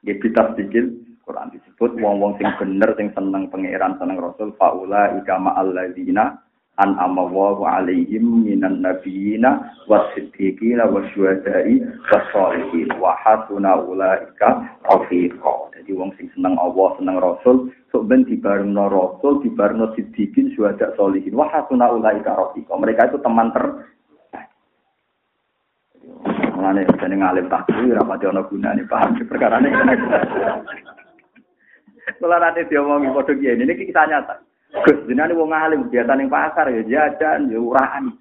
Nggih 0.01 0.17
bitas 0.17 0.47
dikil 0.57 0.85
Quran 1.27 1.51
disebut 1.51 1.99
wong-wong 1.99 2.39
sing 2.39 2.47
bener 2.55 2.95
sing 2.95 3.11
seneng 3.11 3.51
pangeran 3.51 3.99
seneng 3.99 4.17
Rasul 4.17 4.55
faula 4.55 5.11
ika 5.19 5.35
ma'alladzina 5.35 6.46
an 6.77 6.93
amawahu 7.01 7.65
alaihim 7.65 8.45
minan 8.45 8.85
nabiyina 8.85 9.73
wasiddiqina 9.89 10.85
wasyuhada'i 10.85 11.81
wasolihin 12.13 12.89
wa 13.01 13.17
hasuna 13.17 13.81
ulaika 13.81 14.77
rafiqa. 14.85 15.53
Jadi 15.73 15.91
wong 15.97 16.13
sing 16.21 16.29
seneng 16.37 16.53
Allah 16.61 16.93
seneng 17.01 17.17
Rasul 17.17 17.73
sok 17.89 18.05
ben 18.05 18.25
dibarengno 18.29 18.93
Rasul 18.93 19.41
dibarengno 19.41 19.93
siddiqin 19.97 20.53
syuhada 20.53 20.93
solihin 20.93 21.33
wa 21.33 21.49
hasuna 21.49 21.89
ulaika 21.89 22.37
rafiqa. 22.37 22.73
Mereka 22.77 23.09
itu 23.09 23.17
teman 23.25 23.49
ter 23.53 23.65
Mulane 26.57 26.89
jeneng 26.97 27.21
alim 27.21 27.45
takwi 27.53 27.93
ora 27.93 28.01
pati 28.01 28.25
ana 28.25 28.41
gunane 28.41 28.81
paham? 28.89 29.13
Perkara 29.29 29.61
ini. 29.61 29.69
Kula 32.17 32.41
nate 32.41 32.65
diomongi 32.65 33.13
padha 33.13 33.33
kiye 33.37 33.53
ini 33.53 33.77
kisah 33.77 34.09
nyata. 34.09 34.41
Gus 34.73 34.99
jenenge 35.07 35.33
wong 35.33 35.55
alim 35.55 35.87
biasa 35.87 36.11
ning 36.15 36.27
pasar 36.27 36.67
ya 36.71 36.81
jajan 36.83 37.47
ya 37.47 37.59
uraan. 37.59 38.11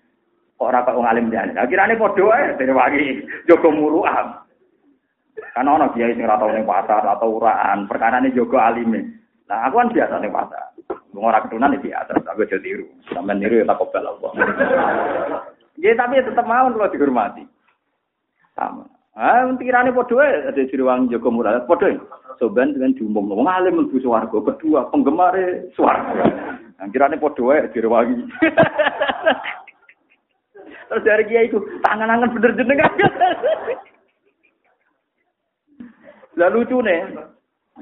Kok 0.56 0.66
ora 0.66 0.86
kok 0.86 0.96
wong 0.96 1.06
alim 1.06 1.28
jane. 1.28 1.52
Akhirane 1.58 1.98
padha 1.98 2.22
wae 2.22 2.54
dene 2.56 2.72
wangi 2.72 3.04
jaga 3.48 3.68
muruah. 3.68 4.46
Kan 5.52 5.68
ana 5.68 5.90
kiai 5.92 6.14
sing 6.14 6.24
ora 6.24 6.38
tau 6.38 6.54
ning 6.54 6.64
pasar 6.64 7.02
atau 7.02 7.36
uraan, 7.36 7.90
perkarane 7.90 8.32
jaga 8.32 8.72
alime. 8.72 9.04
Nah, 9.46 9.68
aku 9.68 9.78
kan 9.78 9.92
biasa 9.92 10.14
ning 10.22 10.32
pasar. 10.32 10.64
Wong 11.12 11.24
ora 11.26 11.42
ketunan 11.44 11.74
iki 11.76 11.90
biasa, 11.90 12.12
aku 12.24 12.44
aja 12.44 12.58
tiru. 12.60 12.86
Sampeyan 13.10 13.40
niru 13.40 13.60
ya 13.60 13.68
tak 13.68 13.78
kobel 13.80 14.06
Allah. 14.06 14.32
Ya 15.76 15.92
tapi 15.92 16.24
tetap 16.24 16.48
mau 16.48 16.72
kalau 16.72 16.88
dihormati. 16.88 17.44
Sama. 18.56 18.88
Ah, 19.16 19.48
pikirane 19.48 19.96
padha 19.96 20.12
wae 20.12 20.44
ada 20.44 20.60
Sriwangi 20.68 21.08
Joko 21.08 21.32
Murad 21.32 21.64
padha. 21.64 21.88
Soban 22.36 22.76
dengan 22.76 22.92
diumum 22.92 23.32
wong 23.32 23.48
alim 23.48 23.80
mlebu 23.80 23.96
swarga, 24.04 24.44
kedua 24.44 24.92
penggemare 24.92 25.72
swarga. 25.72 26.28
Nah, 26.76 26.84
kirane 26.92 27.16
padha 27.16 27.40
wae 27.40 27.64
Sriwangi. 27.72 28.28
Terus 30.86 31.02
dari 31.02 31.24
kiai 31.26 31.48
itu 31.48 31.58
tangan-tangan 31.80 32.30
bener 32.36 32.52
jenengan. 32.60 32.92
Lah 36.36 36.52
lucu 36.52 36.84
nih, 36.84 37.16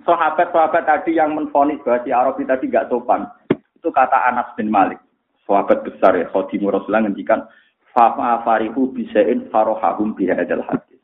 sahabat-sahabat 0.07 0.87
tadi 0.87 1.19
yang 1.19 1.35
menfonis 1.35 1.83
bahwa 1.83 2.07
si 2.07 2.15
Arabi 2.15 2.47
tadi 2.47 2.71
gak 2.71 2.87
sopan, 2.87 3.27
itu 3.51 3.91
kata 3.91 4.31
Anas 4.31 4.47
bin 4.55 4.71
Malik, 4.71 5.03
sahabat 5.43 5.83
besar 5.83 6.15
ya, 6.15 6.31
Khadimur 6.31 6.71
Rasulullah 6.71 7.03
ngendikan, 7.03 7.43
Fama 7.91 8.43
farihu 8.47 8.95
bisain 8.95 9.51
farohahum 9.51 10.15
bihadal 10.15 10.63
hadis. 10.67 10.95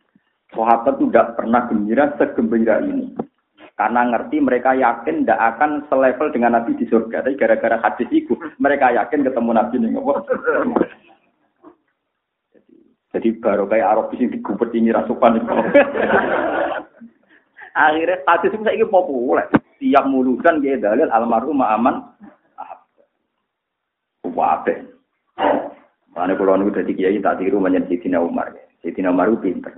Sahabat 0.50 0.98
itu 0.98 1.06
tidak 1.10 1.38
pernah 1.38 1.70
gembira 1.70 2.10
segembira 2.18 2.82
ini. 2.82 3.14
Karena 3.78 4.04
ngerti 4.12 4.44
mereka 4.44 4.76
yakin 4.76 5.24
tidak 5.24 5.40
akan 5.56 5.88
selevel 5.88 6.28
dengan 6.34 6.58
Nabi 6.58 6.76
di 6.76 6.84
surga. 6.84 7.24
Tapi 7.24 7.38
gara-gara 7.38 7.80
hadis 7.80 8.12
itu, 8.12 8.36
mereka 8.60 8.92
yakin 8.92 9.24
ketemu 9.24 9.50
Nabi 9.56 9.74
nih. 9.80 9.90
Jadi, 12.52 12.68
jadi 13.16 13.28
baru 13.40 13.64
kayak 13.64 13.88
Arab 13.88 14.12
sini 14.12 14.36
digubet 14.36 14.68
ini 14.76 14.92
rasukan. 14.92 15.40
Akhirnya 17.72 18.20
hadis 18.28 18.52
itu 18.52 18.60
saya 18.66 18.84
populer. 18.84 19.48
Tiap 19.80 20.04
mulusan 20.12 20.60
dia 20.60 20.76
dalil 20.76 21.08
almarhum 21.08 21.64
aman. 21.64 22.04
Wabe. 24.28 24.74
Mana 26.12 26.36
kalau 26.36 26.58
nunggu 26.58 26.84
dari 26.84 26.92
kiai 26.92 27.16
tak 27.22 27.40
tiru 27.40 27.62
menjadi 27.64 27.96
Sidina 27.96 28.20
Umar. 28.20 28.52
Sidina 28.84 29.08
Umar 29.08 29.32
itu 29.32 29.40
pinter. 29.40 29.72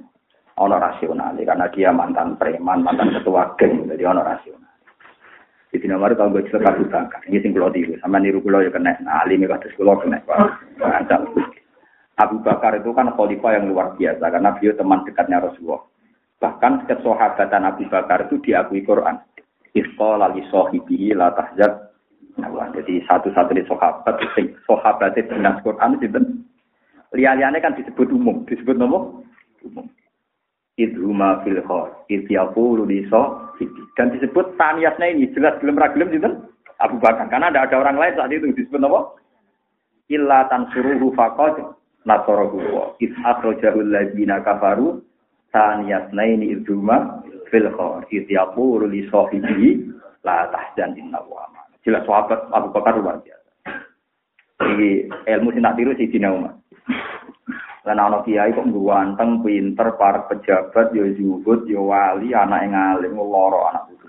Ono 0.60 0.76
rasional 0.76 1.32
karena 1.38 1.66
dia 1.72 1.88
mantan 1.92 2.36
preman, 2.36 2.84
mantan 2.84 3.14
ketua 3.16 3.56
geng, 3.56 3.88
jadi 3.88 4.04
ono 4.04 4.20
rasional. 4.20 4.68
Sidina 5.72 5.96
Umar 5.96 6.12
tahu 6.12 6.36
gue 6.36 6.52
cerita 6.52 6.76
buta 6.76 7.08
Ini 7.32 7.40
sing 7.40 7.56
kulo 7.56 7.72
tiru, 7.72 7.96
sama 8.04 8.20
niru 8.20 8.44
kulo 8.44 8.60
ya 8.60 8.68
kena. 8.68 8.92
Nah, 9.00 9.24
alim 9.24 9.40
ya 9.40 9.56
kados 9.56 9.72
kena. 9.72 10.20
Abu 12.20 12.36
Bakar 12.44 12.76
itu 12.76 12.92
kan 12.92 13.08
khalifah 13.16 13.56
yang 13.56 13.72
luar 13.72 13.96
biasa 13.96 14.20
karena 14.20 14.52
beliau 14.52 14.76
teman 14.76 15.00
dekatnya 15.08 15.40
Rasulullah. 15.40 15.80
Bahkan 16.44 16.84
kesahabatan 16.84 17.64
Abu 17.64 17.88
Bakar 17.88 18.28
itu 18.28 18.36
diakui 18.44 18.84
Quran. 18.84 19.16
Isqala 19.72 20.36
li 20.36 20.44
sahibihi 20.52 21.16
la 21.16 21.32
tahzan 21.32 21.88
Nah, 22.32 22.48
jadi 22.72 23.04
satu-satunya 23.04 23.68
sahabat 23.68 25.12
itu 25.20 25.28
dengan 25.28 25.60
Quran 25.60 26.00
itu 26.00 26.08
liane 27.12 27.60
kan 27.60 27.76
disebut 27.76 28.08
umum, 28.08 28.48
disebut 28.48 28.72
nomor 28.80 29.20
umum. 29.60 29.84
Idhuma 30.80 31.44
fil 31.44 31.60
khor, 31.68 31.92
idyaqulu 32.08 32.88
li 32.88 33.04
dan 33.98 34.08
disebut 34.08 34.56
taniyatnya 34.56 35.12
ini. 35.12 35.28
Jelas 35.36 35.60
belum 35.60 35.76
ragilem 35.76 36.08
itu 36.16 36.30
Abu 36.80 36.96
Bakar. 36.98 37.28
Karena 37.28 37.52
ada 37.52 37.68
ada 37.68 37.76
orang 37.78 38.00
lain 38.00 38.16
saat 38.16 38.32
itu 38.32 38.48
disebut 38.50 38.80
nomor 38.80 39.14
illa 40.08 40.48
tansuruhu 40.48 41.12
faqad 41.14 41.76
nasarahu 42.08 42.58
wa 42.72 42.84
id 42.98 43.12
akhrajahu 43.22 43.84
alladziina 43.84 44.42
kafaru 44.42 45.04
taniyatnaini 45.52 46.56
idhuma 46.58 47.22
fil 47.52 47.68
khor, 47.76 48.08
idyaqulu 48.08 48.88
li 48.88 49.06
sahibihi 49.12 49.92
la 50.24 50.48
tahzan 50.48 50.96
inna 50.96 51.20
wa 51.28 51.46
Jelas 51.82 52.06
sahabat 52.06 52.46
Abu 52.54 52.70
Bakar 52.70 52.94
luar 52.94 53.18
biasa. 53.26 53.50
Jadi 54.62 55.10
ilmu 55.10 55.50
sing 55.50 55.66
tak 55.66 55.74
tiru 55.74 55.90
si 55.98 56.06
Dina 56.06 56.30
Umar. 56.30 56.54
Lan 57.82 57.98
ana 57.98 58.22
kiai 58.22 58.54
kok 58.54 58.70
ganteng, 58.70 59.42
pinter, 59.42 59.98
para 59.98 60.22
pejabat, 60.30 60.94
yo 60.94 61.02
zuhud, 61.18 61.66
yo 61.66 61.90
wali, 61.90 62.30
anak 62.30 62.62
yang 62.62 62.78
alim, 62.78 63.18
loro 63.18 63.66
anak 63.66 63.90
itu. 63.90 64.06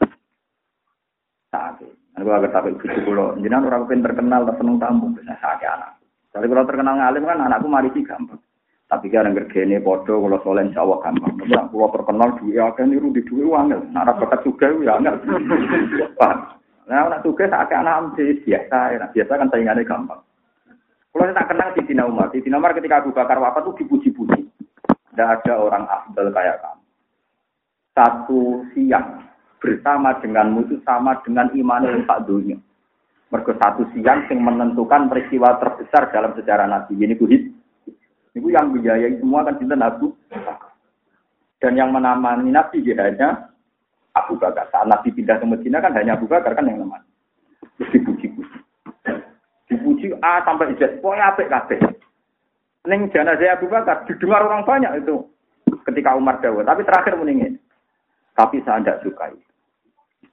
Sakit. 1.50 1.92
Aku 2.22 2.30
agak 2.30 2.54
sampai 2.54 2.78
cucu 2.78 3.00
kulo. 3.02 3.34
Jangan 3.42 3.66
orang 3.66 3.90
pinter 3.90 4.14
terkenal, 4.14 4.46
tak 4.46 4.62
seneng 4.62 4.78
tamu, 4.78 5.10
bisa 5.18 5.34
sakit 5.42 5.66
anak. 5.66 5.98
Tapi 6.30 6.46
kalau 6.46 6.70
terkenal 6.70 6.94
ngalim 7.02 7.26
kan 7.26 7.46
anakku 7.46 7.66
mari 7.66 7.90
sih 7.98 8.06
gampang. 8.06 8.38
Tapi 8.90 9.10
kan 9.10 9.26
yang 9.26 9.38
gergene 9.38 9.82
podo 9.82 10.22
kalau 10.22 10.38
soalnya 10.46 10.70
insya 10.70 10.86
Allah 10.86 11.00
gampang. 11.02 11.34
Nah, 11.50 11.66
kalau 11.70 11.90
terkenal 11.94 12.30
duit 12.38 12.62
akan 12.62 12.86
niru 12.94 13.10
di 13.10 13.26
duit 13.26 13.50
wangel. 13.50 13.82
Nah, 13.90 14.06
bakat 14.06 14.46
juga 14.46 14.70
ya 14.70 15.02
angel. 15.02 15.16
Nah, 16.84 17.08
anak 17.08 17.24
tugas 17.24 17.48
saat 17.48 17.72
anak 17.72 18.12
biasa, 18.20 18.80
ya. 18.92 19.08
biasa 19.08 19.32
kan 19.40 19.48
saingannya 19.48 19.88
gampang. 19.88 20.20
Kalau 21.14 21.30
saya 21.30 21.38
tak 21.38 21.50
kenal 21.54 21.70
di 21.78 21.82
Tina 21.86 22.10
Umar, 22.10 22.34
di 22.34 22.42
Tina 22.42 22.58
Umar 22.58 22.74
ketika 22.74 23.06
Abu 23.06 23.14
Bakar 23.14 23.38
wafat 23.38 23.70
tuh 23.70 23.78
dipuji-puji. 23.78 24.50
Tidak 25.14 25.30
ada 25.30 25.54
orang 25.62 25.86
afdal 25.86 26.34
kayak 26.34 26.58
kamu. 26.58 26.82
satu 27.94 28.66
siang 28.74 29.22
bersama 29.62 30.18
denganmu 30.18 30.66
itu 30.66 30.82
sama 30.82 31.22
dengan 31.22 31.54
iman 31.54 31.86
yang 31.86 32.02
tak 32.10 32.26
dunia. 32.26 32.58
Mergo 33.30 33.54
satu 33.62 33.86
siang 33.94 34.26
yang 34.26 34.42
menentukan 34.42 35.14
peristiwa 35.14 35.62
terbesar 35.62 36.10
dalam 36.10 36.34
sejarah 36.34 36.66
Nabi. 36.66 36.98
Ini 36.98 37.14
kuhid. 37.14 37.46
Ini 38.34 38.50
yang 38.50 38.74
biayai 38.74 39.22
semua 39.22 39.46
kan 39.46 39.62
cinta 39.62 39.78
Nabi. 39.78 40.10
Dan 41.62 41.78
yang 41.78 41.94
menamani 41.94 42.50
Nabi 42.50 42.82
dia 42.82 42.98
hanya 42.98 43.54
Abu 44.18 44.34
Bakar. 44.42 44.66
Saat 44.74 44.90
Nabi 44.90 45.14
pindah 45.14 45.38
ke 45.38 45.46
Medina 45.46 45.78
kan 45.78 45.94
hanya 45.94 46.18
Abu 46.18 46.26
Bakar 46.26 46.58
kan 46.58 46.66
yang 46.66 46.82
namanya. 46.82 47.06
Terus 47.78 48.02
dipuji-puji. 48.02 48.33
Dipuji 49.84 50.16
A 50.24 50.40
sampai 50.48 50.72
Z. 50.80 51.04
Pokoknya 51.04 51.36
apik 51.36 51.52
kabeh. 51.52 51.76
Neng 52.88 53.12
jenazah 53.12 53.60
Abu 53.60 53.68
Bakar 53.68 54.08
didengar 54.08 54.48
orang 54.48 54.64
banyak 54.64 55.04
itu 55.04 55.28
ketika 55.84 56.16
Umar 56.16 56.40
Dawud. 56.40 56.64
Tapi 56.64 56.88
terakhir 56.88 57.20
meningin. 57.20 57.60
Tapi 58.32 58.64
saya 58.64 58.80
tidak 58.80 59.04
sukai. 59.04 59.36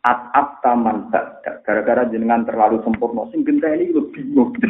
At 0.06 0.62
taman 0.62 1.10
Gara-gara 1.66 2.06
jenengan 2.06 2.46
terlalu 2.46 2.78
sempurna. 2.86 3.26
Sing 3.34 3.42
ini 3.42 3.90
lu 3.90 4.06
bingung. 4.14 4.54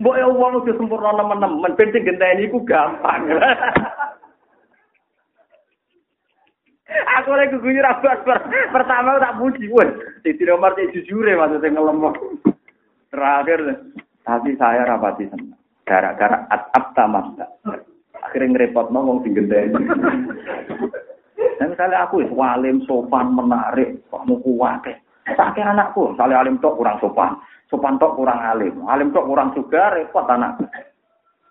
Mbok 0.00 0.16
ya 0.16 0.32
wong 0.32 0.64
sempurna 0.64 1.12
teman-teman, 1.12 1.76
ben 1.76 1.92
sing 1.92 2.08
genteni 2.08 2.48
iku 2.48 2.64
gampang. 2.64 3.28
Aku 6.90 7.30
lagi 7.34 7.54
gugur 7.54 7.86
apa 7.86 8.18
pertama 8.74 9.22
tak 9.22 9.38
puji, 9.38 9.70
wes. 9.70 9.90
Nomor 10.26 10.74
jujur 10.90 11.22
ya 11.22 11.38
maksudnya 11.38 11.78
ngelemok. 11.78 12.14
Terakhir, 13.10 13.60
tapi 14.26 14.54
saya 14.58 14.86
rapati 14.86 15.30
senang. 15.30 15.58
Gara-gara 15.86 16.46
at 16.50 16.70
taman 16.94 17.34
Akhirnya 18.20 18.52
ngerepot 18.54 18.94
ngomong 18.94 19.26
sing 19.26 19.34
genteni. 19.34 19.74
Dan 21.58 21.72
misalnya 21.72 22.06
aku 22.06 22.22
walim, 22.36 22.84
sopan, 22.84 23.32
menarik, 23.32 23.98
kamu 24.12 24.38
kuat. 24.44 24.84
Sakit 25.24 25.64
anakku, 25.64 26.14
misalnya 26.14 26.42
alim 26.42 26.60
tok 26.60 26.76
kurang 26.78 27.00
sopan. 27.00 27.36
Sopan 27.70 27.96
tok 27.96 28.16
kurang 28.18 28.38
alim. 28.38 28.82
Alim 28.86 29.10
tok 29.14 29.26
kurang 29.26 29.54
juga 29.56 29.94
repot 29.94 30.26
anak. 30.26 30.58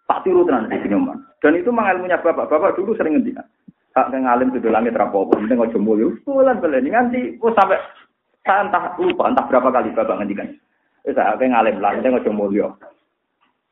Tak 0.09 0.25
tiru 0.25 0.41
tenan 0.45 0.67
di 0.67 0.77
sini 0.81 0.97
Dan 1.39 1.53
itu 1.53 1.69
mengalmunya 1.69 2.17
bapak. 2.17 2.49
Bapak 2.49 2.73
dulu 2.75 2.97
sering 2.97 3.17
ngendikan. 3.17 3.45
Hak 3.97 4.13
yang 4.13 4.29
alim 4.29 4.53
sudah 4.53 4.69
langit 4.69 4.93
rapopo. 4.93 5.33
Ini 5.41 5.49
nggak 5.49 5.77
mulio. 5.81 6.13
Bulan 6.21 6.61
beli. 6.61 6.89
Nganti, 6.93 7.41
oh 7.41 7.49
sampai 7.57 7.81
saya 8.45 8.69
lupa 9.01 9.29
entah 9.29 9.45
berapa 9.49 9.69
kali 9.73 9.89
bapak 9.97 10.17
ngendikan. 10.21 10.49
Eh 11.05 11.13
saya 11.13 11.33
yang 11.41 11.57
alim 11.57 11.81
lah. 11.81 11.97
Ini 11.97 12.05
nggak 12.05 12.29
mulio. 12.29 12.77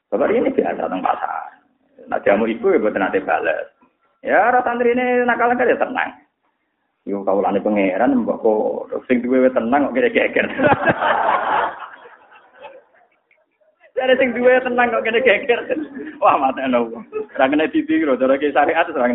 Bapak 0.10 0.32
ini 0.34 0.50
biasa 0.50 0.88
tentang 0.88 1.04
pasar. 1.04 1.58
Nah 2.08 2.20
jamu 2.24 2.48
ibu 2.48 2.72
ya 2.72 2.80
buat 2.80 2.96
nanti 2.96 3.20
balas. 3.20 3.68
Ya 4.24 4.50
rata 4.50 4.74
ini 4.80 5.28
nakal 5.28 5.54
kan 5.54 5.68
ya 5.68 5.78
tenang. 5.78 6.12
Yo 7.08 7.24
lani 7.24 7.64
pangeran 7.64 8.24
mbok 8.24 8.44
kok 8.44 9.04
sing 9.08 9.24
duwe 9.24 9.48
tenang 9.52 9.88
kok 9.88 9.96
kira 9.96 10.12
geger. 10.16 10.48
Jadi 13.96 14.14
sing 14.20 14.30
duwe 14.36 14.60
tenang 14.64 14.92
kok 14.92 15.04
kene 15.04 15.20
geger. 15.24 15.60
Wah 16.24 16.40
mate 16.40 16.64
ana 16.64 16.84
wong. 16.84 17.04
Ora 17.36 17.46
kena 17.52 17.70
ditiru, 17.70 18.18
cara 18.18 18.40
ki 18.40 18.52
syariat 18.56 18.90
ora. 18.92 19.08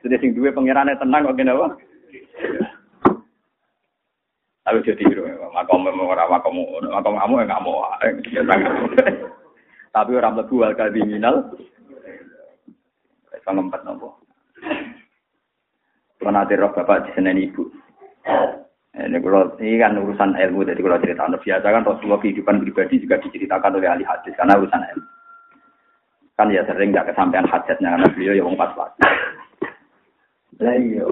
Jadi 0.00 0.14
sing 0.16 0.30
duwe 0.32 0.48
pangerane 0.52 0.96
tenang 0.96 1.28
kok 1.28 1.36
kene 1.36 1.52
apa? 1.52 1.68
Tapi 4.60 4.86
jadi 4.86 5.02
tiru, 5.02 5.24
makom 5.50 5.88
ora 5.88 6.28
makom 6.28 6.56
makom 6.84 7.16
kamu 7.16 7.34
enggak 7.42 7.64
mau. 7.64 7.84
Tapi 9.90 10.10
orang 10.14 10.34
mlebu 10.38 10.54
al 10.62 10.74
kriminal. 10.78 11.36
Wis 13.34 13.42
ngempet 13.44 13.82
nopo. 13.82 14.20
Kalau 16.20 16.44
roh 16.44 16.70
bapak 16.76 17.08
di 17.08 17.10
sana 17.16 17.32
ibu. 17.32 17.64
Ini 18.90 19.16
kalau 19.22 19.56
ini 19.62 19.80
kan 19.80 19.96
urusan 19.96 20.36
ilmu, 20.36 20.66
jadi 20.66 20.82
kalau 20.82 21.00
cerita 21.00 21.22
anda 21.24 21.40
biasa 21.40 21.62
kan 21.62 21.86
Rasulullah 21.86 22.20
kehidupan 22.20 22.60
pribadi 22.60 23.00
juga 23.00 23.22
diceritakan 23.22 23.80
oleh 23.80 23.88
ahli 23.88 24.04
hadis 24.04 24.36
karena 24.36 24.60
urusan 24.60 24.82
ilmu. 24.92 25.08
Kan 26.36 26.52
ya 26.52 26.62
sering 26.68 26.92
nggak 26.92 27.08
kesampaian 27.08 27.48
hajatnya 27.48 27.96
karena 27.96 28.08
beliau 28.12 28.34
ya 28.36 28.44
pas 28.58 28.72
pas. 28.76 28.92
Lah 30.60 30.76
iya, 30.76 31.08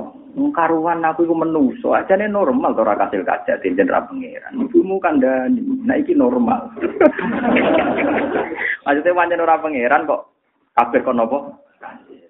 karuan 0.53 1.01
aku 1.03 1.25
itu 1.25 1.35
menuso 1.35 1.97
aja 1.97 2.15
nih 2.15 2.29
normal 2.29 2.77
tuh 2.77 2.85
raka 2.85 3.09
hasil 3.09 3.25
kaca 3.25 3.59
tinjen 3.65 3.89
ra 3.89 4.05
pangeran. 4.05 4.61
Ibumu 4.61 5.01
kan 5.01 5.19
dan 5.19 5.57
nah 5.83 5.97
iki 5.97 6.13
normal. 6.13 6.69
Maksudnya 8.85 9.17
wajan 9.17 9.43
ora 9.43 9.57
pangeran 9.57 10.05
kok 10.05 10.29
kabeh 10.77 11.01
kok 11.01 11.17
nopo? 11.17 11.39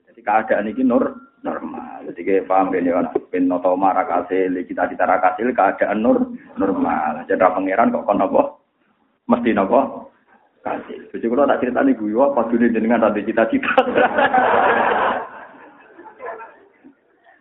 Jadi 0.08 0.20
keadaan 0.22 0.70
iki 0.70 0.86
nur 0.86 1.10
normal. 1.42 2.06
Jadi 2.06 2.20
kayak 2.22 2.46
paham 2.46 2.72
gini 2.72 2.90
kan, 2.94 3.10
pin 3.30 3.50
noto 3.50 3.74
marakasil, 3.74 4.54
kita 4.64 4.86
kita 4.88 5.04
rakasil 5.04 5.50
keadaan 5.52 5.98
nur 6.00 6.18
normal. 6.54 7.26
Jadi 7.26 7.42
pangeran 7.42 7.92
kok 7.92 8.06
kon 8.06 8.18
nopo, 8.22 8.62
mesti 9.26 9.50
nopo 9.52 10.08
kasih. 10.62 10.98
Jadi 11.14 11.24
kalau 11.26 11.48
tak 11.48 11.60
cerita 11.62 11.80
nih 11.82 11.94
gue, 11.94 12.18
apa 12.18 12.40
dulu 12.50 12.66
jenengan 12.68 13.02
tadi 13.08 13.26
cita-cita. 13.26 13.72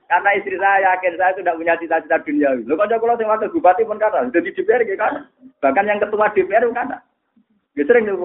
Karena 0.07 0.29
istri 0.39 0.55
saya 0.55 0.95
yakin 0.95 1.19
saya 1.19 1.35
sudah 1.35 1.53
punya 1.59 1.75
cita-cita 1.75 2.23
dunia. 2.23 2.55
Lo 2.63 2.79
kalau 2.79 2.95
kalau 2.95 3.19
yang 3.19 3.27
waktu 3.27 3.51
bupati 3.51 3.83
pun 3.83 3.99
kata, 3.99 4.31
jadi 4.31 4.55
DPR 4.55 4.87
gitu 4.87 4.95
kan. 4.95 5.27
Bahkan 5.59 5.83
yang 5.83 5.99
ketua 5.99 6.31
DPR 6.31 6.63
pun 6.63 6.79
kata. 6.79 6.97
Dia 7.75 7.83
sering 7.83 8.07
nih, 8.07 8.15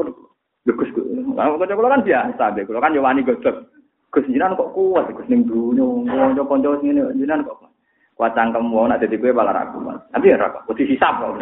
Gus, 0.62 0.94
kalau 1.34 1.58
kalau 1.58 1.90
kan 1.90 2.06
biasa, 2.06 2.54
kalau 2.54 2.78
kan 2.78 2.94
Yowani 2.94 3.26
gosok. 3.26 3.66
Gus 4.12 4.28
jinan 4.28 4.54
kok 4.54 4.76
kuat 4.76 5.08
Gus 5.10 5.26
ning 5.26 5.48
dunyo 5.48 6.04
kanca-kanca 6.04 6.84
ngene 6.84 7.16
jinan 7.16 7.48
kok 7.48 7.64
kuat 8.12 8.36
cangkem 8.36 8.68
wong 8.68 8.92
nak 8.92 9.00
dadi 9.00 9.16
kowe 9.16 9.32
malah 9.32 9.56
ra 9.56 9.72
kuat. 9.72 9.98
Tapi 10.12 10.30
ya 10.30 10.36
ra 10.36 10.52
kok 10.52 10.68
kudu 10.68 10.84
hisab 10.84 11.16
kok. 11.16 11.40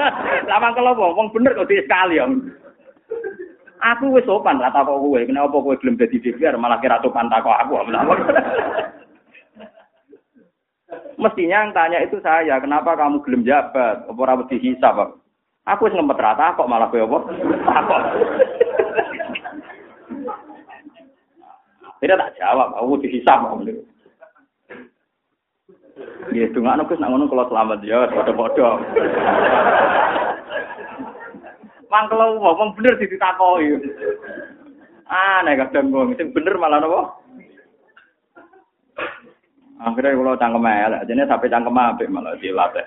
Lama 0.50 0.70
kalau 0.72 0.94
wong 0.94 1.34
bener 1.34 1.52
kok 1.52 1.66
sekali 1.66 2.22
ya. 2.22 2.30
Aku 3.82 4.14
wis 4.14 4.22
sopan 4.22 4.62
ra 4.62 4.70
tak 4.70 4.86
kok 4.86 5.02
kowe, 5.02 5.18
kenapa 5.18 5.50
kowe 5.50 5.74
gelem 5.82 5.98
dadi 5.98 6.22
DPR 6.22 6.54
malah 6.54 6.78
kira 6.78 7.02
sopan 7.02 7.26
tak 7.26 7.42
kok 7.42 7.58
aku. 7.58 7.74
Mestinya 11.20 11.66
yang 11.66 11.72
tanya 11.76 11.98
itu 12.00 12.16
saya, 12.24 12.56
kenapa 12.60 12.96
kamu 12.96 13.20
gelem 13.24 13.42
jabat? 13.44 14.06
Apa 14.08 14.16
ora 14.16 14.38
wedi? 14.40 14.76
Aku 15.62 15.86
wis 15.86 15.94
ngempet 15.94 16.18
rata 16.18 16.58
kok 16.58 16.66
malah 16.66 16.90
kowe 16.90 16.98
apa? 17.06 17.18
Takok. 17.62 18.02
Tidak 22.02 22.18
tak 22.18 22.34
jawab, 22.34 22.74
aku 22.74 22.98
dihisap. 22.98 23.38
Ya, 26.34 26.50
dungak 26.50 26.82
nukus 26.82 26.98
nak 26.98 27.14
ngono 27.14 27.30
kalau 27.30 27.46
selamat 27.46 27.78
ya, 27.86 28.10
bodoh-bodoh. 28.10 28.74
Mang 31.86 32.08
kalau 32.10 32.42
ngomong 32.42 32.74
bener 32.74 32.98
ditakoi. 32.98 33.78
Aneh 35.06 35.54
kadang 35.60 35.92
gue, 35.92 36.16
sing 36.18 36.34
bener 36.34 36.58
malah 36.58 36.82
nopo. 36.82 37.21
Akhirnya 39.82 40.14
kalau 40.14 40.38
cangkem 40.38 40.66
elek, 40.70 41.04
jadi 41.10 41.26
sampai 41.26 41.50
cangkem 41.50 41.74
apik 41.74 42.06
malah 42.06 42.38
dilatih. 42.38 42.86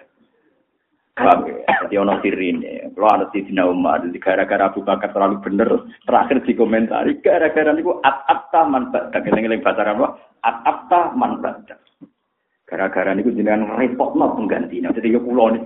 Jadi 1.15 1.95
ono 1.95 2.19
sirine. 2.19 2.91
Kalau 2.91 3.07
ada 3.07 3.31
di 3.31 3.39
Dina 3.47 3.63
Umar, 3.67 4.03
jadi 4.03 4.19
gara-gara 4.19 4.67
Abu 4.67 4.83
Bakar 4.83 5.15
terlalu 5.15 5.39
bener, 5.43 5.69
terakhir 6.03 6.43
dikomentari, 6.43 7.23
gara-gara 7.23 7.71
niku 7.71 8.03
at-atta 8.03 8.67
man 8.67 8.91
badak. 8.91 9.23
Ngeling 9.23 9.63
bahasa 9.63 9.87
apa? 9.87 10.19
At-atta 10.43 11.15
man 11.15 11.39
badak. 11.39 11.79
Gara-gara 12.67 13.15
niku 13.15 13.31
jenengan 13.31 13.79
repot 13.79 14.11
no 14.19 14.35
penggantinya. 14.35 14.91
Jadi 14.91 15.15
ya 15.15 15.19
pulau 15.23 15.55
ini. 15.55 15.59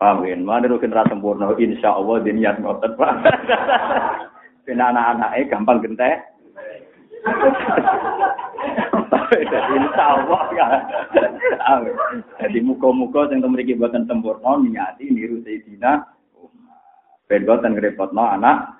Amin. 0.00 0.48
Mana 0.48 0.68
rukin 0.68 0.96
rasa 0.96 1.12
sempurna, 1.12 1.52
insya 1.60 1.92
Allah 1.92 2.24
diniat 2.24 2.56
ngotot 2.60 2.96
pak. 2.96 3.12
anak-anaknya 4.70 5.50
gampang 5.50 5.82
gentek. 5.82 6.30
Insya 9.50 10.04
Allah 10.04 10.42
ya. 10.56 10.66
Jadi 12.40 12.58
muka-muka 12.64 13.30
yang 13.30 13.46
mriki 13.52 13.78
buatan 13.78 14.08
sempurna, 14.08 14.58
niati, 14.58 15.10
niru 15.12 15.44
Sayyidina. 15.44 16.02
Bagaimana 17.30 17.62
dengan 17.62 17.78
repotnya 17.78 18.24
anak? 18.34 18.79